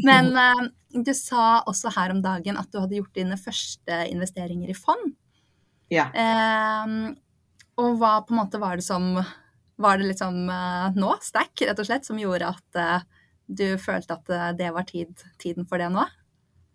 Men 0.00 0.30
du 1.04 1.10
sa 1.12 1.58
også 1.68 1.92
her 1.92 2.14
om 2.14 2.22
dagen 2.24 2.56
at 2.56 2.70
du 2.72 2.78
hadde 2.80 2.96
gjort 2.96 3.12
dine 3.12 3.36
første 3.36 3.98
investeringer 4.08 4.72
i 4.72 4.78
fond. 4.78 5.12
ja. 5.92 6.08
Og 7.78 7.98
hva 8.00 8.18
på 8.26 8.34
en 8.34 8.40
måte 8.42 8.60
var 8.60 8.78
det 8.78 8.86
som 8.86 9.12
Var 9.78 10.00
det 10.00 10.08
liksom 10.10 10.38
nå, 10.98 11.10
Stack, 11.22 11.52
rett 11.62 11.78
og 11.78 11.86
slett, 11.86 12.06
som 12.06 12.18
gjorde 12.18 12.50
at 12.50 13.04
du 13.46 13.78
følte 13.80 14.16
at 14.18 14.58
det 14.58 14.72
var 14.74 14.84
tid, 14.88 15.12
tiden 15.38 15.68
for 15.68 15.78
det 15.78 15.86
nå? 15.94 16.02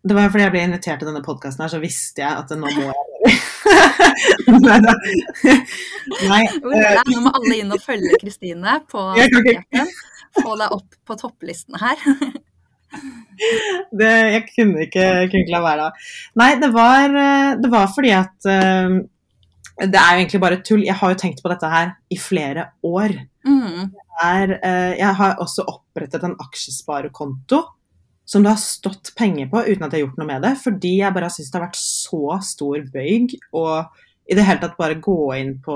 Det 0.04 0.16
var 0.16 0.32
fordi 0.32 0.44
jeg 0.44 0.52
ble 0.52 0.62
invitert 0.68 1.00
til 1.00 1.08
denne 1.08 1.24
podkasten 1.24 1.64
her, 1.64 1.72
så 1.72 1.80
visste 1.84 2.24
jeg 2.24 2.32
at 2.32 2.50
nå 2.56 2.64
må 2.64 2.88
jeg 2.88 3.14
Nei 4.64 4.80
da. 4.86 4.94
Nei. 6.28 6.42
Nå 6.60 7.22
må 7.24 7.32
alle 7.32 7.60
inn 7.60 7.72
og 7.72 7.84
følge 7.84 8.20
Kristine 8.22 8.80
på 8.92 9.04
Stack-appen. 9.20 9.94
Få 10.40 10.58
deg 10.60 10.76
opp 10.76 10.98
på 11.08 11.18
topplisten 11.20 11.80
her. 11.80 12.04
det, 13.96 14.12
jeg 14.36 14.44
kunne 14.50 14.88
ikke, 14.88 15.08
kunne 15.30 15.44
ikke 15.46 15.56
la 15.56 15.64
være 15.64 15.88
da. 15.88 16.06
Nei, 16.42 16.52
det 16.62 16.72
var, 16.74 17.18
det 17.62 17.72
var 17.72 17.90
fordi 17.94 18.14
at 18.18 18.50
uh, 18.50 19.00
Det 19.80 19.98
er 19.98 20.14
jo 20.14 20.22
egentlig 20.22 20.42
bare 20.44 20.60
tull. 20.66 20.84
Jeg 20.86 20.98
har 21.00 21.14
jo 21.14 21.20
tenkt 21.20 21.42
på 21.44 21.50
dette 21.52 21.70
her 21.70 21.96
i 22.14 22.18
flere 22.22 22.68
år. 22.86 23.16
Mm. 23.48 23.94
Er, 24.24 24.58
uh, 24.62 24.92
jeg 25.00 25.18
har 25.20 25.40
også 25.42 25.66
opprettet 25.66 26.26
en 26.28 26.38
aksjesparekonto 26.44 27.64
som 28.30 28.44
det 28.46 28.54
har 28.54 28.62
stått 28.62 29.12
penger 29.18 29.50
på 29.52 29.66
uten 29.66 29.84
at 29.84 29.92
jeg 29.92 30.00
har 30.00 30.06
gjort 30.06 30.22
noe 30.22 30.30
med 30.30 30.46
det. 30.46 30.54
Fordi 30.62 30.94
jeg 31.02 31.16
bare 31.16 31.32
syns 31.34 31.50
det 31.52 31.60
har 31.60 31.68
vært 31.68 31.82
så 31.82 32.40
stor 32.46 32.86
bøyg 32.94 33.38
å 33.58 33.66
i 34.24 34.38
det 34.38 34.46
hele 34.48 34.62
tatt 34.62 34.78
bare 34.80 35.02
gå 35.04 35.18
inn 35.36 35.58
på 35.64 35.76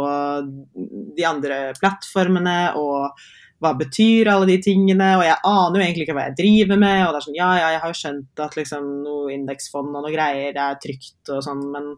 de 1.17 1.25
andre 1.27 1.73
plattformene 1.81 2.59
og 2.79 3.17
hva 3.63 3.73
betyr 3.77 4.29
alle 4.29 4.45
de 4.51 4.57
tingene, 4.61 5.07
og 5.17 5.23
jeg 5.25 5.39
aner 5.49 5.79
jo 5.79 5.83
egentlig 5.83 6.05
ikke 6.05 6.15
hva 6.15 6.27
jeg 6.27 6.37
driver 6.37 6.79
med. 6.79 6.99
Og 7.03 7.09
det 7.09 7.19
er 7.19 7.25
sånn, 7.25 7.37
ja, 7.39 7.49
ja, 7.57 7.69
jeg 7.73 7.81
har 7.83 7.91
jo 7.91 7.99
skjønt 8.01 8.43
at 8.45 8.57
liksom 8.59 8.89
noe 9.01 9.31
indeksfond 9.33 9.89
og 9.91 10.05
noe 10.05 10.13
greier 10.13 10.59
er 10.61 10.77
trygt 10.83 11.31
og 11.33 11.41
sånn, 11.45 11.63
men 11.73 11.89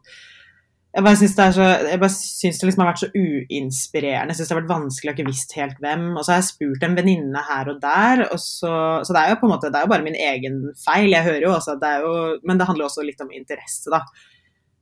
jeg 0.89 1.05
bare 1.05 1.17
syns 1.19 1.35
det, 1.37 1.45
så, 1.53 1.65
jeg 1.85 1.99
bare 2.01 2.13
syns 2.15 2.59
det 2.59 2.67
liksom 2.67 2.81
har 2.81 2.87
vært 2.89 3.01
så 3.03 3.09
uinspirerende. 3.13 4.33
Jeg 4.33 4.39
syns 4.39 4.49
det 4.49 4.55
har 4.55 4.59
vært 4.63 4.71
vanskelig 4.71 5.11
å 5.11 5.13
ikke 5.13 5.27
visst 5.27 5.53
helt 5.59 5.77
hvem. 5.83 6.07
Og 6.15 6.23
så 6.23 6.33
har 6.33 6.39
jeg 6.39 6.47
spurt 6.47 6.85
en 6.87 6.97
venninne 6.97 7.43
her 7.45 7.69
og 7.69 7.77
der, 7.83 8.23
og 8.25 8.41
så, 8.41 8.71
så 9.05 9.13
det 9.13 9.21
er 9.21 9.35
jo 9.35 9.37
på 9.43 9.45
en 9.45 9.53
måte, 9.53 9.69
det 9.69 9.77
er 9.77 9.85
jo 9.85 9.91
bare 9.93 10.07
min 10.07 10.17
egen 10.17 10.57
feil. 10.81 11.11
Jeg 11.13 11.27
hører 11.27 11.45
jo 11.45 11.53
også 11.53 11.75
at 11.75 11.83
det 11.83 11.93
er 11.93 12.07
jo 12.07 12.15
Men 12.49 12.57
det 12.57 12.67
handler 12.71 12.87
også 12.87 13.05
litt 13.05 13.21
om 13.21 13.29
interesse, 13.37 13.93
da. 13.93 14.01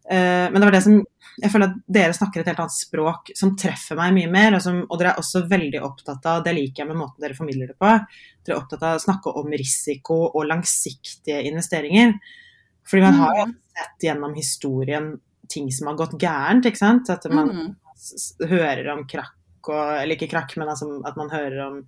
Uh, 0.07 0.47
men 0.47 0.61
det 0.61 0.69
var 0.69 0.75
det 0.77 0.83
som 0.85 0.93
Jeg 1.43 1.51
føler 1.51 1.67
at 1.67 1.79
dere 1.91 2.13
snakker 2.15 2.39
et 2.39 2.47
helt 2.47 2.61
annet 2.63 2.71
språk 2.77 3.31
som 3.35 3.57
treffer 3.59 3.99
meg 3.99 4.15
mye 4.15 4.31
mer. 4.31 4.55
Og, 4.55 4.63
som, 4.63 4.79
og 4.87 4.95
dere 4.95 5.11
er 5.11 5.19
også 5.21 5.43
veldig 5.51 5.83
opptatt 5.83 6.31
av, 6.31 6.39
det 6.47 6.55
liker 6.55 6.85
jeg 6.85 6.93
med 6.93 7.01
måten 7.03 7.19
dere 7.21 7.35
formidler 7.35 7.73
det 7.73 7.75
på, 7.75 7.91
dere 8.47 8.55
er 8.55 8.63
opptatt 8.63 8.87
av 8.87 8.95
å 8.95 9.03
snakke 9.03 9.35
om 9.43 9.51
risiko 9.51 10.23
og 10.31 10.47
langsiktige 10.47 11.43
investeringer. 11.51 12.15
Fordi 12.87 13.03
man 13.03 13.19
har 13.19 13.39
jo 13.41 13.49
sett 13.75 14.07
gjennom 14.07 14.33
historien 14.39 15.17
ting 15.49 15.71
som 15.71 15.87
har 15.91 15.97
gått 15.99 16.17
gærent, 16.21 16.65
ikke 16.65 16.77
sant. 16.81 17.09
At 17.09 17.25
man 17.31 17.49
Mm. 17.49 17.75
hører 18.49 18.91
om 18.93 19.05
krakk 19.09 19.33
og 19.69 20.01
Eller 20.01 20.15
ikke 20.15 20.29
krakk, 20.31 20.53
men 20.57 20.69
altså 20.69 20.85
at 21.05 21.17
man 21.17 21.29
hører 21.29 21.59
om 21.67 21.79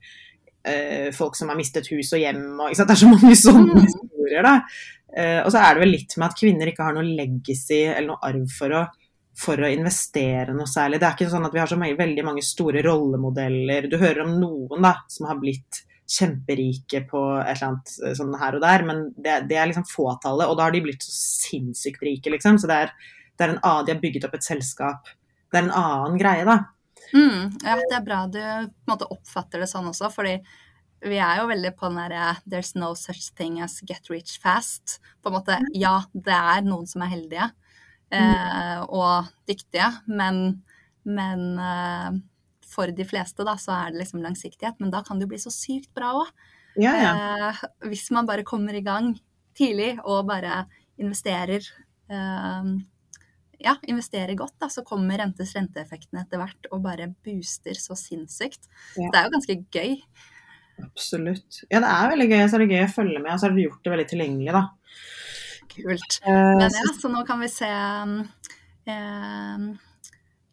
uh, 0.68 1.12
folk 1.16 1.36
som 1.36 1.48
har 1.50 1.56
mistet 1.56 1.88
hus 1.88 2.12
og 2.14 2.20
hjem 2.20 2.60
og 2.60 2.70
ikke 2.70 2.76
sant? 2.82 2.90
Det 2.90 2.96
er 2.98 3.06
så 3.06 3.12
mange 3.14 3.36
sånne 3.40 3.76
Mm. 3.76 3.86
historier, 3.86 4.44
da. 4.44 4.56
Uh, 5.10 5.46
og 5.46 5.52
så 5.54 5.62
er 5.64 5.74
det 5.74 5.82
vel 5.86 5.92
litt 5.96 6.18
med 6.18 6.28
at 6.30 6.38
kvinner 6.38 6.68
ikke 6.68 6.84
har 6.84 6.94
noe 6.94 7.04
legacy 7.08 7.86
eller 7.88 8.08
noe 8.12 8.20
arv 8.24 8.50
for 8.58 8.70
å 8.70 8.88
for 9.40 9.56
å 9.56 9.70
investere 9.72 10.52
noe 10.52 10.68
særlig. 10.68 11.00
Det 11.00 11.08
er 11.08 11.14
ikke 11.16 11.32
sånn 11.32 11.46
at 11.48 11.54
vi 11.54 11.60
har 11.62 11.68
så 11.72 11.78
mange, 11.80 11.96
veldig 11.96 12.24
mange 12.28 12.42
store 12.44 12.82
rollemodeller. 12.84 13.88
Du 13.90 13.96
hører 13.98 14.26
om 14.26 14.34
noen 14.42 14.82
da, 14.84 14.98
som 15.08 15.28
har 15.30 15.38
blitt 15.40 15.80
kjemperike 16.10 17.08
på 17.08 17.22
et 17.40 17.54
eller 17.54 17.68
annet 17.70 17.94
eh, 18.04 18.16
sånn 18.18 18.36
her 18.42 18.58
og 18.58 18.62
der, 18.66 18.84
men 18.84 19.14
det, 19.16 19.38
det 19.48 19.56
er 19.56 19.70
liksom 19.70 19.86
fåtallet, 19.88 20.44
og 20.50 20.58
da 20.58 20.66
har 20.68 20.76
de 20.76 20.82
blitt 20.84 21.06
så 21.06 21.14
sinnssykt 21.48 22.04
rike, 22.04 22.34
liksom. 22.34 22.60
Så 22.60 22.68
det 22.68 22.82
er, 22.84 22.92
det 23.40 23.46
er 23.46 23.56
en 23.56 23.62
annen, 23.64 23.86
de 23.88 23.96
har 23.96 24.02
bygget 24.04 24.28
opp 24.28 24.36
et 24.36 24.46
selskap. 24.46 25.12
Det 25.50 25.58
er 25.58 25.70
en 25.70 25.78
annen 25.80 26.20
greie, 26.20 26.46
da. 26.48 26.58
Mm, 27.16 27.56
ja, 27.64 27.78
det 27.80 27.96
er 27.96 28.04
bra 28.06 28.26
du 28.30 28.42
måte 28.90 29.08
oppfatter 29.10 29.64
det 29.64 29.70
sånn 29.72 29.88
også, 29.90 30.12
fordi 30.14 30.36
vi 31.08 31.16
er 31.24 31.40
jo 31.40 31.48
veldig 31.48 31.72
på 31.80 31.88
den 31.88 32.02
derre 32.02 32.34
'there's 32.44 32.74
no 32.76 32.92
such 32.94 33.32
thing 33.40 33.62
as 33.64 33.80
get 33.88 34.10
rich 34.12 34.36
fast'. 34.44 35.00
På 35.24 35.32
en 35.32 35.38
måte, 35.40 35.56
ja, 35.74 36.04
det 36.14 36.36
er 36.36 36.66
noen 36.68 36.86
som 36.88 37.02
er 37.02 37.14
heldige 37.14 37.48
eh, 38.12 38.82
og 38.84 39.32
dyktige, 39.48 39.88
men, 40.08 40.62
men 41.06 41.46
eh, 41.56 42.20
for 42.70 42.92
de 42.92 43.08
fleste 43.08 43.48
da, 43.48 43.56
så 43.58 43.74
er 43.78 43.94
det 43.94 44.04
liksom 44.04 44.22
langsiktighet. 44.24 44.76
Men 44.80 44.92
da 44.92 45.02
kan 45.06 45.18
det 45.18 45.28
jo 45.28 45.34
bli 45.34 45.42
så 45.42 45.54
sykt 45.54 45.94
bra 45.96 46.12
òg. 46.20 46.30
Ja, 46.80 46.94
ja. 47.00 47.14
Eh, 47.16 47.64
hvis 47.90 48.10
man 48.12 48.28
bare 48.28 48.46
kommer 48.48 48.76
i 48.76 48.84
gang 48.86 49.14
tidlig 49.58 49.96
og 50.04 50.28
bare 50.30 50.66
investerer 51.00 51.64
eh, 52.12 52.74
ja, 53.60 53.76
investerer 53.92 54.36
godt, 54.40 54.56
da, 54.62 54.70
så 54.72 54.84
kommer 54.88 55.20
rentes 55.20 55.52
renteeffektene 55.58 56.24
etter 56.24 56.42
hvert 56.42 56.70
og 56.72 56.84
bare 56.86 57.10
booster 57.26 57.78
så 57.80 57.98
sinnssykt. 58.00 58.70
Ja. 58.96 59.10
Det 59.10 59.20
er 59.20 59.28
jo 59.28 59.34
ganske 59.36 59.58
gøy. 59.76 59.98
Absolutt. 60.80 61.64
Ja, 61.68 61.82
det 61.84 61.90
er 61.92 62.14
veldig 62.14 62.30
gøy. 62.30 62.44
Så 62.48 62.58
er 62.58 62.64
det 62.64 62.72
gøy 62.72 62.86
å 62.86 62.94
følge 62.94 63.20
med, 63.20 63.34
og 63.34 63.42
så 63.42 63.48
har 63.48 63.56
dere 63.56 63.68
gjort 63.68 63.84
det 63.84 63.94
veldig 63.96 64.08
tilgjengelig, 64.14 64.56
da. 64.56 64.64
Kult. 65.74 66.20
Eh, 66.24 66.34
Men 66.34 66.66
ja, 66.80 66.88
så 66.96 67.12
nå 67.12 67.24
kan 67.28 67.44
vi 67.44 67.50
se 67.52 67.70
um, 67.70 68.16
eh, 68.90 69.66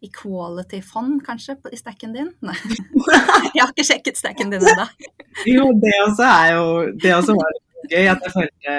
equality-fond, 0.07 1.21
kanskje, 1.27 1.57
i 1.73 1.79
stacken 1.79 2.17
din? 2.17 2.33
Nei. 2.45 2.57
Jeg 3.55 3.63
har 3.63 3.71
ikke 3.71 3.87
sjekket 3.87 4.19
stacken 4.19 4.51
din 4.53 4.67
ennå. 4.67 4.89
Jo, 5.47 5.71
det 5.79 5.95
også 6.07 6.27
er 6.27 6.53
jo 6.57 6.67
Det 7.03 7.11
også 7.13 7.35
var 7.37 7.55
litt 7.87 7.95
gøy. 7.97 8.09
At 8.13 8.27
jeg 8.27 8.35
følte, 8.35 8.75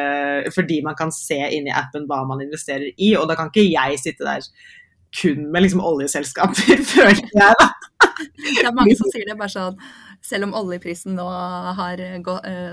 fordi 0.55 0.81
man 0.85 0.97
kan 0.99 1.13
se 1.15 1.39
inni 1.57 1.71
appen 1.73 2.05
hva 2.11 2.21
man 2.29 2.43
investerer 2.45 2.91
i, 2.93 3.15
og 3.17 3.27
da 3.31 3.39
kan 3.39 3.49
ikke 3.49 3.65
jeg 3.71 4.03
sitte 4.03 4.27
der 4.27 4.45
kun 5.17 5.45
med 5.53 5.63
liksom 5.63 5.79
oljeselskaper, 5.87 6.81
føler 6.91 7.15
jeg. 7.15 7.31
da. 7.57 7.69
Det 8.35 8.65
er 8.67 8.75
mange 8.75 8.95
som 8.99 9.07
sier 9.13 9.25
det 9.29 9.35
bare 9.37 9.49
sånn 9.53 9.75
Selv 10.25 10.47
om 10.47 10.53
oljeprisen 10.57 11.13
nå 11.15 11.25
har, 11.77 12.01
eh, 12.01 12.17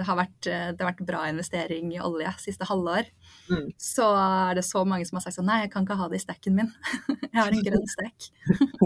har 0.08 0.16
vært 0.16 0.48
eh, 0.48 0.70
Det 0.72 0.80
har 0.80 0.88
vært 0.88 1.02
bra 1.06 1.20
investering 1.28 1.90
i 1.94 2.00
olje 2.02 2.32
siste 2.42 2.66
halvår, 2.68 3.10
Mm. 3.44 3.66
så 3.76 4.06
er 4.16 4.54
det 4.56 4.62
så 4.64 4.86
mange 4.88 5.04
som 5.04 5.18
har 5.18 5.24
sagt 5.26 5.36
sånn 5.36 5.44
Nei, 5.50 5.58
jeg 5.66 5.70
kan 5.74 5.84
ikke 5.84 5.98
ha 6.00 6.06
det 6.08 6.16
i 6.16 6.22
stacken 6.22 6.54
min. 6.56 6.70
Jeg 7.34 7.36
har 7.36 7.52
en 7.52 7.64
grønn 7.66 7.84
stekk. 7.92 8.30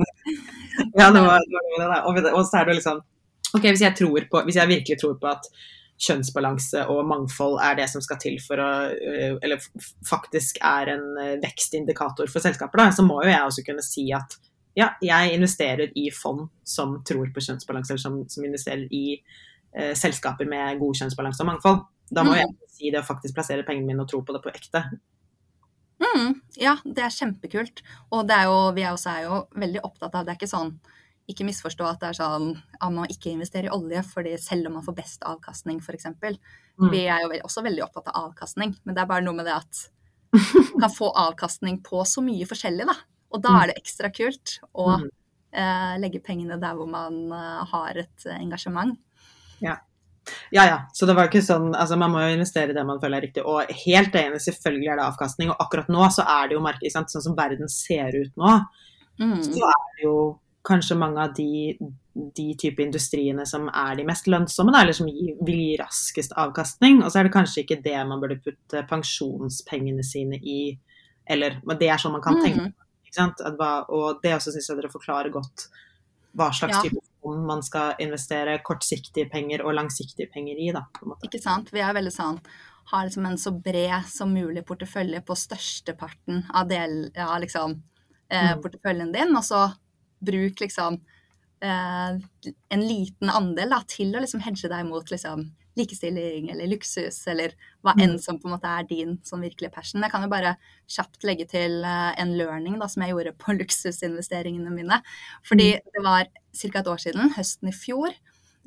Ja, 0.99 1.13
det 1.15 1.23
var, 1.23 1.39
det 1.47 1.79
var 1.79 1.93
det. 1.95 2.01
Og, 2.11 2.19
og 2.33 2.43
så 2.49 2.61
er 2.61 2.69
det 2.69 2.79
liksom 2.81 2.99
Ok, 3.55 3.63
hvis 3.71 3.81
jeg, 3.87 3.95
tror 3.97 4.27
på, 4.29 4.43
hvis 4.45 4.59
jeg 4.59 4.69
virkelig 4.69 4.99
tror 5.01 5.15
på 5.23 5.31
at 5.31 5.47
kjønnsbalanse 5.99 6.85
og 6.93 7.07
mangfold 7.11 7.59
er 7.63 7.79
det 7.81 7.89
som 7.91 8.03
skal 8.05 8.21
til 8.23 8.37
for 8.43 8.61
å 8.63 8.69
øh, 8.95 9.39
Eller 9.43 9.63
faktisk 10.07 10.61
er 10.65 10.93
en 10.95 11.07
øh, 11.19 11.35
vekstindikator 11.43 12.31
for 12.31 12.45
selskaper, 12.45 12.81
da, 12.81 12.93
så 12.95 13.05
må 13.07 13.19
jo 13.25 13.33
jeg 13.33 13.43
også 13.43 13.67
kunne 13.67 13.85
si 13.87 14.07
at 14.15 14.39
ja, 14.79 14.93
jeg 15.03 15.35
investerer 15.35 15.91
i 15.99 16.07
fond 16.15 16.45
som 16.63 17.01
tror 17.07 17.33
på 17.35 17.43
kjønnsbalanse, 17.43 17.95
eller 17.95 18.03
som, 18.03 18.19
som 18.31 18.45
investerer 18.47 18.85
i 18.95 19.19
eh, 19.19 19.95
selskaper 19.99 20.47
med 20.47 20.79
god 20.79 21.01
kjønnsbalanse 21.01 21.43
og 21.43 21.49
mangfold. 21.49 21.81
Da 22.15 22.23
må 22.23 22.37
mm. 22.37 22.39
jeg 22.39 22.77
si 22.77 22.93
det 22.95 23.01
og 23.03 23.09
faktisk 23.09 23.35
plassere 23.35 23.67
pengene 23.67 23.91
mine 23.91 24.05
og 24.05 24.11
tro 24.13 24.21
på 24.23 24.37
det 24.37 24.43
på 24.45 24.53
ekte. 24.55 24.85
Mm, 25.99 26.37
ja, 26.63 26.77
det 26.87 27.03
er 27.05 27.17
kjempekult. 27.17 27.83
Og 28.15 28.23
det 28.29 28.37
er 28.39 28.47
jo, 28.53 28.61
vi 28.77 28.87
er 28.87 28.95
også 28.95 29.17
er 29.17 29.27
jo 29.27 29.41
veldig 29.59 29.83
opptatt 29.83 30.15
av 30.15 30.27
Det 30.27 30.35
er 30.35 30.39
ikke 30.39 30.51
sånn 30.53 30.73
ikke 31.29 31.45
misforstå 31.45 31.85
at 31.85 32.01
det 32.01 32.09
er 32.09 32.17
sånn 32.19 32.49
at 32.81 32.93
man 32.93 33.09
ikke 33.13 33.31
investerer 33.35 33.69
i 33.69 33.75
olje 33.75 34.01
fordi 34.09 34.33
selv 34.41 34.67
om 34.71 34.79
man 34.79 34.85
får 34.87 34.97
best 34.97 35.23
avkastning, 35.29 35.81
f.eks. 35.85 36.07
Mm. 36.79 36.91
Vi 36.91 37.03
er 37.07 37.21
jo 37.27 37.31
også 37.45 37.63
veldig 37.67 37.85
opptatt 37.85 38.09
av 38.15 38.31
avkastning, 38.31 38.75
men 38.85 38.95
det 38.97 39.03
er 39.03 39.11
bare 39.11 39.25
noe 39.27 39.35
med 39.37 39.47
det 39.47 39.57
at 39.59 39.83
man 40.33 40.81
kan 40.87 40.91
få 40.93 41.11
avkastning 41.17 41.83
på 41.85 42.01
så 42.07 42.23
mye 42.25 42.47
forskjellig, 42.49 42.87
da. 42.89 42.95
Og 43.33 43.43
da 43.45 43.51
Mm. 43.53 43.61
er 43.63 43.67
det 43.69 43.77
ekstra 43.83 44.09
kult 44.15 44.59
å 44.75 44.99
Mm. 44.99 45.09
eh, 45.53 45.99
legge 46.01 46.21
pengene 46.25 46.59
der 46.61 46.75
hvor 46.75 46.89
man 46.89 47.31
eh, 47.33 47.65
har 47.67 47.91
et 47.99 48.27
eh, 48.27 48.39
engasjement. 48.41 48.97
Ja. 49.61 49.77
Ja 50.53 50.65
ja, 50.69 50.79
så 50.93 51.07
det 51.07 51.15
var 51.17 51.29
ikke 51.29 51.41
sånn 51.41 51.75
Altså 51.75 51.97
man 51.97 52.11
må 52.13 52.21
jo 52.21 52.35
investere 52.37 52.69
i 52.71 52.75
det 52.77 52.85
man 52.85 53.01
føler 53.01 53.17
er 53.17 53.27
riktig. 53.29 53.45
Og 53.49 53.65
helt 53.87 54.13
enig, 54.13 54.41
selvfølgelig 54.45 54.91
er 54.93 54.97
det 55.01 55.07
avkastning. 55.09 55.49
Og 55.51 55.57
akkurat 55.59 55.89
nå 55.89 56.05
så 56.13 56.25
er 56.29 56.49
det 56.49 56.55
jo 56.57 56.61
marked. 56.61 56.85
Sånn 56.93 57.09
som 57.09 57.35
verden 57.37 57.69
ser 57.69 58.13
ut 58.17 58.33
nå, 58.37 58.59
Mm. 59.21 59.41
så 59.43 59.65
er 59.65 59.81
det 59.97 60.05
jo 60.05 60.39
kanskje 60.67 60.97
mange 60.99 61.23
av 61.23 61.35
de, 61.37 61.77
de 62.37 62.47
type 62.59 62.83
industriene 62.83 63.47
som 63.47 63.69
er 63.69 63.97
de 63.97 64.05
mest 64.09 64.27
lønnsomme, 64.27 64.73
da, 64.75 64.83
eller 64.83 64.97
som 64.97 65.09
gir, 65.09 65.37
vil 65.47 65.61
gi 65.63 65.77
raskest 65.81 66.35
avkastning. 66.37 67.03
Og 67.05 67.13
så 67.13 67.21
er 67.21 67.29
det 67.29 67.35
kanskje 67.37 67.63
ikke 67.65 67.81
det 67.85 67.97
man 68.09 68.21
burde 68.21 68.41
putte 68.45 68.83
pensjonspengene 68.91 70.05
sine 70.05 70.41
i, 70.43 70.79
eller 71.29 71.61
Men 71.65 71.79
det 71.79 71.89
er 71.89 72.01
sånn 72.01 72.13
man 72.17 72.25
kan 72.25 72.41
tenke. 72.43 72.71
Mm. 72.71 72.75
Sant? 73.13 73.41
At 73.45 73.57
hva, 73.57 73.85
og 73.89 74.21
det 74.23 74.35
også 74.37 74.53
syns 74.53 74.69
jeg 74.69 74.77
dere 74.81 74.93
forklarer 74.93 75.33
godt 75.33 75.69
hva 76.37 76.51
slags 76.53 76.77
Ja. 76.77 76.83
type 76.83 77.01
fond 77.23 77.47
man 77.47 77.63
skal 77.63 77.95
investere 77.99 78.59
kortsiktige 78.63 79.31
penger 79.31 79.65
og 79.65 79.75
langsiktige 79.75 80.29
penger 80.33 80.57
i. 80.61 80.73
Da. 80.73 80.85
Ikke 81.25 81.41
sant? 81.41 81.73
Vi 81.73 81.81
er 81.81 81.95
veldig 81.97 82.13
sånn 82.13 82.41
har 82.91 83.05
liksom 83.05 83.27
en 83.27 83.39
så 83.39 83.51
bred 83.53 84.07
som 84.09 84.33
mulig 84.33 84.65
portefølje 84.65 85.21
på 85.21 85.35
størsteparten 85.37 86.47
av 86.57 86.69
del, 86.71 87.11
ja, 87.15 87.29
liksom, 87.39 87.83
eh, 88.31 88.55
Mm. 88.55 88.63
porteføljen 88.63 89.13
din, 89.13 89.37
og 89.37 89.43
så 89.45 89.75
bruk 90.25 90.61
liksom 90.61 91.01
eh, 91.63 92.19
en 92.69 92.85
liten 92.89 93.31
andel 93.31 93.71
da, 93.75 93.81
til 93.89 94.15
å 94.15 94.21
liksom 94.23 94.41
hedge 94.45 94.69
deg 94.71 94.87
mot 94.87 95.11
liksom, 95.11 95.49
likestilling 95.79 96.51
eller 96.51 96.67
luksus, 96.71 97.21
eller 97.31 97.53
hva 97.87 97.95
Mm. 97.95 98.03
enn 98.05 98.19
som 98.19 98.39
på 98.39 98.49
en 98.49 98.55
måte 98.57 98.67
er 98.71 98.87
din 98.87 99.19
sånn 99.27 99.43
virkelige 99.43 99.73
passion. 99.75 100.03
Jeg 100.03 100.11
kan 100.11 100.23
jo 100.23 100.29
bare 100.31 100.57
kjapt 100.91 101.23
legge 101.25 101.47
til 101.49 101.85
eh, 101.85 102.15
en 102.19 102.37
learning 102.39 102.79
da, 102.79 102.87
som 102.91 103.03
jeg 103.03 103.15
gjorde 103.15 103.35
på 103.39 103.55
luksusinvesteringene 103.61 104.71
mine. 104.75 105.03
Fordi 105.47 105.73
det 105.79 106.03
var 106.05 106.27
ca. 106.27 106.79
et 106.81 106.87
år 106.95 106.99
siden, 106.99 107.31
høsten 107.37 107.69
i 107.71 107.73
fjor, 107.77 108.15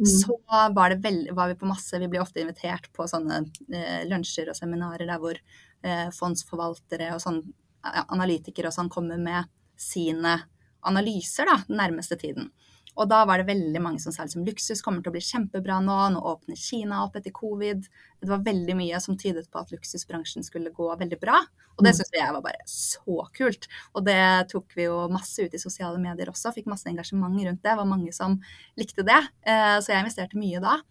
Mm. 0.01 0.05
så 0.07 0.33
var, 0.73 0.89
det 0.89 1.03
veld, 1.03 1.27
var 1.35 1.49
vi 1.51 1.55
på 1.59 1.67
masse 1.67 1.99
Vi 1.99 2.07
blir 2.07 2.21
ofte 2.23 2.39
invitert 2.41 2.87
på 2.95 3.03
sånne 3.05 3.43
eh, 3.75 4.07
lunsjer 4.07 4.47
og 4.49 4.55
seminarer 4.57 5.05
der 5.05 5.19
hvor 5.21 5.35
eh, 5.83 6.07
fondsforvaltere 6.15 7.11
og 7.13 7.19
sånn 7.21 7.41
analytikere 7.83 8.71
og 8.71 8.73
sånn 8.73 8.89
kommer 8.89 9.19
med 9.21 9.45
sine 9.77 10.39
analyser 10.83 11.45
da, 11.49 11.61
den 11.67 11.77
nærmeste 11.77 12.17
tiden. 12.19 12.51
Og 12.99 13.07
da 13.07 13.21
var 13.23 13.39
det 13.39 13.47
veldig 13.47 13.79
mange 13.81 14.01
som 14.03 14.11
sa 14.11 14.25
liksom 14.25 14.43
luksus 14.43 14.81
kommer 14.83 14.99
til 15.01 15.13
å 15.13 15.15
bli 15.15 15.21
kjempebra 15.23 15.77
nå, 15.79 15.95
nå 16.11 16.19
åpner 16.27 16.57
Kina 16.59 17.05
opp 17.05 17.15
etter 17.15 17.31
covid. 17.31 17.85
Det 18.19 18.27
var 18.27 18.41
veldig 18.43 18.75
mye 18.75 18.99
som 18.99 19.15
tydet 19.17 19.47
på 19.49 19.61
at 19.61 19.71
luksusbransjen 19.71 20.43
skulle 20.43 20.73
gå 20.75 20.89
veldig 20.99 21.19
bra. 21.21 21.37
Og 21.77 21.85
det 21.85 21.93
Mm. 21.93 21.97
syntes 22.01 22.11
jeg 22.19 22.33
var 22.33 22.41
bare 22.41 22.65
så 22.67 23.27
kult. 23.33 23.67
Og 23.95 24.03
det 24.05 24.49
tok 24.51 24.75
vi 24.75 24.83
jo 24.89 25.07
masse 25.07 25.39
ut 25.39 25.53
i 25.53 25.57
sosiale 25.57 25.97
medier 26.03 26.27
også, 26.27 26.51
fikk 26.53 26.67
masse 26.67 26.85
engasjement 26.91 27.31
rundt 27.33 27.63
det. 27.63 27.71
Det 27.71 27.77
var 27.77 27.85
mange 27.85 28.11
som 28.13 28.39
likte 28.77 29.05
det. 29.07 29.21
Eh, 29.47 29.79
Så 29.79 29.87
jeg 29.95 30.03
investerte 30.03 30.35
mye 30.35 30.59
da. 30.59 30.81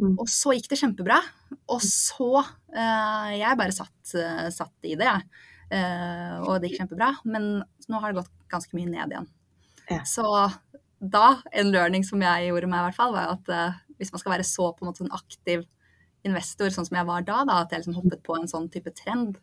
Mm. 0.00 0.14
Og 0.20 0.28
så 0.28 0.54
gikk 0.54 0.68
det 0.68 0.78
kjempebra. 0.78 1.18
Og 1.68 1.80
så 1.82 2.44
eh, 2.72 3.38
Jeg 3.42 3.58
bare 3.58 3.72
satt, 3.72 4.14
eh, 4.14 4.48
satt 4.50 4.72
i 4.84 4.94
det, 4.94 5.02
jeg. 5.04 5.22
Eh, 5.70 6.36
og 6.42 6.60
det 6.60 6.70
gikk 6.72 6.80
kjempebra. 6.82 7.12
Men 7.24 7.62
nå 7.88 8.00
har 8.02 8.12
det 8.12 8.22
gått 8.22 8.32
ganske 8.50 8.74
mye 8.74 8.90
ned 8.90 9.12
igjen. 9.14 9.28
Ja. 9.90 10.02
Så 10.06 10.24
da, 11.00 11.40
en 11.52 11.70
learning 11.72 12.04
som 12.06 12.20
jeg 12.22 12.50
gjorde 12.50 12.68
meg, 12.70 12.82
i 12.82 12.88
hvert 12.90 12.98
fall, 12.98 13.14
var 13.14 13.32
at 13.36 13.48
eh, 13.54 13.78
hvis 13.98 14.12
man 14.12 14.22
skal 14.22 14.34
være 14.36 14.46
så 14.46 14.70
på 14.74 14.84
en 14.84 14.90
måte 14.90 15.04
en 15.06 15.14
aktiv 15.16 15.64
investor, 16.26 16.68
sånn 16.74 16.84
som 16.86 16.98
jeg 16.98 17.06
var 17.08 17.22
da, 17.24 17.38
da 17.48 17.62
at 17.62 17.70
jeg 17.72 17.80
liksom 17.80 17.96
hoppet 17.96 18.22
på 18.26 18.34
en 18.36 18.48
sånn 18.50 18.66
type 18.72 18.90
trend, 18.98 19.38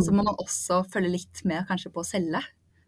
så 0.00 0.14
må 0.14 0.22
man 0.24 0.38
også 0.40 0.78
følge 0.88 1.10
litt 1.12 1.42
med 1.44 1.66
kanskje 1.68 1.90
på 1.92 2.00
å 2.00 2.08
selge. 2.08 2.40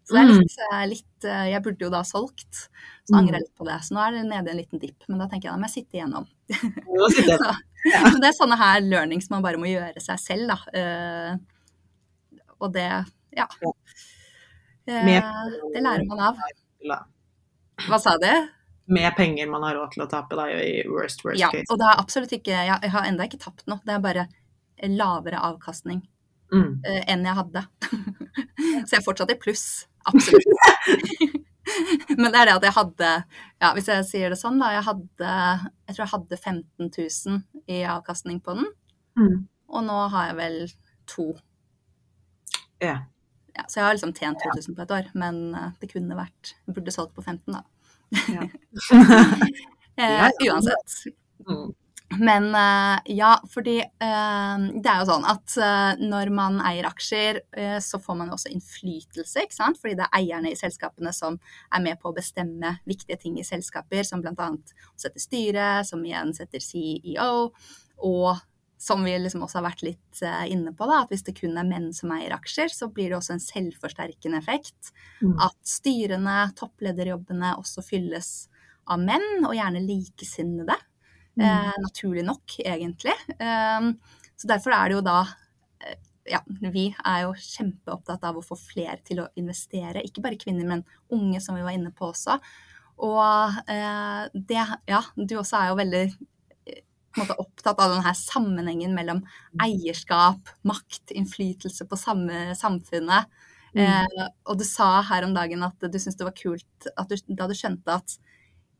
Så 0.04 0.16
det 0.16 0.20
er 0.22 0.30
litt, 0.32 0.56
eh, 0.60 0.86
litt 0.88 1.26
Jeg 1.52 1.62
burde 1.64 1.84
jo 1.84 1.90
da 1.92 2.02
solgt, 2.04 2.68
så 3.04 3.12
Mm. 3.12 3.18
angrer 3.18 3.36
jeg 3.38 3.44
litt 3.44 3.56
på 3.56 3.64
det. 3.68 3.78
Så 3.84 3.92
nå 3.96 4.00
er 4.06 4.10
det 4.12 4.24
nede 4.28 4.48
i 4.48 4.50
en 4.52 4.60
liten 4.62 4.80
dipp, 4.80 5.04
men 5.08 5.18
da 5.18 5.26
tenker 5.28 5.48
jeg 5.48 5.52
da 5.52 5.60
må 5.60 5.68
jeg 5.68 5.76
sitte 5.84 5.96
igjennom. 5.96 6.26
Jeg 6.48 6.60
Så, 7.84 8.20
det 8.20 8.28
er 8.30 8.36
sånne 8.36 8.56
her 8.56 8.80
learnings 8.80 9.28
man 9.30 9.42
bare 9.42 9.60
må 9.60 9.68
gjøre 9.68 10.00
seg 10.00 10.18
selv, 10.20 10.48
da. 10.48 11.38
Og 12.64 12.72
det, 12.72 12.86
ja. 13.36 13.46
Eh, 14.88 15.06
det 15.74 15.82
lærer 15.84 16.04
man 16.08 16.20
av. 16.30 16.40
Hva 17.88 17.98
sa 18.00 18.16
du? 18.20 18.30
Med 18.94 19.14
penger 19.16 19.48
man 19.48 19.62
har 19.64 19.76
råd 19.78 19.94
til 19.94 20.04
å 20.04 20.08
tape, 20.12 20.36
da, 20.36 20.44
i 20.60 20.82
worst, 20.92 21.22
worst 21.24 21.40
Ja, 21.40 21.48
case. 21.52 21.64
og 21.72 21.78
det 21.80 21.86
er 21.88 22.00
absolutt 22.02 22.34
ikke 22.36 22.52
Jeg, 22.52 22.68
jeg 22.84 22.92
har 22.92 23.06
enda 23.08 23.24
ikke 23.24 23.40
tapt 23.40 23.64
noe. 23.70 23.80
Det 23.84 23.94
er 23.96 24.02
bare 24.04 24.26
lavere 24.90 25.40
avkastning 25.52 26.02
Mm. 26.52 26.82
eh, 26.86 27.00
enn 27.10 27.24
jeg 27.24 27.34
hadde. 27.34 27.62
Så 28.86 28.92
jeg 28.92 28.98
er 29.00 29.04
fortsatt 29.06 29.30
i 29.32 29.38
pluss. 29.40 29.86
Absolutt. 30.06 30.44
Men 32.20 32.28
det 32.30 32.36
er 32.42 32.46
det 32.50 32.54
at 32.58 32.66
jeg 32.68 32.74
hadde 32.76 33.08
Ja, 33.62 33.70
hvis 33.74 33.88
jeg 33.88 34.04
sier 34.06 34.30
det 34.30 34.38
sånn, 34.38 34.60
da. 34.60 34.68
Jeg 34.76 34.84
hadde 34.86 35.32
Jeg 35.88 35.96
tror 35.96 36.02
jeg 36.04 36.12
hadde 36.12 36.38
15 36.38 36.90
000 36.92 37.40
i 37.72 37.80
avkastning 37.88 38.38
på 38.44 38.54
den. 38.60 38.68
Mm. 39.18 39.40
Og 39.72 39.86
nå 39.88 39.96
har 40.12 40.28
jeg 40.30 40.36
vel 40.42 40.58
to. 41.10 41.26
Ja. 42.82 42.96
Ja, 43.54 43.64
så 43.68 43.78
jeg 43.78 43.86
har 43.86 43.94
liksom 43.94 44.14
tjent 44.16 44.42
2000 44.42 44.74
på 44.74 44.82
et 44.82 44.92
år, 44.96 45.10
men 45.14 45.36
eh, 45.54 45.70
det 45.78 45.92
kunne 45.92 46.18
vært 46.18 46.56
Jeg 46.66 46.74
burde 46.74 46.94
solgt 46.94 47.14
på 47.14 47.22
15, 47.22 47.54
da. 47.54 47.62
Ja. 48.34 48.48
Eh, 49.94 50.24
uansett. 50.42 50.94
Mm. 51.46 51.68
Men 52.18 52.48
eh, 52.54 53.12
ja, 53.14 53.36
fordi 53.50 53.76
eh, 53.78 54.64
det 54.74 54.90
er 54.90 54.98
jo 54.98 55.06
sånn 55.06 55.26
at 55.30 55.54
eh, 55.54 56.00
når 56.02 56.32
man 56.34 56.56
eier 56.66 56.88
aksjer, 56.88 57.38
eh, 57.54 57.76
så 57.78 58.00
får 58.02 58.18
man 58.18 58.32
jo 58.32 58.34
også 58.34 58.50
innflytelse, 58.50 59.44
ikke 59.44 59.54
sant? 59.54 59.78
Fordi 59.78 59.94
det 60.00 60.08
er 60.08 60.18
eierne 60.18 60.50
i 60.50 60.58
selskapene 60.58 61.12
som 61.14 61.38
er 61.70 61.84
med 61.84 62.00
på 62.02 62.10
å 62.10 62.16
bestemme 62.16 62.74
viktige 62.90 63.20
ting 63.22 63.38
i 63.38 63.46
selskaper, 63.46 64.02
som 64.02 64.24
bl.a. 64.24 64.50
setter 64.98 65.22
styre, 65.22 65.68
som 65.86 66.02
igjen 66.02 66.34
setter 66.34 66.62
CEO, 66.62 67.30
og 68.02 68.42
som 68.84 69.04
vi 69.04 69.14
liksom 69.16 69.46
også 69.46 69.62
har 69.62 69.68
vært 69.70 69.84
litt 69.86 70.22
eh, 70.26 70.42
inne 70.52 70.74
på, 70.76 70.84
da, 70.88 71.00
at 71.04 71.12
hvis 71.12 71.24
det 71.24 71.36
kun 71.38 71.56
er 71.56 71.68
menn 71.68 71.88
som 71.96 72.12
eier 72.12 72.34
aksjer, 72.36 72.68
så 72.68 72.90
blir 72.92 73.08
det 73.10 73.16
også 73.16 73.36
en 73.36 73.44
selvforsterkende 73.44 74.40
effekt. 74.42 74.90
Mm. 75.22 75.38
At 75.46 75.56
styrene, 75.68 76.34
topplederjobbene 76.58 77.54
også 77.62 77.84
fylles 77.86 78.34
av 78.92 79.00
menn, 79.00 79.46
og 79.46 79.54
gjerne 79.56 79.80
likesinnede. 79.86 80.76
Eh, 81.40 81.72
naturlig 81.82 82.26
nok, 82.28 82.58
egentlig. 82.62 83.14
Um, 83.40 83.94
så 84.36 84.50
derfor 84.52 84.74
er 84.76 84.90
det 84.90 84.98
jo 84.98 85.06
da 85.06 85.22
eh, 85.82 85.96
Ja, 86.30 86.38
vi 86.46 86.86
er 86.92 87.24
jo 87.24 87.32
kjempeopptatt 87.36 88.22
av 88.24 88.38
å 88.38 88.44
få 88.44 88.56
flere 88.56 89.00
til 89.04 89.24
å 89.24 89.30
investere. 89.40 90.04
Ikke 90.04 90.22
bare 90.24 90.38
kvinner, 90.40 90.68
men 90.68 90.84
unge, 91.12 91.40
som 91.44 91.56
vi 91.56 91.64
var 91.64 91.74
inne 91.76 91.92
på 91.92 92.12
også. 92.12 92.38
Og 93.08 93.58
eh, 93.72 94.22
det 94.32 94.62
Ja, 94.88 95.02
du 95.16 95.36
også 95.40 95.58
er 95.58 95.72
jo 95.72 95.80
veldig 95.82 96.04
måte 97.22 97.36
opptatt 97.40 97.80
av 97.80 97.94
denne 97.94 98.14
sammenhengen 98.18 98.94
mellom 98.96 99.22
eierskap, 99.62 100.50
makt, 100.66 101.14
innflytelse 101.14 101.86
på 101.90 101.98
samme 102.00 102.56
samfunnet. 102.58 103.30
Eh, 103.74 104.26
og 104.46 104.58
du 104.60 104.64
sa 104.66 105.00
her 105.02 105.26
om 105.26 105.32
dagen 105.34 105.64
at 105.66 105.78
du 105.82 105.98
syntes 105.98 106.18
det 106.20 106.28
var 106.28 106.36
kult 106.38 106.90
at 106.94 107.10
du, 107.10 107.16
da 107.34 107.48
du 107.50 107.56
skjønte 107.58 107.96
at 107.96 108.18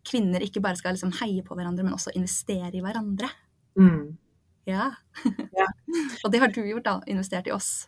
kvinner 0.06 0.44
ikke 0.44 0.62
bare 0.62 0.78
skal 0.78 0.94
liksom 0.94 1.14
heie 1.22 1.42
på 1.42 1.56
hverandre, 1.56 1.86
men 1.86 1.96
også 1.96 2.14
investere 2.14 2.74
i 2.76 2.84
hverandre. 2.84 3.30
Mm. 3.80 4.14
Ja. 4.70 4.92
Ja. 5.54 5.68
og 6.24 6.32
det 6.32 6.40
har 6.42 6.50
du 6.50 6.64
gjort, 6.66 6.84
da. 6.84 6.94
Investert 7.06 7.46
i 7.46 7.52
oss. 7.54 7.86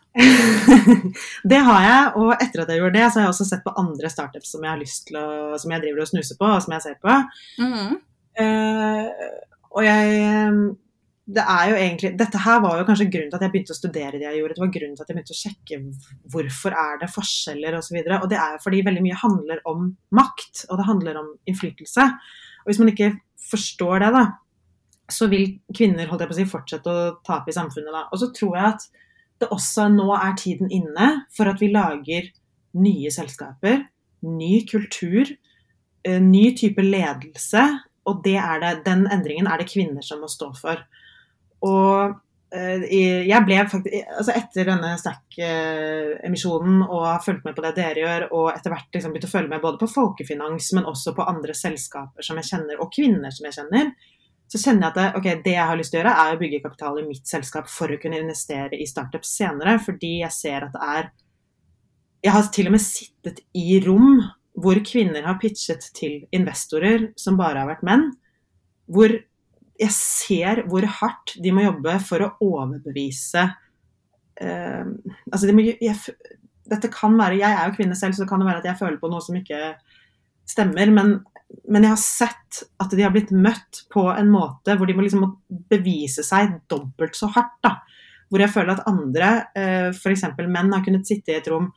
det 1.51 1.57
har 1.67 1.81
jeg, 1.83 2.11
og 2.15 2.29
etter 2.37 2.63
at 2.63 2.71
jeg 2.71 2.79
gjorde 2.79 2.95
det, 2.95 3.09
så 3.11 3.19
har 3.19 3.25
jeg 3.25 3.33
også 3.33 3.47
sett 3.49 3.65
på 3.65 3.73
andre 3.81 4.11
startups 4.11 4.53
som 4.53 4.63
jeg 4.63 4.71
har 4.71 4.79
lyst 4.79 5.03
til 5.09 5.17
å, 5.19 5.25
som 5.59 5.73
jeg 5.73 5.83
driver 5.83 6.05
og 6.05 6.09
snuser 6.13 6.39
på, 6.39 6.47
og 6.47 6.63
som 6.63 6.75
jeg 6.77 6.85
ser 6.85 6.95
på. 7.03 7.17
Mhm. 7.59 7.97
Eh, 8.37 9.27
og 9.77 9.85
jeg 9.85 10.75
det 11.27 11.43
er 11.43 11.69
jo 11.69 11.75
egentlig, 11.75 12.13
Dette 12.15 12.39
her 12.39 12.61
var 12.63 12.77
jo 12.79 12.85
kanskje 12.87 13.09
grunnen 13.11 13.31
til 13.31 13.35
at 13.35 13.43
jeg 13.43 13.51
begynte 13.51 13.73
å 13.75 13.77
studere 13.77 14.15
det 14.15 14.23
jeg 14.23 14.39
gjorde. 14.39 14.55
Det 14.55 14.63
var 14.63 14.69
grunnen 14.77 14.93
til 14.95 15.03
at 15.03 15.09
jeg 15.11 15.17
begynte 15.17 15.35
å 15.35 15.39
sjekke 15.41 15.79
hvorfor 16.31 16.75
er 16.83 17.01
det 17.01 17.09
forskjeller 17.11 17.75
osv. 17.75 17.97
Og, 17.99 18.07
så 18.07 18.19
og 18.21 18.29
det 18.31 18.37
er 18.39 18.53
jo 18.53 18.61
fordi 18.63 18.79
veldig 18.87 19.03
mye 19.03 19.17
handler 19.19 19.59
om 19.67 19.89
makt, 20.15 20.61
og 20.69 20.79
det 20.79 20.85
handler 20.87 21.19
om 21.19 21.33
innflytelse. 21.51 22.05
Og 22.63 22.71
hvis 22.71 22.79
man 22.79 22.93
ikke 22.93 23.09
forstår 23.49 24.05
det, 24.05 24.13
da, 24.15 24.23
så 25.11 25.27
vil 25.31 25.49
kvinner 25.75 26.07
holdt 26.07 26.23
jeg 26.23 26.31
på 26.31 26.37
å 26.37 26.39
si, 26.39 26.47
fortsette 26.53 26.95
å 26.95 27.03
tape 27.27 27.51
i 27.51 27.57
samfunnet. 27.57 27.91
da. 27.91 28.05
Og 28.11 28.23
så 28.23 28.31
tror 28.35 28.55
jeg 28.55 28.71
at 28.71 28.87
det 29.43 29.51
også 29.53 29.89
nå 29.91 30.07
er 30.15 30.39
tiden 30.39 30.71
inne 30.73 31.09
for 31.35 31.51
at 31.51 31.59
vi 31.59 31.73
lager 31.73 32.31
nye 32.79 33.11
selskaper, 33.11 33.83
ny 34.23 34.63
kultur, 34.69 35.27
eh, 36.07 36.21
ny 36.23 36.55
type 36.55 36.81
ledelse. 36.83 37.67
Og 38.07 38.23
det 38.23 38.37
er 38.39 38.63
det, 38.63 38.71
den 38.85 39.05
endringen 39.11 39.49
er 39.49 39.59
det 39.59 39.69
kvinner 39.69 40.05
som 40.05 40.23
må 40.23 40.29
stå 40.31 40.49
for. 40.57 40.81
Og 41.67 42.13
eh, 42.55 42.85
jeg 43.27 43.45
ble 43.47 43.57
faktisk 43.71 44.11
altså 44.13 44.35
Etter 44.37 44.69
denne 44.69 44.93
Stack-emisjonen 45.01 46.83
og 46.85 47.07
har 47.07 47.23
fulgt 47.25 47.47
med 47.47 47.57
på 47.57 47.65
det 47.65 47.73
dere 47.79 48.03
gjør, 48.03 48.27
og 48.31 48.51
etter 48.53 48.73
hvert 48.73 48.95
liksom 48.95 49.15
begynt 49.15 49.27
å 49.29 49.33
følge 49.33 49.53
med 49.53 49.63
både 49.63 49.81
på 49.81 49.91
folkefinans, 49.91 50.71
men 50.77 50.87
også 50.89 51.15
på 51.17 51.27
andre 51.27 51.57
selskaper 51.57 52.25
som 52.25 52.39
jeg 52.39 52.51
kjenner, 52.51 52.79
og 52.79 52.93
kvinner 52.93 53.33
som 53.33 53.49
jeg 53.49 53.59
kjenner, 53.59 53.91
så 54.47 54.59
kjenner 54.61 54.85
jeg 54.85 54.93
at 54.93 54.97
det, 54.97 55.07
okay, 55.19 55.39
det 55.43 55.55
jeg 55.57 55.67
har 55.69 55.79
lyst 55.79 55.91
til 55.91 55.99
å 55.99 56.03
gjøre, 56.03 56.17
er 56.23 56.35
å 56.35 56.39
bygge 56.39 56.63
kapital 56.63 56.99
i 57.01 57.07
mitt 57.07 57.27
selskap 57.27 57.67
for 57.71 57.91
å 57.91 57.99
kunne 57.99 58.21
investere 58.21 58.79
i 58.79 58.87
startups 58.87 59.33
senere, 59.41 59.75
fordi 59.83 60.19
jeg 60.21 60.35
ser 60.35 60.69
at 60.69 60.75
det 60.75 60.91
er 60.97 61.15
Jeg 62.25 62.33
har 62.33 62.47
til 62.49 62.67
og 62.67 62.73
med 62.73 62.81
sittet 62.81 63.43
i 63.53 63.77
rom 63.83 64.23
hvor 64.57 64.79
kvinner 64.85 65.25
har 65.27 65.37
pitchet 65.41 65.85
til 65.97 66.23
investorer 66.35 67.11
som 67.19 67.37
bare 67.39 67.61
har 67.61 67.69
vært 67.69 67.85
menn, 67.87 68.09
hvor 68.89 69.13
jeg 69.77 69.93
ser 69.93 70.63
hvor 70.71 70.87
hardt 70.99 71.35
de 71.43 71.53
må 71.53 71.67
jobbe 71.67 71.97
for 72.01 72.25
å 72.25 72.31
overbevise 72.41 73.43
eh, 74.41 74.87
altså 75.29 75.45
de 75.45 75.53
må, 75.53 75.65
jeg, 75.67 76.15
Dette 76.67 76.89
kan 76.91 77.13
være 77.19 77.37
Jeg 77.37 77.53
er 77.53 77.69
jo 77.69 77.75
kvinne 77.77 77.95
selv, 77.95 78.15
så 78.15 78.23
det 78.23 78.31
kan 78.31 78.41
det 78.41 78.47
være 78.49 78.63
at 78.63 78.69
jeg 78.71 78.79
føler 78.79 78.97
på 78.99 79.11
noe 79.11 79.21
som 79.23 79.37
ikke 79.37 79.59
stemmer. 80.49 80.89
Men, 80.91 81.13
men 81.69 81.85
jeg 81.85 81.93
har 81.93 82.01
sett 82.01 82.63
at 82.81 82.91
de 82.91 83.05
har 83.05 83.13
blitt 83.13 83.29
møtt 83.31 83.85
på 83.93 84.03
en 84.11 84.33
måte 84.33 84.75
hvor 84.75 84.89
de 84.89 84.97
må 84.97 85.05
liksom 85.05 85.23
bevise 85.69 86.25
seg 86.25 86.57
dobbelt 86.71 87.15
så 87.15 87.29
hardt. 87.37 87.55
da 87.63 87.77
hvor 88.27 88.43
jeg 88.43 88.51
føler 88.51 88.75
at 88.75 88.87
andre, 88.89 89.29
eh, 89.55 89.89
f.eks. 89.93 90.25
menn, 90.47 90.73
har 90.73 90.83
kunnet 90.85 91.07
sitte 91.07 91.31
i 91.31 91.37
et 91.39 91.47
rom 91.51 91.69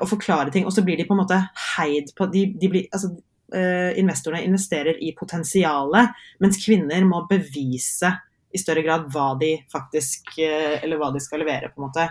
og 0.00 0.08
forklare 0.08 0.50
ting, 0.50 0.64
og 0.66 0.72
så 0.72 0.84
blir 0.84 0.96
de 0.96 1.04
på 1.08 1.14
en 1.14 1.22
måte 1.22 1.38
heid 1.76 2.12
på 2.16 2.26
de, 2.32 2.46
de 2.60 2.70
blir, 2.72 2.86
altså, 2.92 3.10
eh, 3.54 3.92
Investorene 4.00 4.44
investerer 4.46 4.96
i 5.04 5.12
potensialet, 5.18 6.14
mens 6.40 6.60
kvinner 6.64 7.04
må 7.04 7.26
bevise 7.28 8.14
i 8.54 8.58
større 8.62 8.84
grad 8.86 9.08
hva 9.10 9.32
de 9.40 9.56
faktisk 9.72 10.38
Eller 10.38 10.96
hva 10.96 11.12
de 11.12 11.20
skal 11.20 11.40
levere, 11.42 11.72
på 11.74 11.82
en 11.82 11.88
måte. 11.88 12.08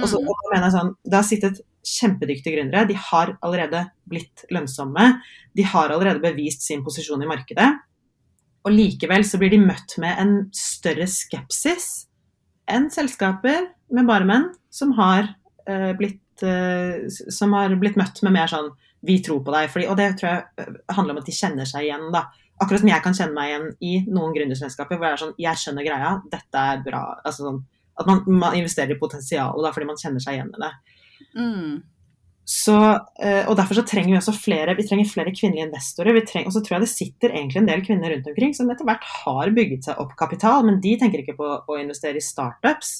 Og 0.00 0.08
så, 0.08 0.18
Mm. 0.18 0.28
og 0.28 0.34
mener 0.52 0.64
jeg 0.64 0.72
sånn, 0.72 0.96
Det 1.04 1.14
har 1.14 1.22
sittet 1.22 1.60
kjempedyktige 1.84 2.56
gründere. 2.56 2.88
De 2.88 2.94
har 2.94 3.36
allerede 3.42 3.90
blitt 4.08 4.44
lønnsomme. 4.50 5.20
De 5.54 5.62
har 5.62 5.90
allerede 5.90 6.22
bevist 6.22 6.62
sin 6.62 6.82
posisjon 6.82 7.22
i 7.22 7.26
markedet. 7.26 7.68
Og 8.64 8.72
likevel 8.72 9.24
så 9.28 9.38
blir 9.38 9.50
de 9.50 9.58
møtt 9.60 9.98
med 9.98 10.16
en 10.18 10.50
større 10.56 11.04
skepsis 11.06 12.06
enn 12.66 12.88
selskaper 12.90 13.68
med 13.92 14.06
bare 14.08 14.24
menn 14.24 14.54
som 14.70 14.92
har, 14.92 15.34
eh, 15.68 15.92
blitt, 15.92 16.16
eh, 16.16 16.23
som 17.30 17.52
har 17.54 17.74
blitt 17.78 17.98
møtt 18.00 18.22
med 18.26 18.34
mer 18.34 18.50
sånn 18.50 18.72
Vi 19.04 19.18
tror 19.22 19.42
på 19.44 19.52
deg. 19.52 19.68
Fordi, 19.70 19.86
og 19.92 19.98
det 20.00 20.14
tror 20.18 20.30
jeg 20.30 20.64
eh, 20.64 20.80
handler 20.96 21.14
om 21.14 21.20
at 21.20 21.28
de 21.28 21.36
kjenner 21.36 21.68
seg 21.68 21.84
igjen, 21.84 22.08
da. 22.14 22.24
Akkurat 22.62 22.80
som 22.80 22.88
jeg 22.88 23.04
kan 23.04 23.16
kjenne 23.18 23.36
meg 23.36 23.50
igjen 23.50 23.66
i 23.84 23.94
noen 24.08 24.32
gründerselskaper 24.32 24.96
hvor 24.96 25.08
jeg 25.08 25.16
er 25.16 25.22
sånn 25.24 25.34
Jeg 25.42 25.60
skjønner 25.60 25.84
greia, 25.84 26.12
dette 26.32 26.66
er 26.72 26.84
bra. 26.86 27.02
Altså 27.20 27.48
sånn 27.48 27.64
at 28.00 28.08
man, 28.08 28.22
man 28.26 28.56
investerer 28.58 28.94
i 28.94 28.98
potensialet 28.98 29.62
da, 29.62 29.70
fordi 29.74 29.86
man 29.86 29.98
kjenner 30.00 30.22
seg 30.22 30.38
igjen 30.38 30.54
i 30.54 30.62
det. 30.62 30.70
Mm. 31.38 31.74
Så, 32.44 32.76
eh, 33.24 33.46
og 33.48 33.56
Derfor 33.56 33.78
så 33.78 33.86
trenger 33.88 34.12
vi 34.12 34.18
også 34.18 34.34
flere 34.36 34.74
vi 34.76 34.84
trenger 34.84 35.08
flere 35.08 35.32
kvinnelige 35.32 35.68
investorer. 35.68 36.16
Vi 36.16 36.24
trenger, 36.28 36.50
og 36.50 36.56
så 36.56 36.60
tror 36.64 36.76
jeg 36.76 36.84
det 36.84 36.92
sitter 36.92 37.32
egentlig 37.32 37.62
en 37.62 37.70
del 37.70 37.84
kvinner 37.86 38.12
rundt 38.12 38.28
omkring 38.28 38.52
som 38.56 38.70
etter 38.72 38.88
hvert 38.88 39.06
har 39.24 39.52
bygget 39.56 39.88
seg 39.88 40.00
opp 40.02 40.12
kapital, 40.18 40.66
men 40.66 40.80
de 40.84 40.96
tenker 41.00 41.22
ikke 41.22 41.38
på 41.38 41.50
å 41.64 41.78
investere 41.80 42.20
i 42.20 42.24
startups. 42.24 42.94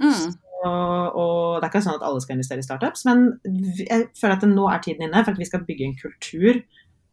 Mm. 0.00 0.32
Og, 0.64 1.16
og 1.20 1.60
det 1.60 1.66
er 1.66 1.70
ikke 1.70 1.84
sånn 1.84 1.98
at 1.98 2.04
alle 2.06 2.22
skal 2.24 2.38
investere 2.38 2.62
i 2.62 2.66
startups, 2.66 3.04
men 3.08 3.26
jeg 3.82 4.08
føler 4.16 4.36
at 4.38 4.46
nå 4.48 4.66
er 4.72 4.82
tiden 4.84 5.06
inne 5.06 5.22
for 5.22 5.34
at 5.34 5.40
vi 5.40 5.48
skal 5.48 5.64
bygge 5.68 5.88
en 5.88 5.96
kultur 6.00 6.62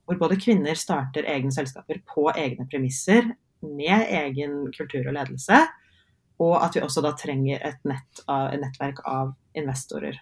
hvor 0.03 0.19
både 0.19 0.39
kvinner 0.39 0.75
starter 0.75 1.27
egne 1.31 1.51
selskaper 1.55 2.01
på 2.07 2.27
egne 2.31 2.67
premisser, 2.71 3.29
med 3.63 4.09
egen 4.11 4.65
kultur 4.75 5.05
og 5.07 5.15
ledelse, 5.15 5.61
og 6.43 6.57
at 6.59 6.75
vi 6.75 6.83
også 6.83 7.03
da 7.05 7.13
trenger 7.15 7.61
et, 7.63 7.79
nett 7.87 8.23
av, 8.27 8.49
et 8.51 8.59
nettverk 8.59 8.99
av 9.07 9.31
investorer. 9.55 10.17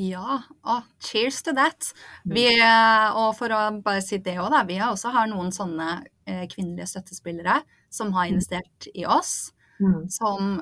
Ja, 0.00 0.42
oh, 0.62 0.82
cheers 1.02 1.40
to 1.42 1.54
that. 1.56 1.90
Vi, 2.24 2.44
eh, 2.46 3.16
og 3.18 3.34
for 3.38 3.52
å 3.52 3.62
bare 3.84 4.02
si 4.04 4.20
det 4.22 4.36
òg. 4.40 4.54
Vi 4.68 4.78
har 4.80 4.92
også 4.92 5.12
har 5.12 5.28
noen 5.30 5.50
sånne 5.52 5.88
eh, 6.28 6.44
kvinnelige 6.48 6.88
støttespillere 6.92 7.58
som 7.92 8.12
har 8.14 8.30
investert 8.30 8.88
i 8.94 9.04
oss. 9.04 9.50
Mm. 9.80 10.06
Som 10.12 10.60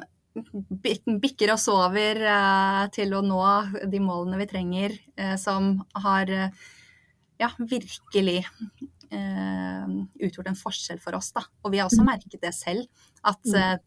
bikker 1.22 1.52
oss 1.54 1.68
over 1.72 2.20
eh, 2.20 2.84
til 2.94 3.14
å 3.16 3.22
nå 3.24 3.40
de 3.90 4.00
målene 4.02 4.40
vi 4.40 4.48
trenger. 4.50 4.94
Eh, 5.16 5.34
som 5.40 5.76
har 6.04 6.30
eh, 6.30 6.68
ja, 7.40 7.52
virkelig 7.58 8.42
utgjort 9.08 10.50
en 10.50 10.56
forskjell 10.58 10.98
for 11.00 11.16
oss. 11.16 11.30
Da. 11.32 11.40
Og 11.64 11.72
vi 11.72 11.78
har 11.80 11.86
også 11.88 12.04
merket 12.04 12.42
det 12.42 12.50
selv, 12.52 12.84
at 13.24 13.52
eh, 13.56 13.78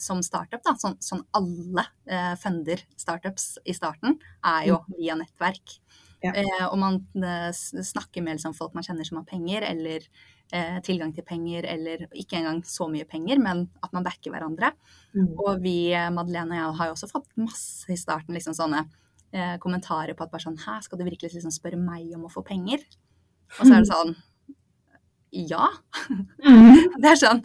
som 0.00 0.22
startup, 0.24 0.62
da, 0.64 0.72
sånn, 0.80 0.96
sånn 1.04 1.20
alle 1.36 1.84
eh, 2.08 2.32
funder 2.40 2.80
startups 2.96 3.58
i 3.68 3.74
starten, 3.76 4.16
er 4.40 4.70
jo 4.70 4.78
via 4.96 5.18
nettverk. 5.20 5.76
Ja. 6.24 6.32
Og 6.70 6.78
man 6.80 6.98
snakker 7.52 8.24
med 8.24 8.38
liksom, 8.38 8.56
folk 8.56 8.72
man 8.76 8.84
kjenner 8.84 9.04
som 9.08 9.20
har 9.20 9.28
penger, 9.28 9.68
eller 9.68 10.08
tilgang 10.86 11.12
til 11.14 11.26
penger, 11.26 11.66
eller 11.70 12.06
ikke 12.10 12.40
engang 12.40 12.62
så 12.66 12.88
mye 12.90 13.06
penger, 13.08 13.38
men 13.42 13.68
at 13.84 13.92
man 13.94 14.06
backer 14.06 14.34
hverandre. 14.34 14.72
Mm. 15.14 15.28
Og 15.36 15.60
vi, 15.62 15.92
eh, 15.94 16.10
Madeleine 16.14 16.56
og 16.56 16.58
jeg, 16.58 16.78
har 16.80 16.90
jo 16.90 16.96
også 16.96 17.10
fått 17.10 17.30
masse 17.40 17.90
i 17.92 17.98
starten 17.98 18.34
liksom 18.34 18.56
sånne 18.58 18.84
eh, 19.32 19.56
kommentarer 19.62 20.16
på 20.16 20.26
at 20.26 20.32
bare 20.32 20.46
sånn 20.46 20.58
Hæ, 20.58 20.80
skal 20.86 21.00
du 21.00 21.06
virkelig 21.06 21.36
liksom 21.36 21.54
spørre 21.54 21.78
meg 21.80 22.10
om 22.16 22.26
å 22.26 22.32
få 22.32 22.42
penger? 22.46 22.82
Og 23.58 23.64
så 23.64 23.72
er 23.74 23.82
det 23.82 23.90
sånn 23.90 24.14
Ja. 25.30 25.68
Mm. 26.40 26.96
Det 27.00 27.10
er 27.12 27.18
sånn, 27.20 27.42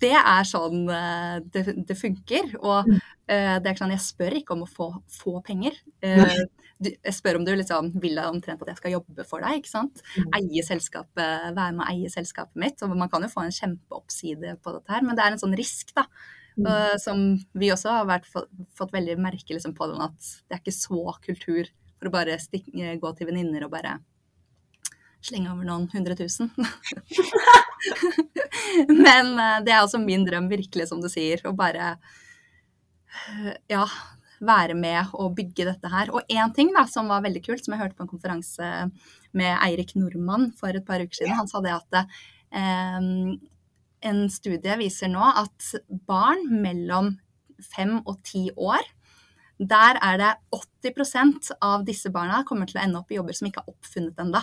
det 0.00 0.14
er 0.16 0.46
sånn 0.48 0.86
eh, 0.92 1.34
det, 1.52 1.64
det 1.88 1.96
funker. 1.98 2.54
Og 2.62 2.88
uh, 2.88 2.96
det 3.28 3.66
er 3.66 3.72
ikke 3.72 3.82
sånn, 3.82 3.92
jeg 3.96 4.04
spør 4.04 4.38
ikke 4.38 4.54
om 4.56 4.64
å 4.64 4.70
få, 4.70 4.88
få 5.12 5.34
penger. 5.46 5.76
Uh, 6.04 6.46
du, 6.80 6.90
jeg 6.92 7.16
spør 7.16 7.40
om 7.40 7.44
du 7.46 7.52
liksom 7.56 7.90
vil 8.02 8.18
omtrent 8.24 8.62
at 8.64 8.72
jeg 8.72 8.80
skal 8.80 8.96
jobbe 8.96 9.26
for 9.28 9.44
deg. 9.44 9.60
ikke 9.60 9.72
sant? 9.72 10.02
Mm. 10.16 10.32
Eie 10.40 10.64
selskapet, 10.66 11.52
Være 11.56 11.76
med 11.76 11.84
å 11.84 11.90
eie 11.92 12.12
selskapet 12.12 12.56
mitt. 12.62 12.82
og 12.84 12.96
Man 12.96 13.12
kan 13.12 13.24
jo 13.24 13.32
få 13.32 13.46
en 13.46 13.54
kjempeoppside 13.54 14.56
på 14.62 14.76
dette 14.78 14.96
her, 14.96 15.06
men 15.06 15.18
det 15.18 15.26
er 15.26 15.36
en 15.36 15.44
sånn 15.44 15.56
risk, 15.58 15.94
da. 15.96 16.08
Eh, 16.56 16.96
som 16.96 17.34
vi 17.52 17.68
også 17.72 17.92
har 17.92 18.06
vært, 18.08 18.28
fått, 18.32 18.48
fått 18.76 18.94
veldig 18.94 19.18
merke 19.20 19.52
liksom, 19.52 19.74
på 19.76 19.90
den, 19.90 20.00
at 20.00 20.16
det 20.46 20.56
er 20.56 20.62
ikke 20.62 20.72
så 20.72 21.02
kultur 21.24 21.68
for 21.96 22.08
å 22.08 22.14
bare 22.14 22.38
stikke, 22.40 22.94
gå 23.00 23.12
til 23.16 23.28
venninner 23.28 23.66
og 23.66 23.74
bare 23.74 23.98
slenge 25.26 25.52
over 25.52 25.66
noen 25.66 25.86
hundre 25.92 26.16
tusen. 26.18 26.50
Men 29.06 29.32
eh, 29.40 29.58
det 29.66 29.74
er 29.74 29.82
også 29.82 30.00
min 30.02 30.26
drøm, 30.26 30.50
virkelig, 30.52 30.88
som 30.90 31.02
du 31.02 31.08
sier, 31.12 31.42
å 31.46 31.54
bare 31.56 31.94
eh, 31.94 33.52
ja, 33.72 33.84
være 34.40 34.76
med 34.78 35.14
og 35.16 35.34
bygge 35.38 35.68
dette 35.70 35.92
her. 35.92 36.12
Og 36.14 36.32
én 36.32 36.54
ting 36.56 36.72
da, 36.76 36.86
som 36.90 37.10
var 37.12 37.24
veldig 37.26 37.44
kult, 37.46 37.64
som 37.64 37.76
jeg 37.76 37.84
hørte 37.84 37.98
på 37.98 38.06
en 38.06 38.14
konferanse 38.14 38.72
med 39.36 39.52
Eirik 39.58 39.96
Nordmann 39.98 40.50
for 40.56 40.72
et 40.72 40.86
par 40.86 41.02
uker 41.02 41.20
siden, 41.22 41.36
han 41.36 41.50
sa 41.50 41.62
det 41.64 41.76
at 41.76 42.00
eh, 42.00 43.36
en 44.06 44.26
studie 44.30 44.80
viser 44.80 45.10
nå 45.12 45.24
at 45.44 45.72
barn 46.08 46.46
mellom 46.62 47.16
fem 47.72 47.98
og 48.04 48.20
ti 48.26 48.48
år 48.52 48.84
der 49.56 49.96
er 50.04 50.18
det 50.20 50.32
80% 50.52 51.54
av 51.64 51.84
disse 51.86 52.10
barna 52.12 52.42
kommer 52.44 52.68
til 52.68 52.76
å 52.76 52.82
ende 52.84 53.00
opp 53.00 53.12
i 53.12 53.16
jobber 53.16 53.36
som 53.36 53.48
ikke 53.48 53.62
er 53.64 53.72
oppfunnet 53.72 54.18
ennå. 54.20 54.42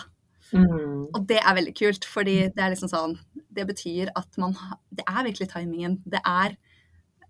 Mm. 0.54 1.08
Og 1.10 1.24
det 1.30 1.39
er 1.41 1.56
veldig 1.58 1.74
kult, 1.78 2.06
fordi 2.06 2.36
det 2.54 2.62
er 2.62 2.74
liksom 2.74 2.91
sånn 2.91 3.16
Det 3.54 3.66
betyr 3.70 4.12
at 4.18 4.38
man 4.41 4.54
Det 4.93 5.06
er 5.06 5.26
virkelig 5.26 5.49
timingen. 5.51 5.99
Det 6.06 6.22
er, 6.22 6.56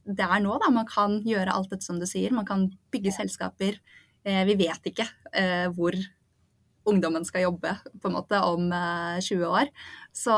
det 0.04 0.28
er 0.28 0.44
nå, 0.44 0.58
da. 0.62 0.72
Man 0.74 0.88
kan 0.90 1.22
gjøre 1.28 1.54
alt 1.56 1.72
dette 1.72 1.88
som 1.88 2.00
du 2.02 2.08
sier. 2.10 2.36
Man 2.36 2.48
kan 2.48 2.68
bygge 2.94 3.16
selskaper. 3.16 3.80
Eh, 4.24 4.44
vi 4.48 4.58
vet 4.60 4.92
ikke 4.92 5.08
eh, 5.36 5.68
hvor 5.76 5.96
ungdommen 6.88 7.24
skal 7.24 7.46
jobbe, 7.46 7.78
på 8.02 8.10
en 8.10 8.16
måte, 8.18 8.40
om 8.44 8.72
eh, 8.76 9.20
20 9.24 9.48
år. 9.48 9.72
Så 10.16 10.38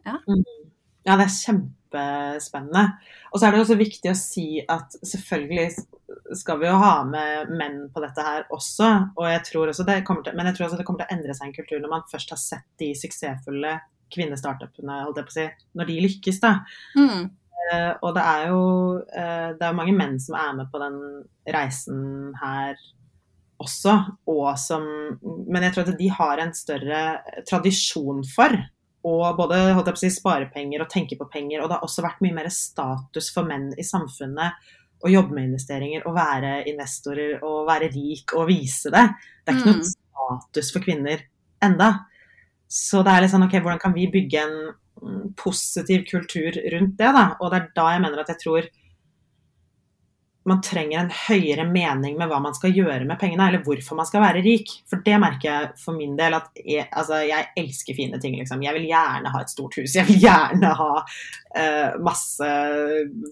Ja, 0.00 0.16
det 1.06 1.14
er 1.14 1.32
kjempespennende. 1.32 2.84
Og 3.30 3.40
så 3.40 3.46
er 3.46 3.54
det 3.54 3.62
også 3.62 3.78
viktig 3.80 4.12
å 4.12 4.18
si 4.18 4.46
at 4.62 4.96
selvfølgelig 5.00 5.70
skal 6.38 6.60
vi 6.60 6.68
jo 6.68 6.78
ha 6.78 6.92
med 7.06 7.50
menn 7.56 7.80
på 7.94 8.02
dette 8.04 8.24
her 8.24 8.44
også. 8.54 8.90
Og 9.16 9.26
jeg 9.30 9.42
tror 9.48 9.72
også 9.72 9.86
det 9.88 10.02
kommer 10.06 10.26
til, 10.26 10.36
men 10.38 10.50
jeg 10.50 10.58
tror 10.58 10.68
også 10.68 10.80
det 10.80 10.86
kommer 10.88 11.02
til 11.02 11.10
å 11.10 11.18
endre 11.18 11.36
seg 11.36 11.48
en 11.48 11.56
kultur 11.56 11.82
når 11.82 11.94
man 11.94 12.06
først 12.10 12.34
har 12.34 12.42
sett 12.42 12.68
de 12.82 12.92
suksessfulle 12.98 13.74
kvinnestartupene, 14.10 15.04
holdt 15.06 15.20
jeg 15.20 15.28
på 15.28 15.30
å 15.30 15.36
si, 15.36 15.44
når 15.78 15.86
de 15.86 16.00
lykkes, 16.06 16.40
da. 16.42 16.56
mm, 16.98 17.28
Uh, 17.70 17.92
og 18.02 18.14
det 18.16 18.22
er 18.24 18.46
jo 18.48 18.62
uh, 18.98 19.50
det 19.54 19.66
er 19.66 19.76
mange 19.76 19.92
menn 19.94 20.16
som 20.22 20.36
er 20.38 20.54
med 20.56 20.70
på 20.72 20.80
den 20.80 20.96
reisen 21.54 22.32
her 22.40 22.78
også, 23.60 23.92
og 24.32 24.54
som 24.58 24.86
Men 25.20 25.66
jeg 25.66 25.74
tror 25.74 25.90
at 25.90 25.98
de 25.98 26.08
har 26.08 26.40
en 26.40 26.54
større 26.56 27.02
tradisjon 27.46 28.24
for 28.26 28.56
å 29.06 29.14
både 29.36 29.58
holdt 29.72 29.88
jeg 29.88 29.96
på 29.96 29.98
å 29.98 30.02
si, 30.02 30.10
sparepenger 30.12 30.82
og 30.84 30.90
tenke 30.92 31.16
på 31.16 31.28
penger. 31.32 31.62
Og 31.62 31.70
det 31.70 31.78
har 31.78 31.86
også 31.86 32.04
vært 32.04 32.20
mye 32.24 32.36
mer 32.36 32.50
status 32.52 33.30
for 33.34 33.48
menn 33.48 33.70
i 33.80 33.86
samfunnet 33.86 34.70
å 35.00 35.08
jobbe 35.08 35.32
med 35.32 35.48
investeringer 35.48 36.04
og 36.04 36.16
være 36.18 36.50
investorer 36.68 37.40
og 37.46 37.64
være 37.68 37.88
rik 37.94 38.34
og 38.36 38.50
vise 38.50 38.92
det. 38.92 39.06
Det 39.44 39.54
er 39.54 39.58
ikke 39.58 39.72
Mm. 39.72 39.80
noe 39.80 39.94
status 39.94 40.72
for 40.74 40.84
kvinner 40.84 41.22
enda. 41.62 41.88
Så 42.68 43.02
det 43.02 43.12
er 43.12 43.22
litt 43.22 43.32
sånn, 43.32 43.46
ok, 43.48 43.56
hvordan 43.62 43.80
kan 43.80 43.94
vi 43.94 44.10
bygge 44.12 44.42
en 44.42 44.74
mm, 45.02 45.34
positiv 45.36 46.04
kultur 46.10 46.52
rundt 46.52 46.96
det, 46.98 47.12
da? 47.16 47.36
Og 47.40 47.50
det 47.50 47.60
er 47.62 47.68
da 47.74 47.86
jeg 47.94 48.02
mener 48.02 48.20
at 48.20 48.28
jeg 48.28 48.38
tror 48.44 48.68
man 50.48 50.60
trenger 50.64 51.02
en 51.02 51.10
høyere 51.12 51.66
mening 51.68 52.14
med 52.16 52.30
hva 52.30 52.38
man 52.40 52.54
skal 52.56 52.72
gjøre 52.72 53.04
med 53.04 53.18
pengene, 53.20 53.44
eller 53.50 53.60
hvorfor 53.64 53.98
man 53.98 54.08
skal 54.08 54.22
være 54.24 54.40
rik. 54.44 54.72
For 54.88 55.02
det 55.04 55.18
merker 55.20 55.48
jeg 55.50 55.68
for 55.82 55.96
min 55.98 56.14
del 56.16 56.36
at 56.38 56.62
jeg, 56.64 56.86
altså, 56.88 57.18
jeg 57.28 57.50
elsker 57.60 57.96
fine 57.98 58.20
ting, 58.22 58.38
liksom. 58.40 58.64
Jeg 58.64 58.76
vil 58.78 58.88
gjerne 58.88 59.32
ha 59.34 59.42
et 59.44 59.52
stort 59.52 59.76
hus, 59.76 59.98
jeg 59.98 60.08
vil 60.08 60.24
gjerne 60.24 60.72
ha 60.80 60.88
uh, 61.02 62.00
masse 62.00 62.50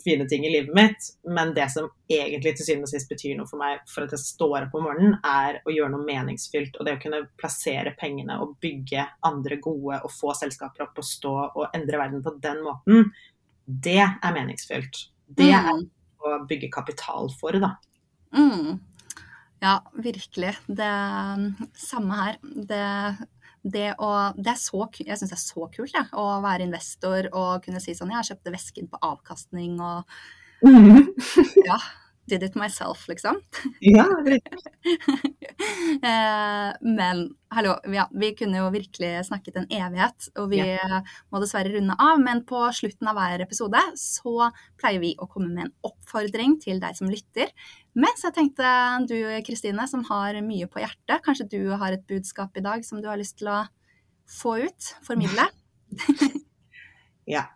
fine 0.05 0.29
ting 0.29 0.45
i 0.45 0.53
livet 0.53 0.77
mitt. 0.77 1.11
Men 1.33 1.55
det 1.57 1.71
som 1.73 1.89
egentlig 2.13 2.59
til 2.59 2.69
syvende 2.69 2.91
og 2.91 2.93
sist 2.93 3.09
betyr 3.09 3.41
noe 3.41 3.49
for 3.49 3.63
meg 3.63 3.81
for 3.89 4.05
at 4.05 4.13
jeg 4.13 4.27
står 4.27 4.69
opp 4.69 4.77
om 4.77 4.89
morgenen, 4.91 5.19
er 5.25 5.63
å 5.65 5.73
gjøre 5.73 5.95
noe 5.97 6.05
meningsfylt. 6.05 6.77
Og 6.77 6.85
det 6.85 6.99
å 6.99 7.03
kunne 7.09 7.25
plassere 7.41 7.97
pengene 7.97 8.37
og 8.45 8.59
bygge 8.61 9.09
andre 9.25 9.63
gode 9.65 10.03
og 10.05 10.13
få 10.13 10.37
selskaper 10.37 10.91
opp 10.91 11.01
og 11.01 11.09
stå 11.09 11.37
og 11.49 11.71
endre 11.73 12.05
verden 12.05 12.25
på 12.25 12.37
den 12.45 12.67
måten, 12.69 13.15
det 13.65 14.03
er 14.05 14.35
meningsfylt. 14.35 15.09
Det 15.29 15.55
er 15.57 15.73
Mm. 15.77 15.89
Å 16.23 16.39
bygge 16.49 16.71
kapital 16.75 17.31
for, 17.39 17.59
da. 17.62 17.75
Mm. 18.35 18.79
Ja, 19.62 19.79
virkelig. 19.95 20.55
Det 20.66 20.93
samme 21.79 22.19
her. 22.19 22.41
Det, 22.43 22.83
det, 23.62 23.87
å, 23.99 24.11
det 24.39 24.53
er 24.55 24.61
så, 24.61 24.85
jeg 24.99 25.19
syns 25.19 25.33
det 25.33 25.39
er 25.39 25.45
så 25.45 25.69
kult 25.75 25.95
ja, 25.95 26.05
å 26.19 26.27
være 26.45 26.66
investor 26.69 27.31
og 27.33 27.64
kunne 27.64 27.83
si 27.83 27.97
sånn 27.97 28.12
Jeg 28.14 28.31
kjøpte 28.31 28.55
vesken 28.55 28.91
på 28.91 29.01
avkastning 29.09 29.81
og 29.83 30.07
ja, 31.69 31.79
did 32.27 32.43
it 32.43 32.57
myself, 32.59 33.07
liksom. 33.09 33.39
Ja, 33.81 34.07
Eh, 34.27 34.41
Men 36.99 37.23
hallo, 37.55 37.75
ja, 37.91 38.05
vi 38.15 38.31
kunne 38.39 38.61
jo 38.61 38.69
virkelig 38.71 39.25
snakket 39.27 39.57
en 39.59 39.69
evighet, 39.73 40.29
og 40.39 40.53
vi 40.53 40.61
må 40.63 41.41
dessverre 41.43 41.73
runde 41.75 41.97
av. 41.99 42.21
Men 42.23 42.45
på 42.49 42.61
slutten 42.77 43.11
av 43.11 43.19
hver 43.19 43.45
episode 43.45 43.83
så 43.99 44.51
pleier 44.79 45.03
vi 45.03 45.15
å 45.19 45.29
komme 45.31 45.51
med 45.51 45.67
en 45.67 45.75
oppfordring 45.91 46.59
til 46.63 46.81
deg 46.83 46.99
som 46.99 47.11
lytter. 47.11 47.51
Mens 47.99 48.23
jeg 48.23 48.37
tenkte 48.37 48.69
du 49.11 49.19
Kristine, 49.47 49.89
som 49.91 50.05
har 50.11 50.39
mye 50.45 50.69
på 50.71 50.83
hjertet, 50.85 51.23
kanskje 51.25 51.49
du 51.57 51.61
har 51.81 51.95
et 51.95 52.07
budskap 52.09 52.55
i 52.59 52.65
dag 52.65 52.85
som 52.87 53.03
du 53.03 53.11
har 53.11 53.19
lyst 53.19 53.41
til 53.41 53.51
å 53.51 53.65
få 54.29 54.59
ut, 54.69 54.91
formidle? 55.07 55.49
ja. 57.35 57.49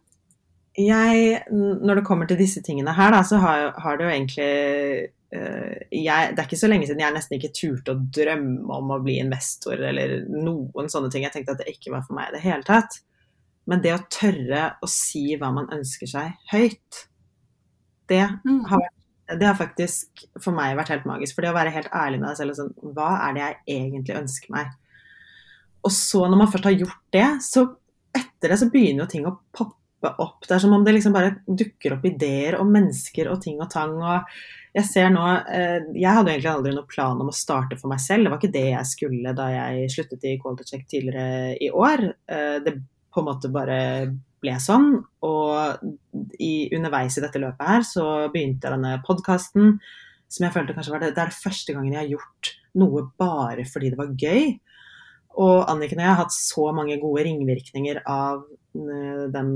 Jeg, 0.73 1.43
når 1.53 2.01
det 2.01 2.07
kommer 2.07 2.29
til 2.29 2.39
disse 2.41 2.63
tingene 2.65 2.95
her, 2.97 3.13
da, 3.13 3.21
så 3.29 3.37
har, 3.43 3.75
har 3.85 3.99
det 4.01 4.07
jo 4.07 4.13
egentlig 4.15 4.47
eh, 4.49 5.11
jeg, 5.33 6.35
Det 6.35 6.43
er 6.43 6.45
ikke 6.45 6.61
så 6.61 6.69
lenge 6.69 6.87
siden 6.89 7.01
jeg 7.01 7.15
nesten 7.15 7.39
ikke 7.39 7.55
turte 7.57 7.95
å 7.95 8.03
drømme 8.19 8.69
om 8.77 8.91
å 8.93 9.01
bli 9.03 9.19
investor 9.23 9.81
eller 9.81 10.27
noen 10.29 10.91
sånne 10.93 11.11
ting. 11.13 11.25
Jeg 11.25 11.33
tenkte 11.33 11.55
at 11.57 11.63
det 11.65 11.73
ikke 11.73 11.95
var 11.95 12.05
for 12.07 12.19
meg 12.19 12.29
i 12.29 12.37
det 12.37 12.43
hele 12.45 12.67
tatt. 12.69 12.99
Men 13.71 13.81
det 13.81 13.95
å 13.95 14.03
tørre 14.11 14.65
å 14.83 14.89
si 14.91 15.37
hva 15.39 15.53
man 15.55 15.71
ønsker 15.73 16.11
seg 16.11 16.35
høyt, 16.53 17.07
det 18.11 18.25
Mm. 18.45 18.65
har, 18.69 18.81
det 19.39 19.47
har 19.47 19.55
faktisk 19.55 20.25
for 20.43 20.53
meg 20.53 20.77
vært 20.77 20.89
helt 20.89 21.05
magisk. 21.09 21.35
For 21.35 21.43
det 21.43 21.53
å 21.53 21.57
være 21.57 21.73
helt 21.73 21.93
ærlig 21.95 22.21
med 22.21 22.29
deg 22.29 22.37
selv 22.37 22.51
og 22.51 22.57
sånn 22.59 22.95
Hva 22.95 23.11
er 23.29 23.33
det 23.35 23.43
jeg 23.45 23.79
egentlig 23.79 24.17
ønsker 24.19 24.51
meg? 24.51 24.67
Og 25.85 25.91
så, 25.91 26.27
når 26.29 26.37
man 26.39 26.51
først 26.51 26.65
har 26.65 26.77
gjort 26.77 27.05
det, 27.13 27.29
så 27.43 27.77
etter 28.15 28.53
det 28.53 28.59
så 28.59 28.71
begynner 28.71 29.05
jo 29.05 29.13
ting 29.15 29.25
å 29.27 29.39
poppe 29.53 30.13
opp. 30.19 30.43
Det 30.47 30.57
er 30.57 30.59
som 30.59 30.73
om 30.75 30.85
det 30.85 30.95
liksom 30.95 31.15
bare 31.15 31.37
dukker 31.47 31.95
opp 31.97 32.05
ideer 32.05 32.59
og 32.59 32.67
mennesker 32.67 33.31
og 33.31 33.41
ting 33.43 33.61
og 33.63 33.71
tang. 33.71 33.97
og 34.03 34.27
jeg 34.73 34.89
ser 34.89 35.11
nå, 35.13 35.23
eh, 35.53 35.85
jeg 35.93 36.17
hadde 36.17 36.33
egentlig 36.33 36.51
aldri 36.53 36.73
noen 36.73 36.89
plan 36.89 37.21
om 37.21 37.29
å 37.29 37.37
starte 37.37 37.77
for 37.77 37.93
meg 37.93 38.01
selv. 38.01 38.25
Det 38.25 38.33
var 38.33 38.41
ikke 38.41 38.55
det 38.55 38.69
jeg 38.71 38.89
skulle 38.89 39.35
da 39.37 39.49
jeg 39.53 39.91
sluttet 39.93 40.25
i 40.31 40.39
Quality 40.41 40.69
Check 40.69 40.87
tidligere 40.89 41.57
i 41.61 41.69
år. 41.69 42.07
Eh, 42.33 42.57
det 42.65 42.79
på 43.13 43.21
en 43.21 43.29
måte 43.29 43.51
bare 43.53 43.81
ble 44.43 44.55
sånn. 44.65 44.95
Og 45.29 45.85
i, 46.41 46.71
underveis 46.73 47.19
i 47.19 47.25
dette 47.25 47.43
løpet 47.43 47.69
her 47.69 47.85
så 47.85 48.07
begynte 48.33 48.73
denne 48.73 48.97
podkasten 49.05 49.77
som 50.33 50.47
jeg 50.47 50.55
følte 50.55 50.73
kanskje 50.73 50.95
var 50.95 51.03
det, 51.03 51.13
det 51.13 51.21
er 51.27 51.29
det 51.29 51.43
første 51.43 51.75
gangen 51.77 51.93
jeg 51.93 52.01
har 52.01 52.13
gjort 52.15 52.53
noe 52.81 53.05
bare 53.21 53.67
fordi 53.69 53.93
det 53.93 54.01
var 54.01 54.15
gøy. 54.17 54.55
Og 55.43 55.69
Anniken 55.69 56.01
og 56.01 56.07
jeg 56.07 56.13
har 56.15 56.21
hatt 56.23 56.35
så 56.35 56.71
mange 56.73 56.97
gode 57.01 57.27
ringvirkninger 57.29 58.01
av 58.09 58.47
den 58.73 59.51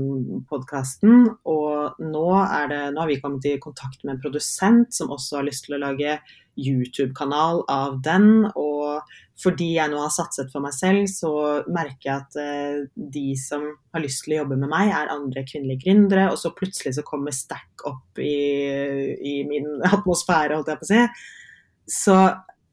podkasten. 0.49 1.29
Og 1.49 2.01
nå, 2.03 2.25
er 2.43 2.67
det, 2.71 2.81
nå 2.93 3.03
har 3.03 3.09
vi 3.09 3.21
kommet 3.21 3.47
i 3.49 3.57
kontakt 3.61 4.03
med 4.03 4.15
en 4.15 4.21
produsent 4.23 4.93
som 4.95 5.13
også 5.13 5.39
har 5.39 5.47
lyst 5.47 5.67
til 5.67 5.77
å 5.77 5.83
lage 5.87 6.19
YouTube-kanal 6.57 7.63
av 7.69 7.99
den. 8.05 8.47
Og 8.57 9.01
fordi 9.41 9.69
jeg 9.75 9.91
nå 9.91 9.99
har 10.01 10.13
satset 10.13 10.49
for 10.53 10.65
meg 10.65 10.73
selv, 10.75 11.05
så 11.11 11.31
merker 11.69 12.09
jeg 12.09 12.15
at 12.15 12.37
eh, 12.41 12.79
de 13.17 13.27
som 13.39 13.67
har 13.93 14.03
lyst 14.03 14.25
til 14.25 14.35
å 14.35 14.41
jobbe 14.41 14.57
med 14.57 14.71
meg, 14.73 14.91
er 14.91 15.13
andre 15.13 15.45
kvinnelige 15.47 15.85
gründere. 15.85 16.29
Og 16.33 16.41
så 16.41 16.53
plutselig 16.57 16.97
så 16.97 17.05
kommer 17.07 17.35
Stack 17.35 17.85
opp 17.89 18.21
i, 18.21 18.37
i 19.17 19.39
min 19.49 19.77
atmosfære, 19.93 20.57
holdt 20.57 20.73
jeg 20.73 20.81
på 20.81 20.89
å 20.89 20.93
si. 20.93 21.03
Så 21.97 22.17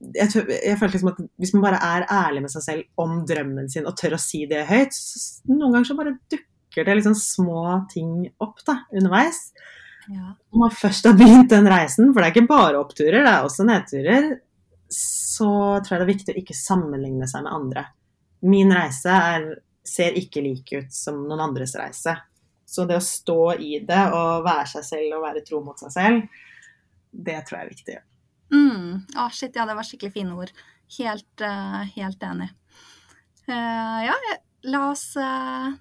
jeg, 0.00 0.30
tør, 0.32 0.48
jeg 0.52 0.78
følte 0.80 0.96
liksom 0.96 1.12
at 1.12 1.20
hvis 1.40 1.52
man 1.54 1.64
bare 1.64 1.78
er 1.82 2.06
ærlig 2.12 2.44
med 2.44 2.52
seg 2.52 2.64
selv 2.64 3.04
om 3.04 3.20
drømmen 3.28 3.70
sin 3.72 3.86
og 3.88 3.96
tør 3.98 4.16
å 4.16 4.20
si 4.20 4.44
det 4.50 4.64
høyt, 4.68 4.96
så 4.96 5.52
noen 5.52 5.76
ganger 5.76 5.88
så 5.88 5.96
bare 5.98 6.16
dukker 6.32 6.88
det 6.88 6.98
liksom 6.98 7.16
små 7.18 7.64
ting 7.92 8.26
opp 8.42 8.64
da, 8.66 8.80
underveis. 8.92 9.46
Ja. 10.10 10.34
Når 10.52 10.64
man 10.66 10.74
først 10.76 11.06
har 11.08 11.16
begynt 11.18 11.52
den 11.52 11.68
reisen, 11.70 12.10
for 12.12 12.20
det 12.20 12.28
er 12.28 12.34
ikke 12.34 12.50
bare 12.50 12.80
oppturer, 12.80 13.22
det 13.22 13.30
er 13.30 13.46
også 13.46 13.66
nedturer, 13.68 14.30
så 14.94 15.50
tror 15.80 15.94
jeg 15.94 16.00
det 16.00 16.04
er 16.04 16.12
viktig 16.12 16.34
å 16.34 16.42
ikke 16.42 16.58
sammenligne 16.58 17.28
seg 17.30 17.46
med 17.46 17.56
andre. 17.56 17.86
Min 18.44 18.72
reise 18.74 19.14
er, 19.14 19.48
ser 19.84 20.16
ikke 20.20 20.42
lik 20.44 20.74
ut 20.76 20.92
som 20.94 21.22
noen 21.24 21.42
andres 21.46 21.74
reise. 21.80 22.16
Så 22.68 22.84
det 22.88 22.98
å 22.98 23.04
stå 23.04 23.54
i 23.60 23.78
det 23.86 24.02
og 24.16 24.44
være 24.44 24.66
seg 24.76 24.86
selv 24.88 25.18
og 25.18 25.24
være 25.24 25.44
tro 25.46 25.60
mot 25.64 25.78
seg 25.80 25.92
selv, 25.94 26.42
det 27.14 27.38
tror 27.46 27.60
jeg 27.60 27.64
er 27.64 27.72
viktig. 27.72 27.96
Mm. 28.54 29.02
Å, 29.18 29.28
shit, 29.34 29.54
ja, 29.56 29.66
det 29.66 29.76
var 29.76 29.86
skikkelig 29.86 30.14
fine 30.14 30.36
ord. 30.38 30.52
Helt, 30.98 31.32
uh, 31.42 31.82
helt 31.96 32.22
enig. 32.22 32.50
Uh, 33.48 34.00
ja, 34.06 34.14
la 34.70 34.82
oss 34.92 35.10
uh, 35.20 35.72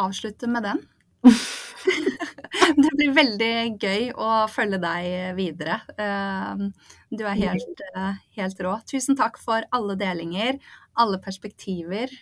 avslutte 0.00 0.48
med 0.50 0.66
den. 0.66 0.80
det 2.84 2.92
blir 2.96 3.12
veldig 3.16 3.52
gøy 3.82 4.08
å 4.16 4.30
følge 4.50 4.80
deg 4.80 5.36
videre. 5.36 5.78
Du 7.12 7.24
er 7.28 7.38
helt, 7.38 7.82
helt 8.36 8.62
rå. 8.64 8.74
Tusen 8.88 9.16
takk 9.18 9.36
for 9.40 9.64
alle 9.76 9.96
delinger, 10.00 10.58
alle 11.00 11.20
perspektiver. 11.24 12.12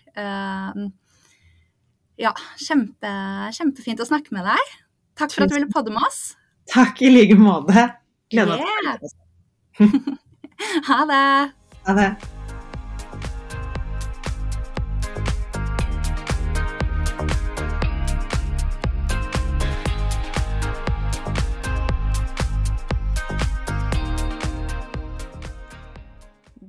Ja, 2.18 2.34
kjempe, 2.58 3.14
kjempefint 3.54 4.02
å 4.02 4.08
snakke 4.10 4.34
med 4.34 4.50
deg. 4.50 4.76
Takk 5.18 5.34
for 5.34 5.46
at 5.46 5.54
du 5.54 5.58
ville 5.60 5.72
podde 5.72 5.94
med 5.94 6.06
oss. 6.06 6.36
Takk 6.70 7.02
i 7.06 7.10
like 7.10 7.38
måte. 7.38 7.88
Gleder 8.30 8.54
meg 8.54 8.62
til 8.62 8.70
å 8.70 9.02
Yeah. 9.02 9.21
Ha 10.88 11.04
det! 11.08 11.52
Ha 11.86 11.94
det. 11.94 12.10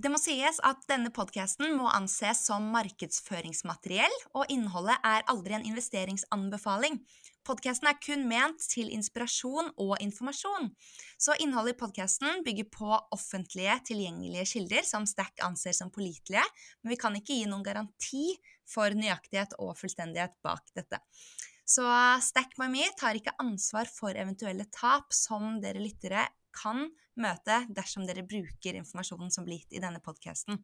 Det 0.03 0.11
må 0.11 0.17
sies 0.19 0.57
at 0.67 0.81
denne 0.89 1.11
podkasten 1.15 1.77
må 1.77 1.87
anses 1.91 2.41
som 2.47 2.65
markedsføringsmateriell, 2.73 4.15
og 4.35 4.49
innholdet 4.51 4.97
er 4.99 5.23
aldri 5.31 5.55
en 5.55 5.67
investeringsanbefaling. 5.69 6.97
Podkasten 7.43 7.89
er 7.89 7.97
kun 7.99 8.21
ment 8.23 8.61
til 8.71 8.87
inspirasjon 8.95 9.73
og 9.83 9.97
informasjon. 9.99 10.69
Så 11.19 11.35
innholdet 11.43 11.75
i 11.75 11.79
podkasten 11.81 12.43
bygger 12.45 12.69
på 12.71 12.91
offentlige, 13.11 13.73
tilgjengelige 13.89 14.45
kilder 14.53 14.85
som 14.87 15.03
Stack 15.09 15.43
anser 15.43 15.75
som 15.75 15.91
pålitelige, 15.91 16.45
men 16.81 16.93
vi 16.93 16.99
kan 17.01 17.17
ikke 17.19 17.35
gi 17.35 17.49
noen 17.51 17.65
garanti 17.65 18.29
for 18.63 18.95
nøyaktighet 18.95 19.57
og 19.59 19.75
fullstendighet 19.75 20.37
bak 20.45 20.71
dette. 20.77 21.01
Så 21.67 21.83
Stack 22.23 22.55
by 22.55 22.69
me 22.71 22.87
tar 22.99 23.19
ikke 23.19 23.35
ansvar 23.43 23.91
for 23.91 24.15
eventuelle 24.15 24.69
tap 24.71 25.11
som 25.11 25.59
dere 25.63 25.83
lyttere 25.83 26.29
kan 26.55 26.85
møte 27.19 27.59
dersom 27.75 28.07
dere 28.07 28.23
bruker 28.23 28.79
informasjonen 28.79 29.35
som 29.35 29.43
blir 29.43 29.59
gitt 29.59 29.75
i 29.75 29.83
denne 29.83 29.99
podkasten. 30.03 30.63